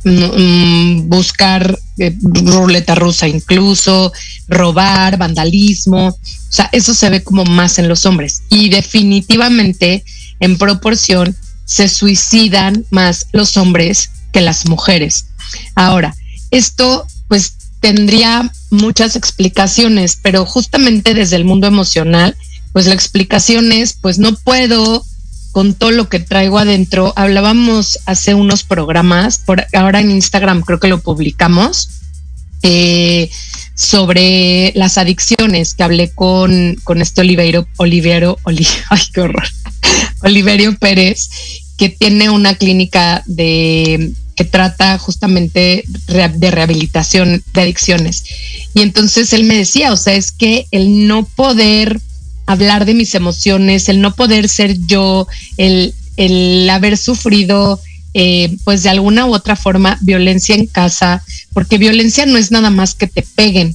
mm, 0.04 1.08
buscar 1.08 1.78
ruleta 2.22 2.94
rusa 2.94 3.28
incluso, 3.28 4.12
robar, 4.48 5.16
vandalismo, 5.16 6.08
o 6.08 6.18
sea, 6.48 6.68
eso 6.72 6.94
se 6.94 7.10
ve 7.10 7.22
como 7.22 7.44
más 7.44 7.78
en 7.78 7.88
los 7.88 8.06
hombres 8.06 8.42
y 8.48 8.68
definitivamente 8.68 10.04
en 10.40 10.56
proporción 10.58 11.36
se 11.64 11.88
suicidan 11.88 12.84
más 12.90 13.26
los 13.32 13.56
hombres 13.56 14.10
que 14.32 14.40
las 14.40 14.66
mujeres. 14.66 15.26
Ahora, 15.74 16.14
esto 16.50 17.06
pues 17.28 17.54
tendría 17.80 18.50
muchas 18.70 19.16
explicaciones, 19.16 20.18
pero 20.22 20.46
justamente 20.46 21.14
desde 21.14 21.36
el 21.36 21.44
mundo 21.44 21.66
emocional, 21.66 22.36
pues 22.72 22.86
la 22.86 22.94
explicación 22.94 23.72
es, 23.72 23.94
pues 23.94 24.18
no 24.18 24.34
puedo 24.34 25.04
con 25.54 25.72
todo 25.72 25.92
lo 25.92 26.08
que 26.08 26.18
traigo 26.18 26.58
adentro. 26.58 27.12
Hablábamos 27.14 28.00
hace 28.06 28.34
unos 28.34 28.64
programas, 28.64 29.38
por 29.38 29.64
ahora 29.72 30.00
en 30.00 30.10
Instagram 30.10 30.62
creo 30.62 30.80
que 30.80 30.88
lo 30.88 31.00
publicamos, 31.00 31.90
eh, 32.64 33.30
sobre 33.76 34.72
las 34.74 34.98
adicciones, 34.98 35.74
que 35.74 35.84
hablé 35.84 36.10
con, 36.10 36.76
con 36.82 37.00
este 37.00 37.20
Oliveiro, 37.20 37.68
Olivero, 37.76 38.36
ay, 38.44 39.00
qué 39.12 39.20
horror, 39.20 39.44
Oliverio 40.22 40.76
Pérez, 40.76 41.30
que 41.78 41.88
tiene 41.88 42.30
una 42.30 42.56
clínica 42.56 43.22
de 43.26 44.10
que 44.34 44.44
trata 44.44 44.98
justamente 44.98 45.84
de 45.86 46.50
rehabilitación 46.50 47.44
de 47.52 47.60
adicciones. 47.60 48.24
Y 48.74 48.80
entonces 48.80 49.32
él 49.32 49.44
me 49.44 49.56
decía, 49.56 49.92
o 49.92 49.96
sea, 49.96 50.14
es 50.14 50.32
que 50.32 50.66
el 50.72 51.06
no 51.06 51.24
poder 51.24 52.00
hablar 52.46 52.84
de 52.84 52.94
mis 52.94 53.14
emociones, 53.14 53.88
el 53.88 54.00
no 54.00 54.14
poder 54.14 54.48
ser 54.48 54.78
yo, 54.86 55.26
el, 55.56 55.94
el 56.16 56.68
haber 56.70 56.96
sufrido, 56.96 57.80
eh, 58.12 58.56
pues 58.64 58.82
de 58.82 58.90
alguna 58.90 59.26
u 59.26 59.34
otra 59.34 59.56
forma, 59.56 59.98
violencia 60.00 60.54
en 60.54 60.66
casa, 60.66 61.24
porque 61.52 61.78
violencia 61.78 62.26
no 62.26 62.38
es 62.38 62.50
nada 62.50 62.70
más 62.70 62.94
que 62.94 63.06
te 63.06 63.22
peguen. 63.22 63.74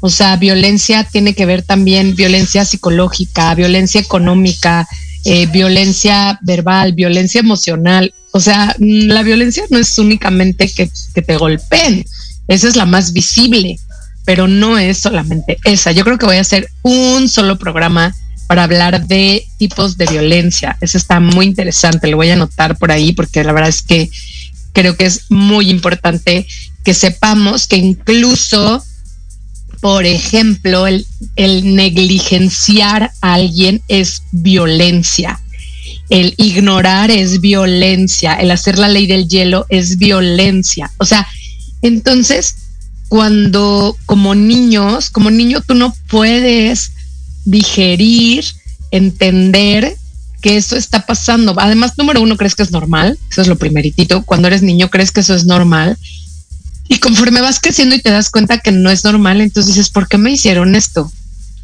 O 0.00 0.10
sea, 0.10 0.36
violencia 0.36 1.04
tiene 1.04 1.34
que 1.34 1.46
ver 1.46 1.62
también 1.62 2.14
violencia 2.14 2.64
psicológica, 2.64 3.54
violencia 3.54 4.00
económica, 4.00 4.88
eh, 5.24 5.46
violencia 5.46 6.38
verbal, 6.42 6.92
violencia 6.92 7.40
emocional. 7.40 8.14
O 8.30 8.40
sea, 8.40 8.74
la 8.78 9.22
violencia 9.22 9.64
no 9.70 9.78
es 9.78 9.98
únicamente 9.98 10.70
que, 10.72 10.90
que 11.14 11.22
te 11.22 11.36
golpeen, 11.36 12.04
esa 12.46 12.68
es 12.68 12.76
la 12.76 12.86
más 12.86 13.12
visible, 13.12 13.78
pero 14.28 14.46
no 14.46 14.76
es 14.76 14.98
solamente 14.98 15.56
esa. 15.64 15.90
Yo 15.90 16.04
creo 16.04 16.18
que 16.18 16.26
voy 16.26 16.36
a 16.36 16.42
hacer 16.42 16.68
un 16.82 17.30
solo 17.30 17.56
programa 17.56 18.14
para 18.46 18.64
hablar 18.64 19.06
de 19.06 19.46
tipos 19.56 19.96
de 19.96 20.04
violencia. 20.04 20.76
Eso 20.82 20.98
está 20.98 21.18
muy 21.18 21.46
interesante, 21.46 22.08
lo 22.08 22.18
voy 22.18 22.28
a 22.28 22.34
anotar 22.34 22.76
por 22.76 22.92
ahí 22.92 23.14
porque 23.14 23.42
la 23.42 23.54
verdad 23.54 23.70
es 23.70 23.80
que 23.80 24.10
creo 24.74 24.98
que 24.98 25.06
es 25.06 25.30
muy 25.30 25.70
importante 25.70 26.46
que 26.84 26.92
sepamos 26.92 27.66
que 27.66 27.78
incluso 27.78 28.84
por 29.80 30.04
ejemplo, 30.04 30.86
el, 30.86 31.06
negligenciar 31.74 33.10
a 33.22 33.32
alguien 33.32 33.80
es 33.88 34.24
violencia. 34.32 35.40
El 36.10 36.34
ignorar 36.36 37.10
es 37.10 37.40
violencia. 37.40 38.34
El 38.34 38.50
hacer 38.50 38.76
la 38.76 38.88
ley 38.88 39.06
del 39.06 39.26
hielo 39.26 39.64
es 39.70 39.96
violencia. 39.96 40.90
O 40.98 41.06
sea, 41.06 41.26
entonces, 41.80 42.67
cuando 43.08 43.96
como 44.06 44.34
niños, 44.34 45.10
como 45.10 45.30
niño 45.30 45.62
tú 45.66 45.74
no 45.74 45.94
puedes 46.08 46.92
digerir, 47.44 48.44
entender 48.90 49.96
que 50.40 50.56
eso 50.56 50.76
está 50.76 51.06
pasando. 51.06 51.54
Además, 51.58 51.92
número 51.96 52.20
uno, 52.20 52.36
crees 52.36 52.54
que 52.54 52.62
es 52.62 52.70
normal. 52.70 53.18
Eso 53.30 53.42
es 53.42 53.48
lo 53.48 53.56
primeritito. 53.56 54.22
Cuando 54.24 54.48
eres 54.48 54.62
niño, 54.62 54.90
crees 54.90 55.10
que 55.10 55.20
eso 55.20 55.34
es 55.34 55.44
normal. 55.44 55.98
Y 56.88 56.98
conforme 56.98 57.40
vas 57.40 57.60
creciendo 57.60 57.94
y 57.94 58.00
te 58.00 58.10
das 58.10 58.30
cuenta 58.30 58.58
que 58.58 58.72
no 58.72 58.90
es 58.90 59.04
normal, 59.04 59.40
entonces 59.40 59.74
dices, 59.74 59.90
¿por 59.90 60.08
qué 60.08 60.16
me 60.16 60.32
hicieron 60.32 60.74
esto? 60.74 61.10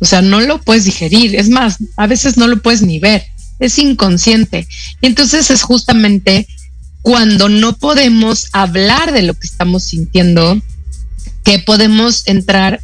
O 0.00 0.04
sea, 0.04 0.22
no 0.22 0.40
lo 0.40 0.60
puedes 0.60 0.84
digerir. 0.84 1.36
Es 1.36 1.48
más, 1.48 1.76
a 1.96 2.06
veces 2.06 2.36
no 2.36 2.46
lo 2.46 2.60
puedes 2.60 2.82
ni 2.82 2.98
ver. 2.98 3.24
Es 3.58 3.78
inconsciente. 3.78 4.66
Y 5.00 5.06
entonces 5.06 5.50
es 5.50 5.62
justamente 5.62 6.46
cuando 7.00 7.48
no 7.48 7.76
podemos 7.76 8.48
hablar 8.52 9.12
de 9.12 9.22
lo 9.22 9.34
que 9.34 9.46
estamos 9.46 9.84
sintiendo, 9.84 10.60
que 11.44 11.58
podemos 11.60 12.26
entrar 12.26 12.80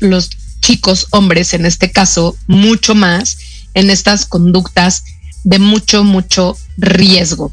los 0.00 0.30
chicos, 0.60 1.06
hombres 1.10 1.54
en 1.54 1.66
este 1.66 1.92
caso, 1.92 2.36
mucho 2.46 2.94
más 2.94 3.38
en 3.74 3.90
estas 3.90 4.26
conductas 4.26 5.04
de 5.44 5.58
mucho, 5.58 6.02
mucho 6.02 6.56
riesgo 6.76 7.52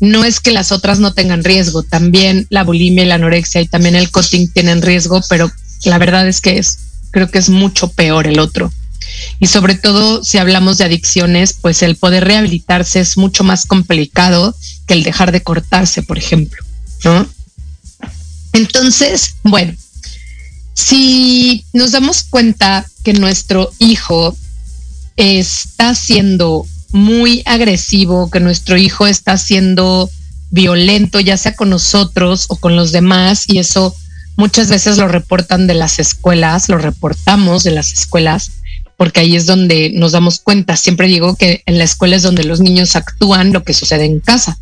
no 0.00 0.24
es 0.24 0.40
que 0.40 0.52
las 0.52 0.72
otras 0.72 1.00
no 1.00 1.12
tengan 1.12 1.44
riesgo, 1.44 1.82
también 1.82 2.46
la 2.50 2.64
bulimia 2.64 3.04
y 3.04 3.06
la 3.06 3.16
anorexia 3.16 3.60
y 3.60 3.66
también 3.66 3.96
el 3.96 4.10
cutting 4.10 4.52
tienen 4.52 4.82
riesgo, 4.82 5.20
pero 5.28 5.50
la 5.84 5.98
verdad 5.98 6.28
es 6.28 6.40
que 6.40 6.58
es, 6.58 6.78
creo 7.10 7.30
que 7.30 7.38
es 7.38 7.48
mucho 7.48 7.88
peor 7.88 8.26
el 8.26 8.38
otro. 8.38 8.72
Y 9.40 9.46
sobre 9.46 9.74
todo 9.74 10.22
si 10.22 10.38
hablamos 10.38 10.78
de 10.78 10.84
adicciones, 10.84 11.54
pues 11.54 11.82
el 11.82 11.96
poder 11.96 12.24
rehabilitarse 12.24 13.00
es 13.00 13.16
mucho 13.16 13.42
más 13.42 13.66
complicado 13.66 14.54
que 14.86 14.94
el 14.94 15.02
dejar 15.02 15.32
de 15.32 15.42
cortarse, 15.42 16.02
por 16.02 16.18
ejemplo, 16.18 16.62
¿no? 17.04 17.26
Entonces, 18.52 19.36
bueno, 19.42 19.74
si 20.74 21.64
nos 21.72 21.92
damos 21.92 22.22
cuenta 22.22 22.86
que 23.04 23.12
nuestro 23.12 23.70
hijo 23.78 24.36
está 25.16 25.94
siendo 25.94 26.66
muy 26.92 27.42
agresivo, 27.44 28.30
que 28.30 28.40
nuestro 28.40 28.76
hijo 28.76 29.06
está 29.06 29.36
siendo 29.36 30.08
violento, 30.50 31.20
ya 31.20 31.36
sea 31.36 31.54
con 31.54 31.70
nosotros 31.70 32.46
o 32.48 32.56
con 32.56 32.76
los 32.76 32.92
demás, 32.92 33.44
y 33.48 33.58
eso 33.58 33.94
muchas 34.36 34.68
veces 34.68 34.96
lo 34.96 35.08
reportan 35.08 35.66
de 35.66 35.74
las 35.74 35.98
escuelas, 35.98 36.68
lo 36.68 36.78
reportamos 36.78 37.64
de 37.64 37.72
las 37.72 37.92
escuelas, 37.92 38.52
porque 38.96 39.20
ahí 39.20 39.36
es 39.36 39.46
donde 39.46 39.90
nos 39.94 40.12
damos 40.12 40.38
cuenta. 40.38 40.76
Siempre 40.76 41.08
digo 41.08 41.36
que 41.36 41.62
en 41.66 41.78
la 41.78 41.84
escuela 41.84 42.16
es 42.16 42.22
donde 42.22 42.44
los 42.44 42.60
niños 42.60 42.96
actúan 42.96 43.52
lo 43.52 43.64
que 43.64 43.74
sucede 43.74 44.04
en 44.04 44.20
casa. 44.20 44.58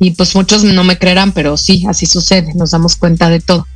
Y 0.00 0.12
pues 0.12 0.34
muchos 0.34 0.64
no 0.64 0.82
me 0.82 0.98
creerán, 0.98 1.32
pero 1.32 1.56
sí, 1.56 1.84
así 1.88 2.06
sucede, 2.06 2.54
nos 2.54 2.72
damos 2.72 2.96
cuenta 2.96 3.30
de 3.30 3.38
todo. 3.38 3.68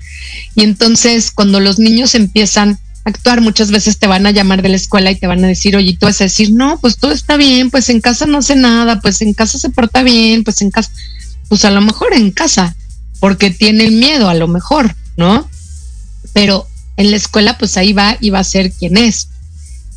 Y 0.56 0.64
entonces 0.64 1.30
cuando 1.30 1.60
los 1.60 1.78
niños 1.78 2.16
empiezan 2.16 2.80
actuar. 3.04 3.40
Muchas 3.40 3.70
veces 3.70 3.98
te 3.98 4.06
van 4.06 4.26
a 4.26 4.30
llamar 4.30 4.62
de 4.62 4.70
la 4.70 4.76
escuela 4.76 5.10
y 5.10 5.16
te 5.16 5.26
van 5.26 5.44
a 5.44 5.48
decir, 5.48 5.76
oye, 5.76 5.96
tú 5.98 6.06
vas 6.06 6.20
a 6.20 6.24
decir, 6.24 6.52
no, 6.52 6.78
pues 6.80 6.96
todo 6.96 7.12
está 7.12 7.36
bien, 7.36 7.70
pues 7.70 7.88
en 7.90 8.00
casa 8.00 8.26
no 8.26 8.42
sé 8.42 8.56
nada, 8.56 9.00
pues 9.00 9.20
en 9.22 9.34
casa 9.34 9.58
se 9.58 9.70
porta 9.70 10.02
bien, 10.02 10.42
pues 10.42 10.60
en 10.62 10.70
casa, 10.70 10.90
pues 11.48 11.64
a 11.64 11.70
lo 11.70 11.80
mejor 11.80 12.14
en 12.14 12.30
casa, 12.30 12.74
porque 13.20 13.50
tiene 13.50 13.90
miedo, 13.90 14.28
a 14.28 14.34
lo 14.34 14.48
mejor, 14.48 14.94
¿no? 15.16 15.48
Pero 16.32 16.66
en 16.96 17.10
la 17.10 17.16
escuela, 17.16 17.58
pues 17.58 17.76
ahí 17.76 17.92
va 17.92 18.16
y 18.20 18.30
va 18.30 18.40
a 18.40 18.44
ser 18.44 18.72
quien 18.72 18.96
es. 18.96 19.28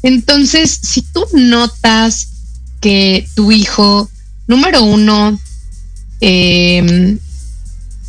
Entonces, 0.04 0.80
si 0.84 1.02
tú 1.02 1.26
notas 1.34 2.30
que 2.82 3.28
tu 3.36 3.52
hijo, 3.52 4.10
número 4.48 4.84
uno, 4.84 5.40
eh, 6.22 7.18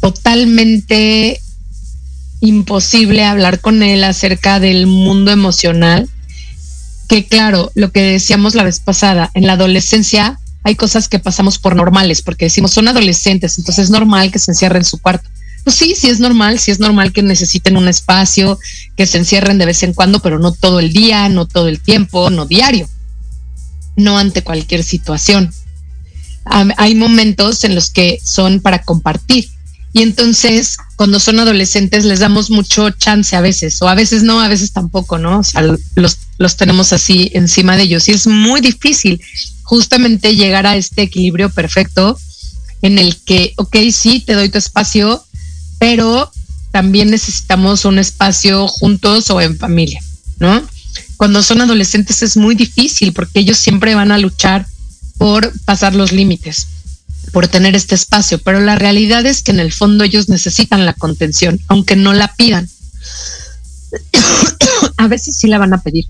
totalmente 0.00 1.40
imposible 2.40 3.24
hablar 3.24 3.60
con 3.60 3.82
él 3.82 4.04
acerca 4.04 4.60
del 4.60 4.86
mundo 4.86 5.30
emocional, 5.30 6.08
que 7.08 7.26
claro, 7.26 7.72
lo 7.74 7.90
que 7.90 8.02
decíamos 8.02 8.54
la 8.54 8.64
vez 8.64 8.80
pasada, 8.80 9.30
en 9.34 9.46
la 9.46 9.54
adolescencia 9.54 10.38
hay 10.62 10.76
cosas 10.76 11.08
que 11.08 11.18
pasamos 11.18 11.58
por 11.58 11.74
normales, 11.74 12.22
porque 12.22 12.46
decimos 12.46 12.72
son 12.72 12.88
adolescentes, 12.88 13.58
entonces 13.58 13.84
es 13.84 13.90
normal 13.90 14.30
que 14.30 14.38
se 14.38 14.50
encierren 14.50 14.82
en 14.82 14.84
su 14.84 14.98
cuarto. 14.98 15.28
Pues 15.64 15.76
sí, 15.76 15.94
sí 15.96 16.08
es 16.08 16.20
normal, 16.20 16.58
sí 16.58 16.70
es 16.70 16.78
normal 16.78 17.12
que 17.12 17.22
necesiten 17.22 17.76
un 17.76 17.88
espacio, 17.88 18.58
que 18.96 19.06
se 19.06 19.18
encierren 19.18 19.58
de 19.58 19.66
vez 19.66 19.82
en 19.82 19.94
cuando, 19.94 20.20
pero 20.20 20.38
no 20.38 20.52
todo 20.52 20.80
el 20.80 20.92
día, 20.92 21.28
no 21.28 21.46
todo 21.46 21.68
el 21.68 21.80
tiempo, 21.80 22.30
no 22.30 22.46
diario, 22.46 22.88
no 23.96 24.18
ante 24.18 24.42
cualquier 24.42 24.84
situación. 24.84 25.52
Hay 26.50 26.94
momentos 26.94 27.64
en 27.64 27.74
los 27.74 27.90
que 27.90 28.18
son 28.24 28.60
para 28.60 28.82
compartir, 28.82 29.48
y 29.92 30.02
entonces, 30.02 30.76
cuando 30.96 31.18
son 31.18 31.40
adolescentes, 31.40 32.04
les 32.04 32.20
damos 32.20 32.50
mucho 32.50 32.90
chance 32.90 33.34
a 33.34 33.40
veces, 33.40 33.80
o 33.80 33.88
a 33.88 33.94
veces 33.94 34.22
no, 34.22 34.40
a 34.40 34.48
veces 34.48 34.72
tampoco, 34.72 35.18
¿no? 35.18 35.38
O 35.40 35.44
sea, 35.44 35.62
los 35.62 36.18
los 36.38 36.56
tenemos 36.56 36.92
así 36.92 37.30
encima 37.34 37.76
de 37.76 37.82
ellos 37.82 38.08
y 38.08 38.12
es 38.12 38.26
muy 38.26 38.60
difícil 38.60 39.20
justamente 39.64 40.36
llegar 40.36 40.66
a 40.66 40.76
este 40.76 41.02
equilibrio 41.02 41.50
perfecto 41.50 42.18
en 42.80 42.98
el 42.98 43.16
que, 43.16 43.52
ok, 43.56 43.76
sí, 43.92 44.20
te 44.20 44.34
doy 44.34 44.48
tu 44.48 44.56
espacio, 44.56 45.24
pero 45.78 46.30
también 46.70 47.10
necesitamos 47.10 47.84
un 47.84 47.98
espacio 47.98 48.68
juntos 48.68 49.30
o 49.30 49.40
en 49.40 49.58
familia, 49.58 50.00
¿no? 50.38 50.62
Cuando 51.16 51.42
son 51.42 51.60
adolescentes 51.60 52.22
es 52.22 52.36
muy 52.36 52.54
difícil 52.54 53.12
porque 53.12 53.40
ellos 53.40 53.58
siempre 53.58 53.96
van 53.96 54.12
a 54.12 54.18
luchar 54.18 54.66
por 55.18 55.52
pasar 55.64 55.94
los 55.94 56.12
límites, 56.12 56.68
por 57.32 57.48
tener 57.48 57.76
este 57.76 57.94
espacio, 57.94 58.38
pero 58.38 58.60
la 58.60 58.76
realidad 58.76 59.26
es 59.26 59.42
que 59.42 59.50
en 59.50 59.60
el 59.60 59.72
fondo 59.72 60.04
ellos 60.04 60.28
necesitan 60.28 60.86
la 60.86 60.94
contención, 60.94 61.60
aunque 61.68 61.96
no 61.96 62.14
la 62.14 62.34
pidan. 62.34 62.68
a 64.96 65.08
veces 65.08 65.36
sí 65.36 65.48
la 65.48 65.58
van 65.58 65.74
a 65.74 65.82
pedir, 65.82 66.06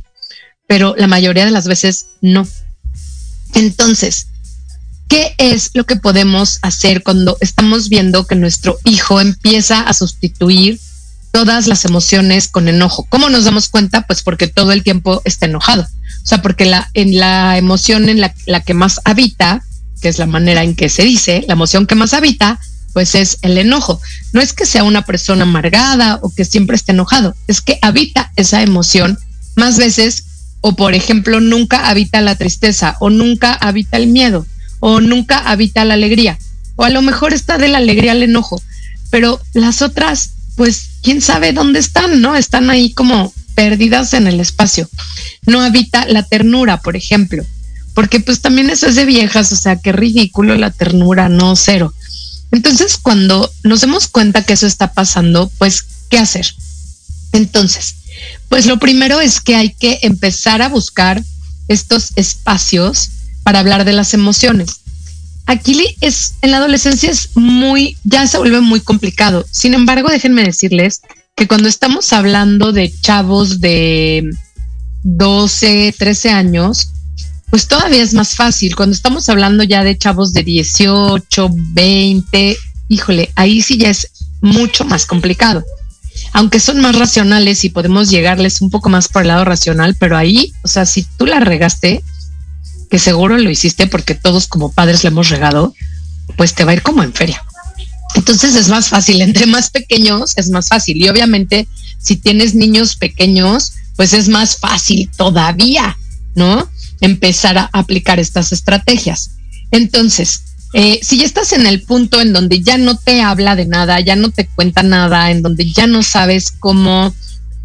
pero 0.67 0.95
la 0.97 1.07
mayoría 1.07 1.45
de 1.45 1.51
las 1.51 1.67
veces 1.67 2.07
no. 2.21 2.47
Entonces, 3.55 4.29
¿qué 5.09 5.35
es 5.39 5.71
lo 5.75 5.85
que 5.85 5.97
podemos 5.97 6.59
hacer 6.63 7.03
cuando 7.03 7.39
estamos 7.41 7.89
viendo 7.89 8.27
que 8.27 8.37
nuestro 8.37 8.79
hijo 8.85 9.21
empieza 9.21 9.81
a 9.81 9.95
sustituir 9.95 10.79
todas 11.33 11.67
las 11.67 11.85
emociones 11.85 12.49
con 12.49 12.69
enojo? 12.69 13.07
¿Cómo 13.09 13.31
nos 13.31 13.45
damos 13.45 13.69
cuenta? 13.69 14.07
Pues 14.07 14.23
porque 14.23 14.49
todo 14.49 14.73
el 14.73 14.83
tiempo 14.83 15.23
está 15.25 15.47
enojado. 15.47 15.87
O 16.29 16.31
sea, 16.31 16.43
porque 16.43 16.67
la, 16.67 16.91
en 16.93 17.19
la 17.19 17.57
emoción 17.57 18.11
en 18.11 18.21
la, 18.21 18.35
la 18.45 18.61
que 18.61 18.75
más 18.75 19.01
habita, 19.05 19.65
que 20.03 20.11
es 20.11 20.19
la 20.19 20.27
manera 20.27 20.63
en 20.63 20.77
que 20.77 20.91
se 20.91 21.03
dice, 21.03 21.43
la 21.49 21.55
emoción 21.55 21.87
que 21.87 21.95
más 21.95 22.13
habita, 22.13 22.61
pues 22.93 23.15
es 23.15 23.39
el 23.41 23.57
enojo. 23.57 23.99
No 24.35 24.43
es 24.43 24.53
que 24.53 24.67
sea 24.67 24.85
una 24.85 25.07
persona 25.07 25.45
amargada 25.45 26.19
o 26.21 26.29
que 26.29 26.45
siempre 26.45 26.77
esté 26.77 26.93
enojado, 26.93 27.35
es 27.47 27.63
que 27.63 27.79
habita 27.81 28.31
esa 28.37 28.61
emoción 28.61 29.19
más 29.57 29.79
veces 29.79 30.25
o 30.61 30.77
por 30.77 30.93
ejemplo 30.93 31.41
nunca 31.41 31.89
habita 31.89 32.21
la 32.21 32.35
tristeza 32.35 32.99
o 33.01 33.09
nunca 33.09 33.55
habita 33.55 33.97
el 33.97 34.09
miedo 34.09 34.47
o 34.81 35.01
nunca 35.01 35.39
habita 35.39 35.87
la 35.87 35.95
alegría 35.95 36.39
o 36.77 36.85
a 36.85 36.91
lo 36.91 37.01
mejor 37.01 37.33
está 37.33 37.57
de 37.57 37.69
la 37.69 37.79
alegría 37.79 38.13
al 38.13 38.23
enojo, 38.23 38.61
pero 39.09 39.41
las 39.55 39.81
otras 39.81 40.33
pues 40.57 40.91
quién 41.03 41.23
sabe 41.23 41.55
dónde 41.55 41.79
están, 41.79 42.21
¿no? 42.21 42.37
Están 42.37 42.69
ahí 42.69 42.93
como 42.93 43.33
perdidas 43.59 44.15
en 44.15 44.29
el 44.29 44.39
espacio. 44.39 44.89
No 45.45 45.61
habita 45.61 46.07
la 46.07 46.23
ternura, 46.23 46.81
por 46.81 46.95
ejemplo, 46.95 47.45
porque 47.93 48.21
pues 48.21 48.41
también 48.41 48.71
eso 48.71 48.87
es 48.87 48.95
de 48.95 49.05
viejas, 49.05 49.51
o 49.51 49.57
sea, 49.57 49.75
qué 49.75 49.91
ridículo 49.91 50.55
la 50.55 50.71
ternura, 50.71 51.29
no 51.29 51.57
cero. 51.57 51.93
Entonces, 52.53 52.99
cuando 52.99 53.53
nos 53.65 53.81
demos 53.81 54.07
cuenta 54.07 54.45
que 54.45 54.53
eso 54.53 54.69
está 54.69 54.93
pasando, 54.93 55.51
pues, 55.59 55.85
¿qué 56.09 56.19
hacer? 56.19 56.55
Entonces, 57.33 57.97
pues 58.49 58.67
lo 58.67 58.79
primero 58.79 59.21
es 59.21 59.41
que 59.41 59.57
hay 59.57 59.75
que 59.75 59.99
empezar 60.03 60.63
a 60.63 60.69
buscar 60.69 61.21
estos 61.67 62.13
espacios 62.15 63.11
para 63.43 63.59
hablar 63.59 63.85
de 63.85 63.93
las 63.93 64.15
emociones. 64.15 64.83
Aquí 65.47 65.97
es 66.01 66.35
en 66.43 66.53
la 66.53 66.59
adolescencia 66.59 67.11
es 67.11 67.31
muy 67.35 67.97
ya 68.05 68.25
se 68.29 68.39
vuelve 68.39 68.61
muy 68.61 68.79
complicado. 68.79 69.45
Sin 69.51 69.75
embargo, 69.75 70.11
déjenme 70.11 70.45
decirles 70.45 71.01
que 71.39 71.47
cuando 71.47 71.69
estamos 71.69 72.13
hablando 72.13 72.73
de 72.73 72.93
chavos 73.01 73.61
de 73.61 74.29
12, 75.05 75.95
13 75.97 76.31
años, 76.31 76.91
pues 77.49 77.69
todavía 77.69 78.03
es 78.03 78.13
más 78.13 78.35
fácil. 78.35 78.75
Cuando 78.75 78.97
estamos 78.97 79.29
hablando 79.29 79.63
ya 79.63 79.85
de 79.85 79.97
chavos 79.97 80.33
de 80.33 80.43
18, 80.43 81.49
20, 81.53 82.57
híjole, 82.89 83.31
ahí 83.37 83.63
sí 83.63 83.79
ya 83.79 83.91
es 83.91 84.11
mucho 84.41 84.85
más 84.85 85.07
complicado. 85.07 85.65
Aunque 86.33 86.59
son 86.59 86.81
más 86.81 86.97
racionales 86.97 87.65
y 87.65 87.69
podemos 87.69 88.11
llegarles 88.11 88.61
un 88.61 88.71
poco 88.71 88.89
más 88.89 89.07
por 89.07 89.23
el 89.23 89.29
lado 89.29 89.45
racional, 89.45 89.95
pero 89.97 90.17
ahí, 90.17 90.53
o 90.65 90.69
sea, 90.69 90.87
si 90.87 91.07
tú 91.17 91.25
la 91.25 91.39
regaste, 91.39 92.03
que 92.91 92.99
seguro 92.99 93.39
lo 93.39 93.49
hiciste 93.49 93.87
porque 93.87 94.17
todos 94.17 94.49
como 94.49 94.73
padres 94.73 95.05
le 95.05 95.11
hemos 95.11 95.29
regado, 95.29 95.73
pues 96.37 96.55
te 96.55 96.65
va 96.65 96.73
a 96.73 96.75
ir 96.75 96.83
como 96.83 97.05
en 97.05 97.13
feria. 97.13 97.45
Entonces 98.15 98.55
es 98.55 98.69
más 98.69 98.89
fácil, 98.89 99.21
entre 99.21 99.47
más 99.47 99.71
pequeños 99.71 100.33
es 100.37 100.51
más 100.51 100.69
fácil. 100.69 100.97
Y 100.97 101.09
obviamente 101.09 101.69
si 101.99 102.17
tienes 102.17 102.55
niños 102.55 102.97
pequeños, 102.97 103.73
pues 103.97 104.13
es 104.13 104.29
más 104.29 104.57
fácil 104.57 105.11
todavía, 105.17 105.97
¿no? 106.35 106.69
empezar 107.01 107.59
a 107.59 107.71
aplicar 107.73 108.19
estas 108.19 108.53
estrategias. 108.53 109.33
Entonces, 109.71 110.43
eh, 110.75 111.01
si 111.03 111.19
ya 111.19 111.25
estás 111.25 111.53
en 111.53 111.67
el 111.67 111.83
punto 111.83 112.21
en 112.21 112.33
donde 112.33 112.63
ya 112.63 112.79
no 112.79 112.97
te 112.97 113.23
habla 113.23 113.57
de 113.57 113.67
nada, 113.67 114.01
ya 114.01 114.17
no 114.17 114.31
te 114.31 114.47
cuenta 114.47 114.83
nada, 114.83 115.31
en 115.31 115.43
donde 115.43 115.71
ya 115.71 115.87
no 115.87 116.03
sabes 116.03 116.53
cómo 116.59 117.15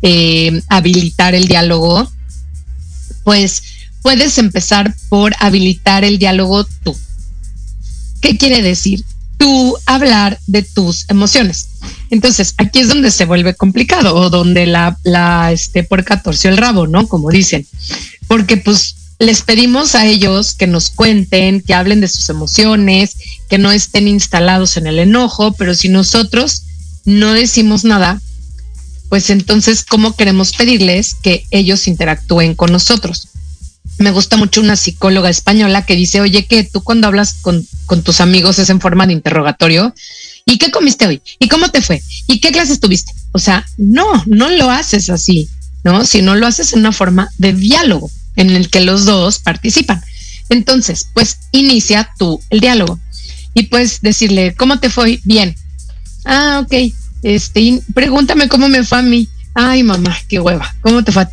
eh, 0.01 0.61
habilitar 0.69 1.35
el 1.35 1.47
diálogo, 1.47 2.09
pues 3.23 3.63
puedes 4.01 4.37
empezar 4.37 4.93
por 5.09 5.33
habilitar 5.39 6.03
el 6.03 6.17
diálogo 6.17 6.65
tú. 6.83 6.95
¿Qué 8.21 8.37
quiere 8.37 8.61
decir? 8.61 9.03
Tú 9.43 9.77
hablar 9.85 10.39
de 10.47 10.61
tus 10.63 11.03
emociones. 11.09 11.67
Entonces, 12.09 12.53
aquí 12.55 12.79
es 12.79 12.87
donde 12.87 13.11
se 13.11 13.25
vuelve 13.25 13.55
complicado 13.55 14.15
o 14.15 14.29
donde 14.29 14.65
la, 14.65 14.97
la 15.03 15.51
este, 15.51 15.83
puerca 15.83 16.21
torció 16.21 16.49
el 16.49 16.55
rabo, 16.55 16.87
¿no? 16.87 17.09
Como 17.09 17.29
dicen. 17.29 17.67
Porque 18.29 18.55
pues 18.55 18.95
les 19.19 19.41
pedimos 19.41 19.95
a 19.95 20.05
ellos 20.05 20.53
que 20.53 20.65
nos 20.65 20.91
cuenten, 20.91 21.59
que 21.59 21.73
hablen 21.73 21.99
de 21.99 22.07
sus 22.07 22.29
emociones, 22.29 23.17
que 23.49 23.57
no 23.57 23.73
estén 23.73 24.07
instalados 24.07 24.77
en 24.77 24.87
el 24.87 24.97
enojo, 24.97 25.51
pero 25.51 25.75
si 25.75 25.89
nosotros 25.89 26.63
no 27.03 27.33
decimos 27.33 27.83
nada, 27.83 28.21
pues 29.09 29.29
entonces, 29.29 29.83
¿cómo 29.83 30.15
queremos 30.15 30.53
pedirles 30.53 31.15
que 31.15 31.45
ellos 31.51 31.89
interactúen 31.89 32.55
con 32.55 32.71
nosotros? 32.71 33.27
Me 33.99 34.11
gusta 34.11 34.37
mucho 34.37 34.61
una 34.61 34.75
psicóloga 34.75 35.29
española 35.29 35.85
que 35.85 35.95
dice, 35.95 36.21
oye, 36.21 36.45
que 36.45 36.63
tú 36.63 36.81
cuando 36.81 37.07
hablas 37.07 37.35
con, 37.35 37.65
con 37.85 38.01
tus 38.01 38.21
amigos 38.21 38.59
es 38.59 38.69
en 38.69 38.81
forma 38.81 39.05
de 39.05 39.13
interrogatorio. 39.13 39.93
¿Y 40.45 40.57
qué 40.57 40.71
comiste 40.71 41.07
hoy? 41.07 41.21
¿Y 41.39 41.47
cómo 41.47 41.69
te 41.69 41.81
fue? 41.81 42.01
¿Y 42.27 42.39
qué 42.39 42.51
clases 42.51 42.79
tuviste? 42.79 43.13
O 43.31 43.39
sea, 43.39 43.65
no, 43.77 44.23
no 44.25 44.49
lo 44.49 44.69
haces 44.69 45.09
así, 45.09 45.47
¿no? 45.83 46.05
Sino 46.05 46.35
lo 46.35 46.47
haces 46.47 46.73
en 46.73 46.79
una 46.79 46.91
forma 46.91 47.29
de 47.37 47.53
diálogo 47.53 48.09
en 48.35 48.49
el 48.49 48.69
que 48.69 48.81
los 48.81 49.05
dos 49.05 49.39
participan. 49.39 50.01
Entonces, 50.49 51.07
pues 51.13 51.37
inicia 51.51 52.09
tú 52.17 52.41
el 52.49 52.59
diálogo 52.59 52.99
y 53.53 53.63
pues 53.63 54.01
decirle, 54.01 54.55
¿cómo 54.55 54.79
te 54.79 54.89
fue? 54.89 55.19
Bien. 55.23 55.55
Ah, 56.25 56.61
ok. 56.63 56.93
Este, 57.23 57.81
pregúntame 57.93 58.49
cómo 58.49 58.67
me 58.67 58.83
fue 58.83 58.99
a 58.99 59.01
mí. 59.01 59.27
Ay, 59.53 59.83
mamá, 59.83 60.17
qué 60.27 60.39
hueva. 60.39 60.73
¿Cómo 60.81 61.03
te 61.03 61.11
fue? 61.11 61.27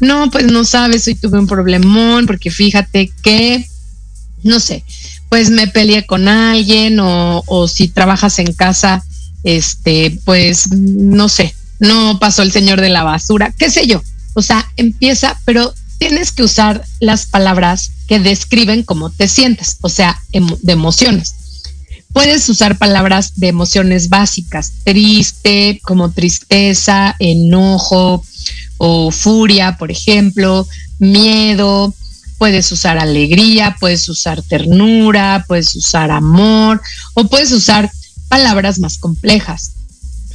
No, 0.00 0.30
pues 0.30 0.46
no 0.46 0.64
sabes, 0.64 1.06
hoy 1.06 1.14
tuve 1.14 1.38
un 1.38 1.46
problemón 1.46 2.26
porque 2.26 2.50
fíjate 2.50 3.10
que, 3.22 3.66
no 4.42 4.60
sé, 4.60 4.84
pues 5.28 5.50
me 5.50 5.68
peleé 5.68 6.04
con 6.04 6.28
alguien 6.28 7.00
o, 7.00 7.42
o 7.46 7.68
si 7.68 7.88
trabajas 7.88 8.38
en 8.38 8.52
casa, 8.52 9.02
este, 9.44 10.18
pues 10.24 10.70
no 10.72 11.28
sé, 11.28 11.54
no 11.78 12.18
pasó 12.18 12.42
el 12.42 12.52
señor 12.52 12.80
de 12.80 12.90
la 12.90 13.04
basura, 13.04 13.52
qué 13.56 13.70
sé 13.70 13.86
yo. 13.86 14.02
O 14.34 14.42
sea, 14.42 14.70
empieza, 14.76 15.40
pero 15.44 15.74
tienes 15.98 16.32
que 16.32 16.42
usar 16.42 16.84
las 17.00 17.26
palabras 17.26 17.92
que 18.06 18.18
describen 18.18 18.82
cómo 18.82 19.10
te 19.10 19.28
sientes, 19.28 19.78
o 19.80 19.88
sea, 19.88 20.20
de 20.32 20.72
emociones. 20.72 21.34
Puedes 22.12 22.48
usar 22.48 22.76
palabras 22.76 23.32
de 23.36 23.48
emociones 23.48 24.08
básicas, 24.08 24.72
triste, 24.84 25.80
como 25.82 26.10
tristeza, 26.12 27.16
enojo 27.18 28.22
o 28.76 29.10
furia, 29.10 29.76
por 29.78 29.90
ejemplo, 29.90 30.68
miedo, 30.98 31.94
puedes 32.38 32.70
usar 32.72 32.98
alegría, 32.98 33.76
puedes 33.78 34.08
usar 34.08 34.42
ternura, 34.42 35.44
puedes 35.48 35.74
usar 35.74 36.10
amor 36.10 36.82
o 37.14 37.28
puedes 37.28 37.52
usar 37.52 37.90
palabras 38.28 38.78
más 38.78 38.98
complejas. 38.98 39.72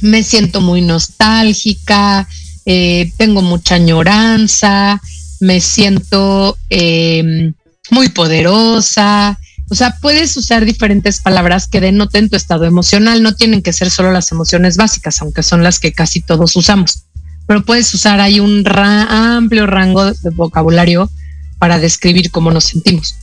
Me 0.00 0.22
siento 0.22 0.60
muy 0.60 0.80
nostálgica, 0.80 2.26
eh, 2.64 3.12
tengo 3.16 3.42
mucha 3.42 3.74
añoranza, 3.74 5.00
me 5.40 5.60
siento 5.60 6.56
eh, 6.70 7.52
muy 7.90 8.08
poderosa. 8.08 9.38
O 9.70 9.74
sea, 9.74 9.96
puedes 10.00 10.36
usar 10.36 10.64
diferentes 10.64 11.20
palabras 11.20 11.68
que 11.68 11.80
denoten 11.80 12.30
tu 12.30 12.36
estado 12.36 12.64
emocional. 12.64 13.22
No 13.22 13.34
tienen 13.34 13.62
que 13.62 13.72
ser 13.72 13.90
solo 13.90 14.12
las 14.12 14.32
emociones 14.32 14.76
básicas, 14.76 15.20
aunque 15.20 15.42
son 15.42 15.62
las 15.62 15.78
que 15.78 15.92
casi 15.92 16.20
todos 16.20 16.56
usamos. 16.56 17.04
Pero 17.46 17.64
puedes 17.64 17.92
usar 17.94 18.20
ahí 18.20 18.40
un 18.40 18.66
amplio 18.66 19.66
rango 19.66 20.12
de 20.12 20.30
vocabulario 20.30 21.10
para 21.58 21.78
describir 21.78 22.30
cómo 22.30 22.50
nos 22.50 22.64
sentimos. 22.64 23.14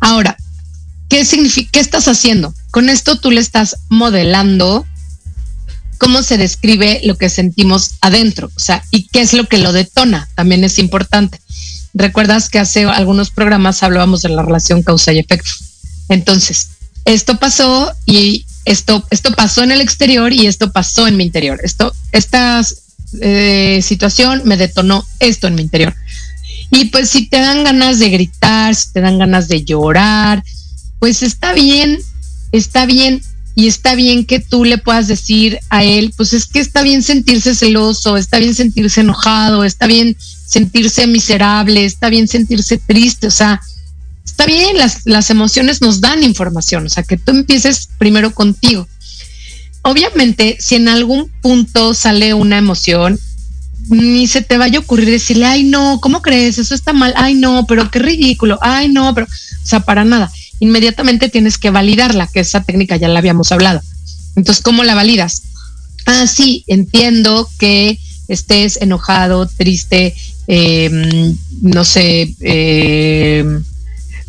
Ahora, 0.00 0.36
¿qué 1.08 1.24
significa? 1.24 1.70
¿Qué 1.72 1.80
estás 1.80 2.08
haciendo? 2.08 2.54
Con 2.70 2.88
esto 2.88 3.18
tú 3.18 3.30
le 3.30 3.40
estás 3.40 3.76
modelando 3.88 4.86
cómo 5.98 6.22
se 6.22 6.36
describe 6.36 7.00
lo 7.04 7.16
que 7.16 7.30
sentimos 7.30 7.92
adentro, 8.00 8.50
o 8.54 8.60
sea, 8.60 8.82
y 8.90 9.08
qué 9.08 9.22
es 9.22 9.32
lo 9.32 9.46
que 9.46 9.58
lo 9.58 9.72
detona, 9.72 10.28
también 10.34 10.62
es 10.64 10.78
importante. 10.78 11.40
Recuerdas 11.96 12.50
que 12.50 12.58
hace 12.58 12.84
algunos 12.84 13.30
programas 13.30 13.82
hablábamos 13.82 14.20
de 14.20 14.28
la 14.28 14.42
relación 14.42 14.82
causa 14.82 15.14
y 15.14 15.18
efecto. 15.18 15.50
Entonces, 16.10 16.68
esto 17.06 17.38
pasó 17.38 17.90
y 18.04 18.44
esto, 18.66 19.02
esto 19.10 19.32
pasó 19.32 19.62
en 19.62 19.72
el 19.72 19.80
exterior 19.80 20.30
y 20.30 20.46
esto 20.46 20.72
pasó 20.72 21.08
en 21.08 21.16
mi 21.16 21.24
interior. 21.24 21.58
Esto, 21.62 21.94
estas 22.12 22.82
eh, 23.22 23.80
situación 23.82 24.42
me 24.44 24.58
detonó 24.58 25.06
esto 25.20 25.46
en 25.46 25.54
mi 25.54 25.62
interior. 25.62 25.94
Y 26.70 26.86
pues 26.86 27.08
si 27.08 27.28
te 27.28 27.38
dan 27.38 27.64
ganas 27.64 27.98
de 27.98 28.10
gritar, 28.10 28.74
si 28.74 28.92
te 28.92 29.00
dan 29.00 29.18
ganas 29.18 29.48
de 29.48 29.64
llorar, 29.64 30.44
pues 30.98 31.22
está 31.22 31.54
bien, 31.54 31.98
está 32.52 32.84
bien. 32.84 33.22
Y 33.54 33.68
está 33.68 33.94
bien 33.94 34.26
que 34.26 34.38
tú 34.38 34.66
le 34.66 34.76
puedas 34.76 35.08
decir 35.08 35.60
a 35.70 35.82
él, 35.82 36.12
pues 36.14 36.34
es 36.34 36.44
que 36.44 36.58
está 36.58 36.82
bien 36.82 37.02
sentirse 37.02 37.54
celoso, 37.54 38.18
está 38.18 38.38
bien 38.38 38.54
sentirse 38.54 39.00
enojado, 39.00 39.64
está 39.64 39.86
bien 39.86 40.14
sentirse 40.46 41.06
miserable, 41.06 41.84
está 41.84 42.08
bien 42.08 42.28
sentirse 42.28 42.78
triste, 42.78 43.26
o 43.26 43.30
sea, 43.30 43.60
está 44.24 44.46
bien, 44.46 44.78
las, 44.78 45.00
las 45.04 45.30
emociones 45.30 45.80
nos 45.80 46.00
dan 46.00 46.22
información, 46.22 46.86
o 46.86 46.90
sea, 46.90 47.02
que 47.02 47.16
tú 47.16 47.32
empieces 47.32 47.88
primero 47.98 48.32
contigo. 48.32 48.86
Obviamente, 49.82 50.56
si 50.60 50.74
en 50.74 50.88
algún 50.88 51.30
punto 51.40 51.94
sale 51.94 52.34
una 52.34 52.58
emoción, 52.58 53.18
ni 53.88 54.26
se 54.26 54.42
te 54.42 54.58
vaya 54.58 54.78
a 54.78 54.82
ocurrir 54.82 55.08
decirle, 55.10 55.46
ay, 55.46 55.62
no, 55.62 56.00
¿cómo 56.00 56.22
crees? 56.22 56.58
Eso 56.58 56.74
está 56.74 56.92
mal, 56.92 57.14
ay, 57.16 57.34
no, 57.34 57.66
pero 57.66 57.90
qué 57.90 58.00
ridículo, 58.00 58.58
ay, 58.62 58.88
no, 58.88 59.14
pero, 59.14 59.26
o 59.26 59.66
sea, 59.66 59.80
para 59.80 60.04
nada. 60.04 60.32
Inmediatamente 60.58 61.28
tienes 61.28 61.58
que 61.58 61.70
validarla, 61.70 62.26
que 62.26 62.40
esa 62.40 62.62
técnica 62.62 62.96
ya 62.96 63.08
la 63.08 63.18
habíamos 63.18 63.52
hablado. 63.52 63.80
Entonces, 64.34 64.62
¿cómo 64.62 64.82
la 64.82 64.94
validas? 64.94 65.42
Ah, 66.06 66.26
sí, 66.26 66.64
entiendo 66.66 67.48
que 67.58 67.98
estés 68.28 68.78
enojado, 68.80 69.46
triste, 69.46 70.14
eh, 70.46 71.34
no 71.62 71.84
sé, 71.84 72.34
eh, 72.40 73.44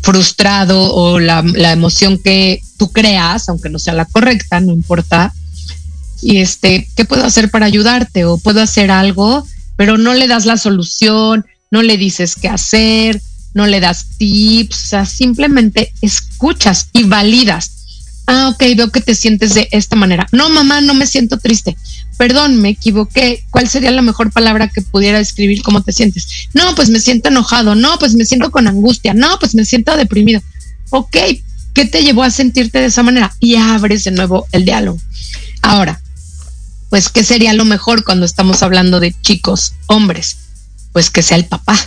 frustrado 0.02 0.94
o 0.94 1.20
la, 1.20 1.42
la, 1.42 1.72
emoción 1.72 2.18
que 2.18 2.60
tú 2.76 2.90
creas, 2.92 3.48
aunque 3.48 3.68
no 3.68 3.78
sea 3.78 3.94
la 3.94 4.04
correcta, 4.04 4.60
no 4.60 4.72
importa. 4.72 5.32
Y 6.22 6.38
este, 6.38 6.88
¿qué 6.96 7.04
puedo 7.04 7.24
hacer 7.24 7.50
para 7.50 7.66
ayudarte? 7.66 8.24
O 8.24 8.38
puedo 8.38 8.60
hacer 8.60 8.90
algo, 8.90 9.46
pero 9.76 9.98
no 9.98 10.14
le 10.14 10.26
das 10.26 10.46
la 10.46 10.56
solución, 10.56 11.46
no 11.70 11.82
le 11.82 11.96
dices 11.96 12.34
qué 12.36 12.48
hacer, 12.48 13.20
no 13.54 13.66
le 13.66 13.80
das 13.80 14.06
tips, 14.18 14.94
simplemente 15.06 15.92
escuchas 16.00 16.88
y 16.92 17.04
validas. 17.04 17.77
Ah, 18.30 18.48
ok, 18.48 18.62
veo 18.76 18.92
que 18.92 19.00
te 19.00 19.14
sientes 19.14 19.54
de 19.54 19.68
esta 19.72 19.96
manera. 19.96 20.26
No, 20.32 20.50
mamá, 20.50 20.82
no 20.82 20.92
me 20.92 21.06
siento 21.06 21.38
triste. 21.38 21.78
Perdón, 22.18 22.60
me 22.60 22.68
equivoqué. 22.68 23.42
¿Cuál 23.48 23.70
sería 23.70 23.90
la 23.90 24.02
mejor 24.02 24.30
palabra 24.30 24.68
que 24.68 24.82
pudiera 24.82 25.16
describir 25.16 25.62
cómo 25.62 25.82
te 25.82 25.92
sientes? 25.92 26.28
No, 26.52 26.74
pues 26.74 26.90
me 26.90 27.00
siento 27.00 27.30
enojado. 27.30 27.74
No, 27.74 27.98
pues 27.98 28.14
me 28.14 28.26
siento 28.26 28.50
con 28.50 28.68
angustia. 28.68 29.14
No, 29.14 29.38
pues 29.38 29.54
me 29.54 29.64
siento 29.64 29.96
deprimido. 29.96 30.42
Ok, 30.90 31.16
¿qué 31.72 31.86
te 31.86 32.02
llevó 32.02 32.22
a 32.22 32.30
sentirte 32.30 32.80
de 32.80 32.86
esa 32.88 33.02
manera? 33.02 33.34
Y 33.40 33.56
abres 33.56 34.04
de 34.04 34.10
nuevo 34.10 34.46
el 34.52 34.66
diálogo. 34.66 35.00
Ahora, 35.62 35.98
pues, 36.90 37.08
¿qué 37.08 37.24
sería 37.24 37.54
lo 37.54 37.64
mejor 37.64 38.04
cuando 38.04 38.26
estamos 38.26 38.62
hablando 38.62 39.00
de 39.00 39.14
chicos, 39.22 39.72
hombres? 39.86 40.36
Pues 40.92 41.08
que 41.08 41.22
sea 41.22 41.38
el 41.38 41.46
papá, 41.46 41.78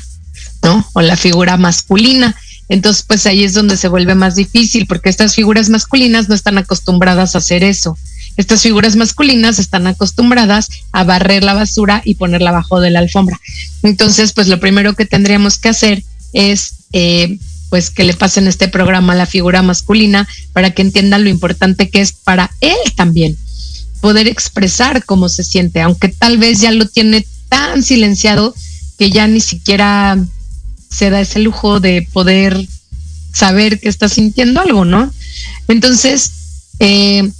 ¿no? 0.64 0.89
O 0.94 1.02
la 1.02 1.18
figura 1.18 1.58
masculina. 1.58 2.36
Entonces, 2.72 3.04
pues 3.06 3.26
ahí 3.26 3.44
es 3.44 3.54
donde 3.54 3.76
se 3.76 3.90
vuelve 3.90 4.16
más 4.16 4.36
difícil, 4.36 4.88
porque 4.88 5.10
estas 5.10 5.36
figuras 5.36 5.70
masculinas 5.70 6.30
no 6.30 6.36
están 6.36 6.58
acostumbradas 6.58 7.36
a 7.36 7.40
hacer 7.40 7.66
eso. 7.66 7.98
Estas 8.38 8.62
figuras 8.62 8.96
masculinas 8.96 9.60
están 9.60 9.88
acostumbradas 9.88 10.70
a 10.94 11.04
barrer 11.04 11.44
la 11.44 11.54
basura 11.54 12.02
y 12.06 12.16
ponerla 12.16 12.52
abajo 12.52 12.80
de 12.80 12.90
la 12.90 13.00
alfombra. 13.00 13.42
Entonces, 13.84 14.32
pues 14.32 14.48
lo 14.48 14.62
primero 14.62 14.94
que 14.94 15.06
tendríamos 15.06 15.58
que 15.58 15.68
hacer 15.68 16.06
es, 16.32 16.76
eh, 16.94 17.40
pues, 17.70 17.90
que 17.90 18.06
le 18.06 18.14
pasen 18.14 18.48
este 18.48 18.70
programa 18.70 19.12
a 19.12 19.18
la 19.18 19.26
figura 19.26 19.62
masculina 19.62 20.26
para 20.54 20.72
que 20.72 20.82
entiendan 20.82 21.26
lo 21.26 21.30
importante 21.30 21.90
que 21.90 22.00
es 22.00 22.14
para 22.14 22.52
él 22.62 22.78
también 22.96 23.38
poder 24.00 24.30
expresar 24.30 25.04
cómo 25.04 25.28
se 25.28 25.44
siente, 25.44 25.82
aunque 25.82 26.08
tal 26.08 26.38
vez 26.38 26.62
ya 26.62 26.72
lo 26.72 26.88
tiene 26.88 27.28
tan 27.50 27.84
silenciado 27.84 28.56
que 28.98 29.12
ya 29.12 29.28
ni 29.28 29.42
siquiera 29.42 30.18
se 30.92 31.10
da 31.10 31.22
ese 31.22 31.39
lujo 31.39 31.80
de 31.80 32.08
poder 32.14 32.68
saber 33.34 33.80
que 33.80 33.89
está 33.89 34.10
sintiendo 34.10 34.62
algo, 34.62 34.86
¿no? 34.86 35.12
Entonces, 35.68 36.32
eh, 36.80 37.32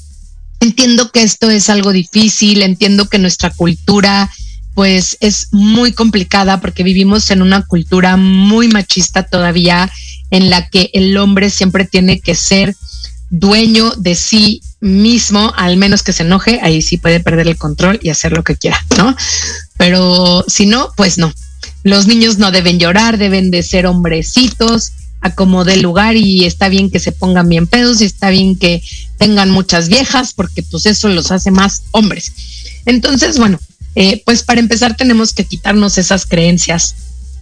entiendo 0.60 1.12
que 1.12 1.24
esto 1.24 1.50
es 1.50 1.70
algo 1.70 1.92
difícil, 1.92 2.62
entiendo 2.62 3.10
que 3.10 3.20
nuestra 3.20 3.50
cultura 3.50 4.32
pues 4.74 5.18
es 5.20 5.50
muy 5.52 5.92
complicada 5.92 6.62
porque 6.62 6.84
vivimos 6.84 7.30
en 7.30 7.42
una 7.42 7.66
cultura 7.66 8.16
muy 8.16 8.70
machista 8.70 9.24
todavía 9.24 9.92
en 10.30 10.50
la 10.50 10.70
que 10.70 10.90
el 10.94 11.18
hombre 11.18 11.50
siempre 11.50 11.84
tiene 11.86 12.22
que 12.22 12.36
ser 12.36 12.76
dueño 13.30 13.92
de 13.98 14.16
sí 14.16 14.62
mismo, 14.80 15.54
al 15.58 15.78
menos 15.78 16.04
que 16.04 16.14
se 16.14 16.24
enoje, 16.24 16.60
ahí 16.62 16.82
sí 16.82 16.98
puede 16.98 17.20
perder 17.20 17.48
el 17.48 17.58
control 17.58 18.00
y 18.02 18.10
hacer 18.10 18.32
lo 18.32 18.44
que 18.44 18.56
quiera, 18.56 18.80
¿no? 18.98 19.16
Pero 19.78 20.46
si 20.48 20.66
no, 20.66 20.90
pues 20.96 21.18
no. 21.18 21.34
Los 21.84 22.08
niños 22.08 22.38
no 22.38 22.52
deben 22.52 22.80
llorar, 22.80 23.18
deben 23.18 23.52
de 23.52 23.64
ser 23.64 23.86
hombrecitos, 23.86 24.92
a 25.22 25.36
como 25.36 25.64
de 25.64 25.78
lugar 25.78 26.16
y 26.18 26.46
está 26.46 26.68
bien 26.68 26.90
que 26.90 27.00
se 27.00 27.12
pongan 27.12 27.48
bien 27.48 27.68
pedos 27.68 28.02
y 28.02 28.06
está 28.06 28.32
bien 28.32 28.56
que 28.56 28.82
tengan 29.18 29.52
muchas 29.52 29.88
viejas 29.88 30.34
porque 30.34 30.64
pues 30.64 30.88
eso 30.88 31.08
los 31.10 31.32
hace 31.32 31.52
más 31.52 31.84
hombres. 31.92 32.34
Entonces, 32.86 33.38
bueno, 33.38 33.60
eh, 33.96 34.22
pues 34.26 34.42
para 34.44 34.60
empezar 34.60 34.98
tenemos 34.98 35.34
que 35.34 35.46
quitarnos 35.46 35.98
esas 36.00 36.26
creencias 36.26 36.96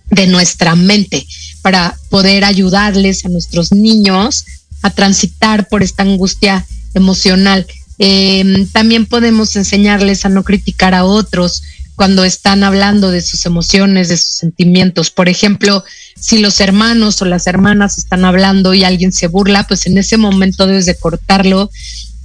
de 0.10 0.28
nuestra 0.28 0.76
mente 0.76 1.26
para 1.62 1.98
poder 2.10 2.44
ayudarles 2.44 3.26
a 3.26 3.30
nuestros 3.30 3.72
niños 3.72 4.46
a 4.82 4.90
transitar 4.90 5.68
por 5.70 5.82
esta 5.82 6.04
angustia 6.04 6.66
emocional. 6.94 7.66
Eh, 7.98 8.68
también 8.74 9.06
podemos 9.06 9.56
enseñarles 9.56 10.26
a 10.26 10.30
no 10.30 10.44
criticar 10.44 10.96
a 10.96 11.06
otros 11.06 11.64
cuando 12.00 12.24
están 12.24 12.64
hablando 12.64 13.12
de 13.12 13.22
sus 13.22 13.46
emociones, 13.46 14.08
de 14.08 14.16
sus 14.16 14.34
sentimientos. 14.34 15.10
Por 15.10 15.28
ejemplo, 15.28 15.84
si 16.18 16.38
los 16.38 16.62
hermanos 16.62 17.22
o 17.22 17.26
las 17.26 17.46
hermanas 17.46 17.98
están 17.98 18.24
hablando 18.24 18.74
y 18.74 18.86
alguien 18.86 19.12
se 19.12 19.28
burla, 19.28 19.68
pues 19.68 19.86
en 19.86 19.98
ese 19.98 20.16
momento 20.16 20.66
debes 20.66 20.86
de 20.86 20.96
cortarlo 20.96 21.70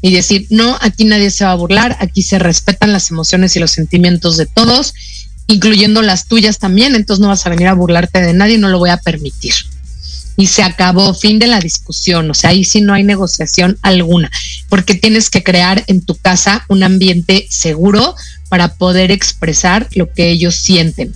y 0.01 0.13
decir, 0.13 0.47
no, 0.49 0.79
aquí 0.81 1.05
nadie 1.05 1.33
se 1.33 1.45
va 1.45 1.51
a 1.51 1.57
burlar, 1.57 1.97
aquí 1.99 2.23
se 2.23 2.39
respetan 2.39 2.93
las 2.93 3.11
emociones 3.11 3.57
y 3.57 3.59
los 3.59 3.73
sentimientos 3.73 4.37
de 4.37 4.47
todos, 4.47 4.95
incluyendo 5.49 6.03
las 6.03 6.27
tuyas 6.27 6.61
también, 6.61 6.95
entonces 6.95 7.21
no 7.21 7.27
vas 7.27 7.45
a 7.45 7.51
venir 7.51 7.67
a 7.67 7.75
burlarte 7.75 8.21
de 8.21 8.33
nadie, 8.33 8.59
no 8.59 8.69
lo 8.69 8.79
voy 8.79 8.91
a 8.91 8.99
permitir 8.99 9.55
y 10.37 10.47
se 10.49 10.63
acabó, 10.63 11.15
fin 11.15 11.39
de 11.39 11.47
la 11.47 11.61
discusión, 11.61 12.31
o 12.31 12.35
sea, 12.35 12.51
ahí 12.51 12.65
sí 12.65 12.81
no 12.81 12.93
hay 12.93 13.05
negociación 13.05 13.79
alguna, 13.83 14.31
porque 14.69 14.95
tienes 14.95 15.31
que 15.31 15.45
crear 15.45 15.85
en 15.87 16.05
tu 16.05 16.17
casa 16.17 16.65
un 16.69 16.83
ambiente 16.83 17.47
seguro 17.51 18.17
para 18.55 18.69
poder 18.69 19.11
expresar 19.11 19.89
lo 19.97 20.13
que 20.13 20.31
ellos 20.31 20.55
sienten. 20.55 21.13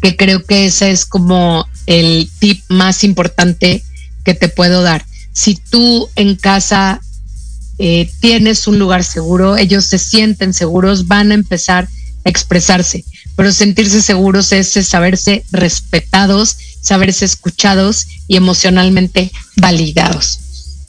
Que 0.00 0.16
creo 0.16 0.42
que 0.42 0.64
ese 0.64 0.90
es 0.90 1.04
como 1.04 1.68
el 1.84 2.30
tip 2.38 2.62
más 2.70 3.04
importante 3.04 3.84
que 4.24 4.32
te 4.32 4.48
puedo 4.48 4.80
dar. 4.80 5.04
Si 5.34 5.56
tú 5.56 6.08
en 6.16 6.36
casa 6.36 7.02
eh, 7.76 8.10
tienes 8.20 8.66
un 8.66 8.78
lugar 8.78 9.04
seguro, 9.04 9.58
ellos 9.58 9.84
se 9.84 9.98
sienten 9.98 10.54
seguros, 10.54 11.08
van 11.08 11.30
a 11.30 11.34
empezar 11.34 11.90
a 12.24 12.30
expresarse, 12.30 13.04
pero 13.36 13.52
sentirse 13.52 14.00
seguros 14.00 14.50
es 14.52 14.72
saberse 14.88 15.44
respetados 15.52 16.56
saberse 16.80 17.26
escuchados 17.26 18.06
y 18.28 18.36
emocionalmente 18.36 19.30
validados. 19.56 20.38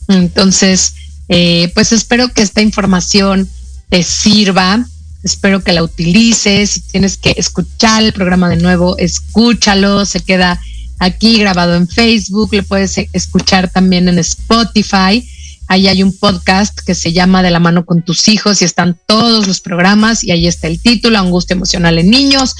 Entonces, 0.07 0.93
eh, 1.27 1.73
pues 1.73 1.91
espero 1.91 2.29
que 2.29 2.41
esta 2.41 2.61
información 2.61 3.49
te 3.89 4.01
sirva, 4.01 4.88
espero 5.26 5.63
que 5.63 5.73
la 5.73 5.84
utilices, 5.84 6.69
si 6.69 6.82
tienes 6.82 7.17
que 7.17 7.34
escuchar 7.36 8.03
el 8.03 8.13
programa 8.13 8.47
de 8.47 8.57
nuevo, 8.57 8.95
escúchalo, 8.99 10.05
se 10.05 10.19
queda 10.19 10.61
aquí 10.99 11.39
grabado 11.39 11.76
en 11.76 11.88
Facebook, 11.88 12.53
lo 12.53 12.63
puedes 12.63 12.95
escuchar 13.11 13.71
también 13.71 14.07
en 14.07 14.19
Spotify. 14.19 15.28
Ahí 15.67 15.88
hay 15.88 16.03
un 16.03 16.15
podcast 16.15 16.80
que 16.80 16.93
se 16.93 17.11
llama 17.11 17.41
De 17.41 17.49
la 17.49 17.59
mano 17.59 17.88
con 17.88 18.03
tus 18.03 18.28
hijos 18.28 18.61
y 18.61 18.65
están 18.65 18.99
todos 19.07 19.47
los 19.47 19.61
programas 19.61 20.23
y 20.23 20.30
ahí 20.30 20.45
está 20.45 20.67
el 20.67 20.80
título, 20.80 21.17
Angustia 21.17 21.55
emocional 21.55 21.97
en 21.97 22.11
niños. 22.11 22.53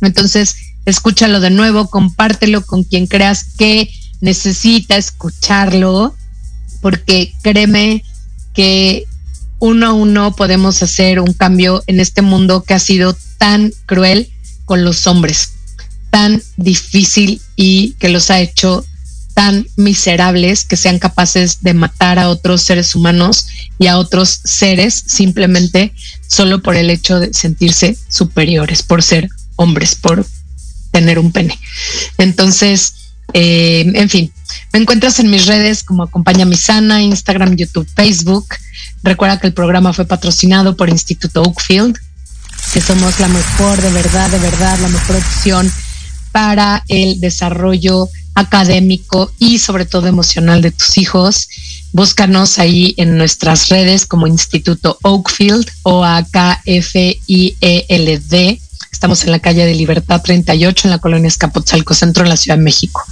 Entonces, 0.00 0.56
escúchalo 0.86 1.38
de 1.38 1.50
nuevo, 1.50 1.88
compártelo 1.88 2.66
con 2.66 2.82
quien 2.82 3.06
creas 3.06 3.44
que 3.56 3.88
necesita 4.20 4.96
escucharlo, 4.96 6.16
porque 6.80 7.32
créeme 7.42 8.02
que 8.54 9.06
uno 9.58 9.86
a 9.86 9.92
uno 9.92 10.36
podemos 10.36 10.82
hacer 10.82 11.20
un 11.20 11.32
cambio 11.32 11.82
en 11.86 12.00
este 12.00 12.22
mundo 12.22 12.62
que 12.62 12.74
ha 12.74 12.78
sido 12.78 13.16
tan 13.38 13.72
cruel 13.86 14.30
con 14.64 14.84
los 14.84 15.06
hombres, 15.06 15.52
tan 16.10 16.42
difícil 16.56 17.40
y 17.56 17.94
que 17.98 18.08
los 18.08 18.30
ha 18.30 18.40
hecho 18.40 18.84
tan 19.34 19.68
miserables 19.76 20.64
que 20.64 20.76
sean 20.76 20.98
capaces 20.98 21.62
de 21.62 21.72
matar 21.72 22.18
a 22.18 22.28
otros 22.28 22.62
seres 22.62 22.96
humanos 22.96 23.46
y 23.78 23.86
a 23.86 23.96
otros 23.98 24.40
seres 24.44 25.04
simplemente 25.06 25.94
solo 26.26 26.60
por 26.60 26.74
el 26.74 26.90
hecho 26.90 27.20
de 27.20 27.32
sentirse 27.32 27.96
superiores, 28.08 28.82
por 28.82 29.02
ser 29.02 29.28
hombres, 29.54 29.94
por 29.94 30.26
tener 30.90 31.20
un 31.20 31.30
pene. 31.30 31.56
Entonces, 32.18 32.94
eh, 33.32 33.90
en 33.94 34.08
fin, 34.08 34.32
me 34.72 34.80
encuentras 34.80 35.18
en 35.20 35.30
mis 35.30 35.46
redes 35.46 35.82
como 35.82 36.02
Acompaña 36.02 36.44
Mi 36.44 36.56
Sana, 36.56 37.02
Instagram, 37.02 37.56
YouTube, 37.56 37.88
Facebook. 37.94 38.46
Recuerda 39.02 39.38
que 39.38 39.46
el 39.46 39.54
programa 39.54 39.92
fue 39.92 40.04
patrocinado 40.04 40.76
por 40.76 40.88
Instituto 40.88 41.42
Oakfield. 41.42 41.96
que 42.72 42.80
somos 42.80 43.18
la 43.20 43.28
mejor, 43.28 43.80
de 43.80 43.90
verdad, 43.90 44.28
de 44.30 44.38
verdad, 44.38 44.78
la 44.80 44.88
mejor 44.88 45.16
opción 45.16 45.72
para 46.32 46.84
el 46.88 47.20
desarrollo 47.20 48.08
académico 48.34 49.32
y 49.38 49.58
sobre 49.58 49.86
todo 49.86 50.06
emocional 50.06 50.60
de 50.62 50.70
tus 50.70 50.98
hijos. 50.98 51.48
Búscanos 51.92 52.58
ahí 52.58 52.94
en 52.96 53.16
nuestras 53.16 53.68
redes 53.68 54.06
como 54.06 54.26
Instituto 54.26 54.98
Oakfield 55.02 55.66
o 55.82 56.04
A-K-F-I-E-L-D. 56.04 56.60
Estamos 58.98 59.22
en 59.22 59.30
la 59.30 59.38
calle 59.38 59.64
de 59.64 59.76
Libertad 59.76 60.20
38 60.20 60.88
en 60.88 60.90
la 60.90 60.98
colonia 60.98 61.28
Escapotzalco 61.28 61.94
Centro 61.94 62.24
en 62.24 62.30
la 62.30 62.36
Ciudad 62.36 62.58
de 62.58 62.64
México. 62.64 63.04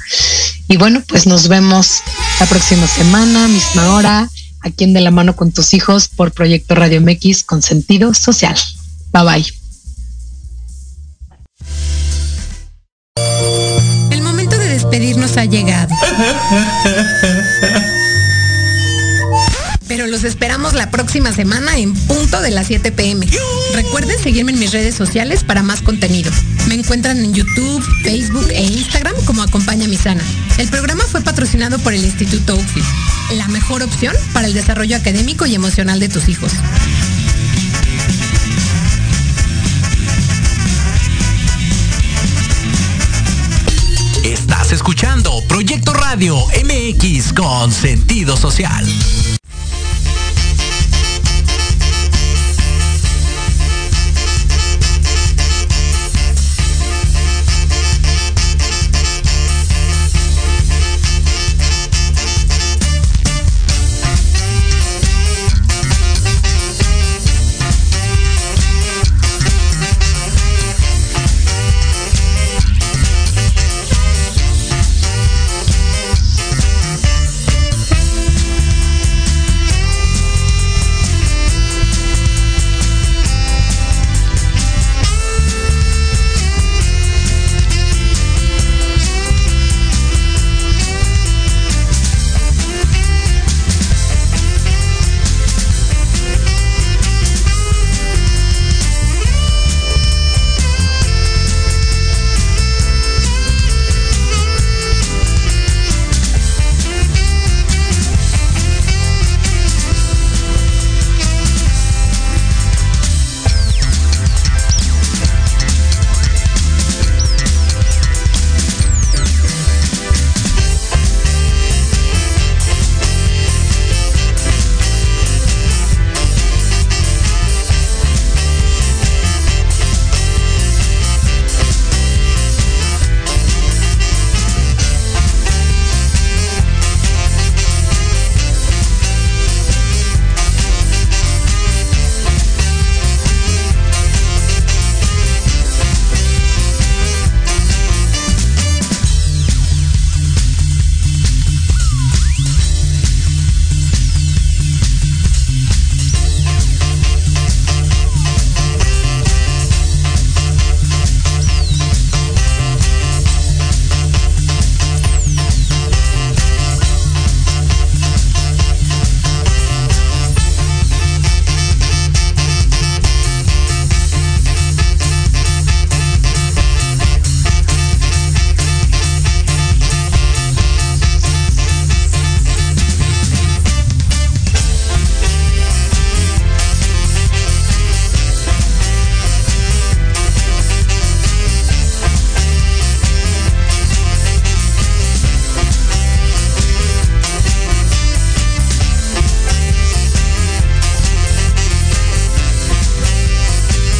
Y 0.66 0.78
bueno, 0.78 1.00
pues 1.06 1.28
nos 1.28 1.46
vemos 1.46 2.00
la 2.40 2.46
próxima 2.46 2.88
semana, 2.88 3.46
misma 3.46 3.94
hora, 3.94 4.28
aquí 4.62 4.82
en 4.82 4.94
De 4.94 5.00
la 5.00 5.12
mano 5.12 5.36
con 5.36 5.52
tus 5.52 5.74
hijos 5.74 6.08
por 6.08 6.32
Proyecto 6.32 6.74
Radio 6.74 7.00
MX 7.00 7.44
con 7.44 7.62
sentido 7.62 8.14
social. 8.14 8.56
Bye 9.12 9.22
bye. 9.22 9.46
El 14.10 14.22
momento 14.22 14.58
de 14.58 14.66
despedirnos 14.66 15.36
ha 15.36 15.44
llegado. 15.44 15.94
Pero 19.96 20.08
los 20.08 20.24
esperamos 20.24 20.74
la 20.74 20.90
próxima 20.90 21.32
semana 21.32 21.78
en 21.78 21.94
punto 21.94 22.42
de 22.42 22.50
las 22.50 22.66
7 22.66 22.92
pm. 22.92 23.26
Recuerden 23.72 24.18
seguirme 24.18 24.52
en 24.52 24.58
mis 24.58 24.72
redes 24.72 24.94
sociales 24.94 25.42
para 25.42 25.62
más 25.62 25.80
contenido. 25.80 26.30
Me 26.68 26.74
encuentran 26.74 27.16
en 27.16 27.32
YouTube, 27.32 27.82
Facebook 28.02 28.46
e 28.50 28.62
Instagram 28.62 29.14
como 29.24 29.42
Acompaña 29.42 29.88
Mi 29.88 29.96
Sana. 29.96 30.22
El 30.58 30.68
programa 30.68 31.02
fue 31.04 31.22
patrocinado 31.22 31.78
por 31.78 31.94
el 31.94 32.04
Instituto 32.04 32.56
Oakfield, 32.56 32.86
la 33.38 33.48
mejor 33.48 33.82
opción 33.82 34.14
para 34.34 34.46
el 34.46 34.52
desarrollo 34.52 34.98
académico 34.98 35.46
y 35.46 35.54
emocional 35.54 35.98
de 35.98 36.10
tus 36.10 36.28
hijos. 36.28 36.52
Estás 44.22 44.72
escuchando 44.72 45.42
Proyecto 45.48 45.94
Radio 45.94 46.36
MX 46.36 47.32
con 47.32 47.72
sentido 47.72 48.36
social. 48.36 48.84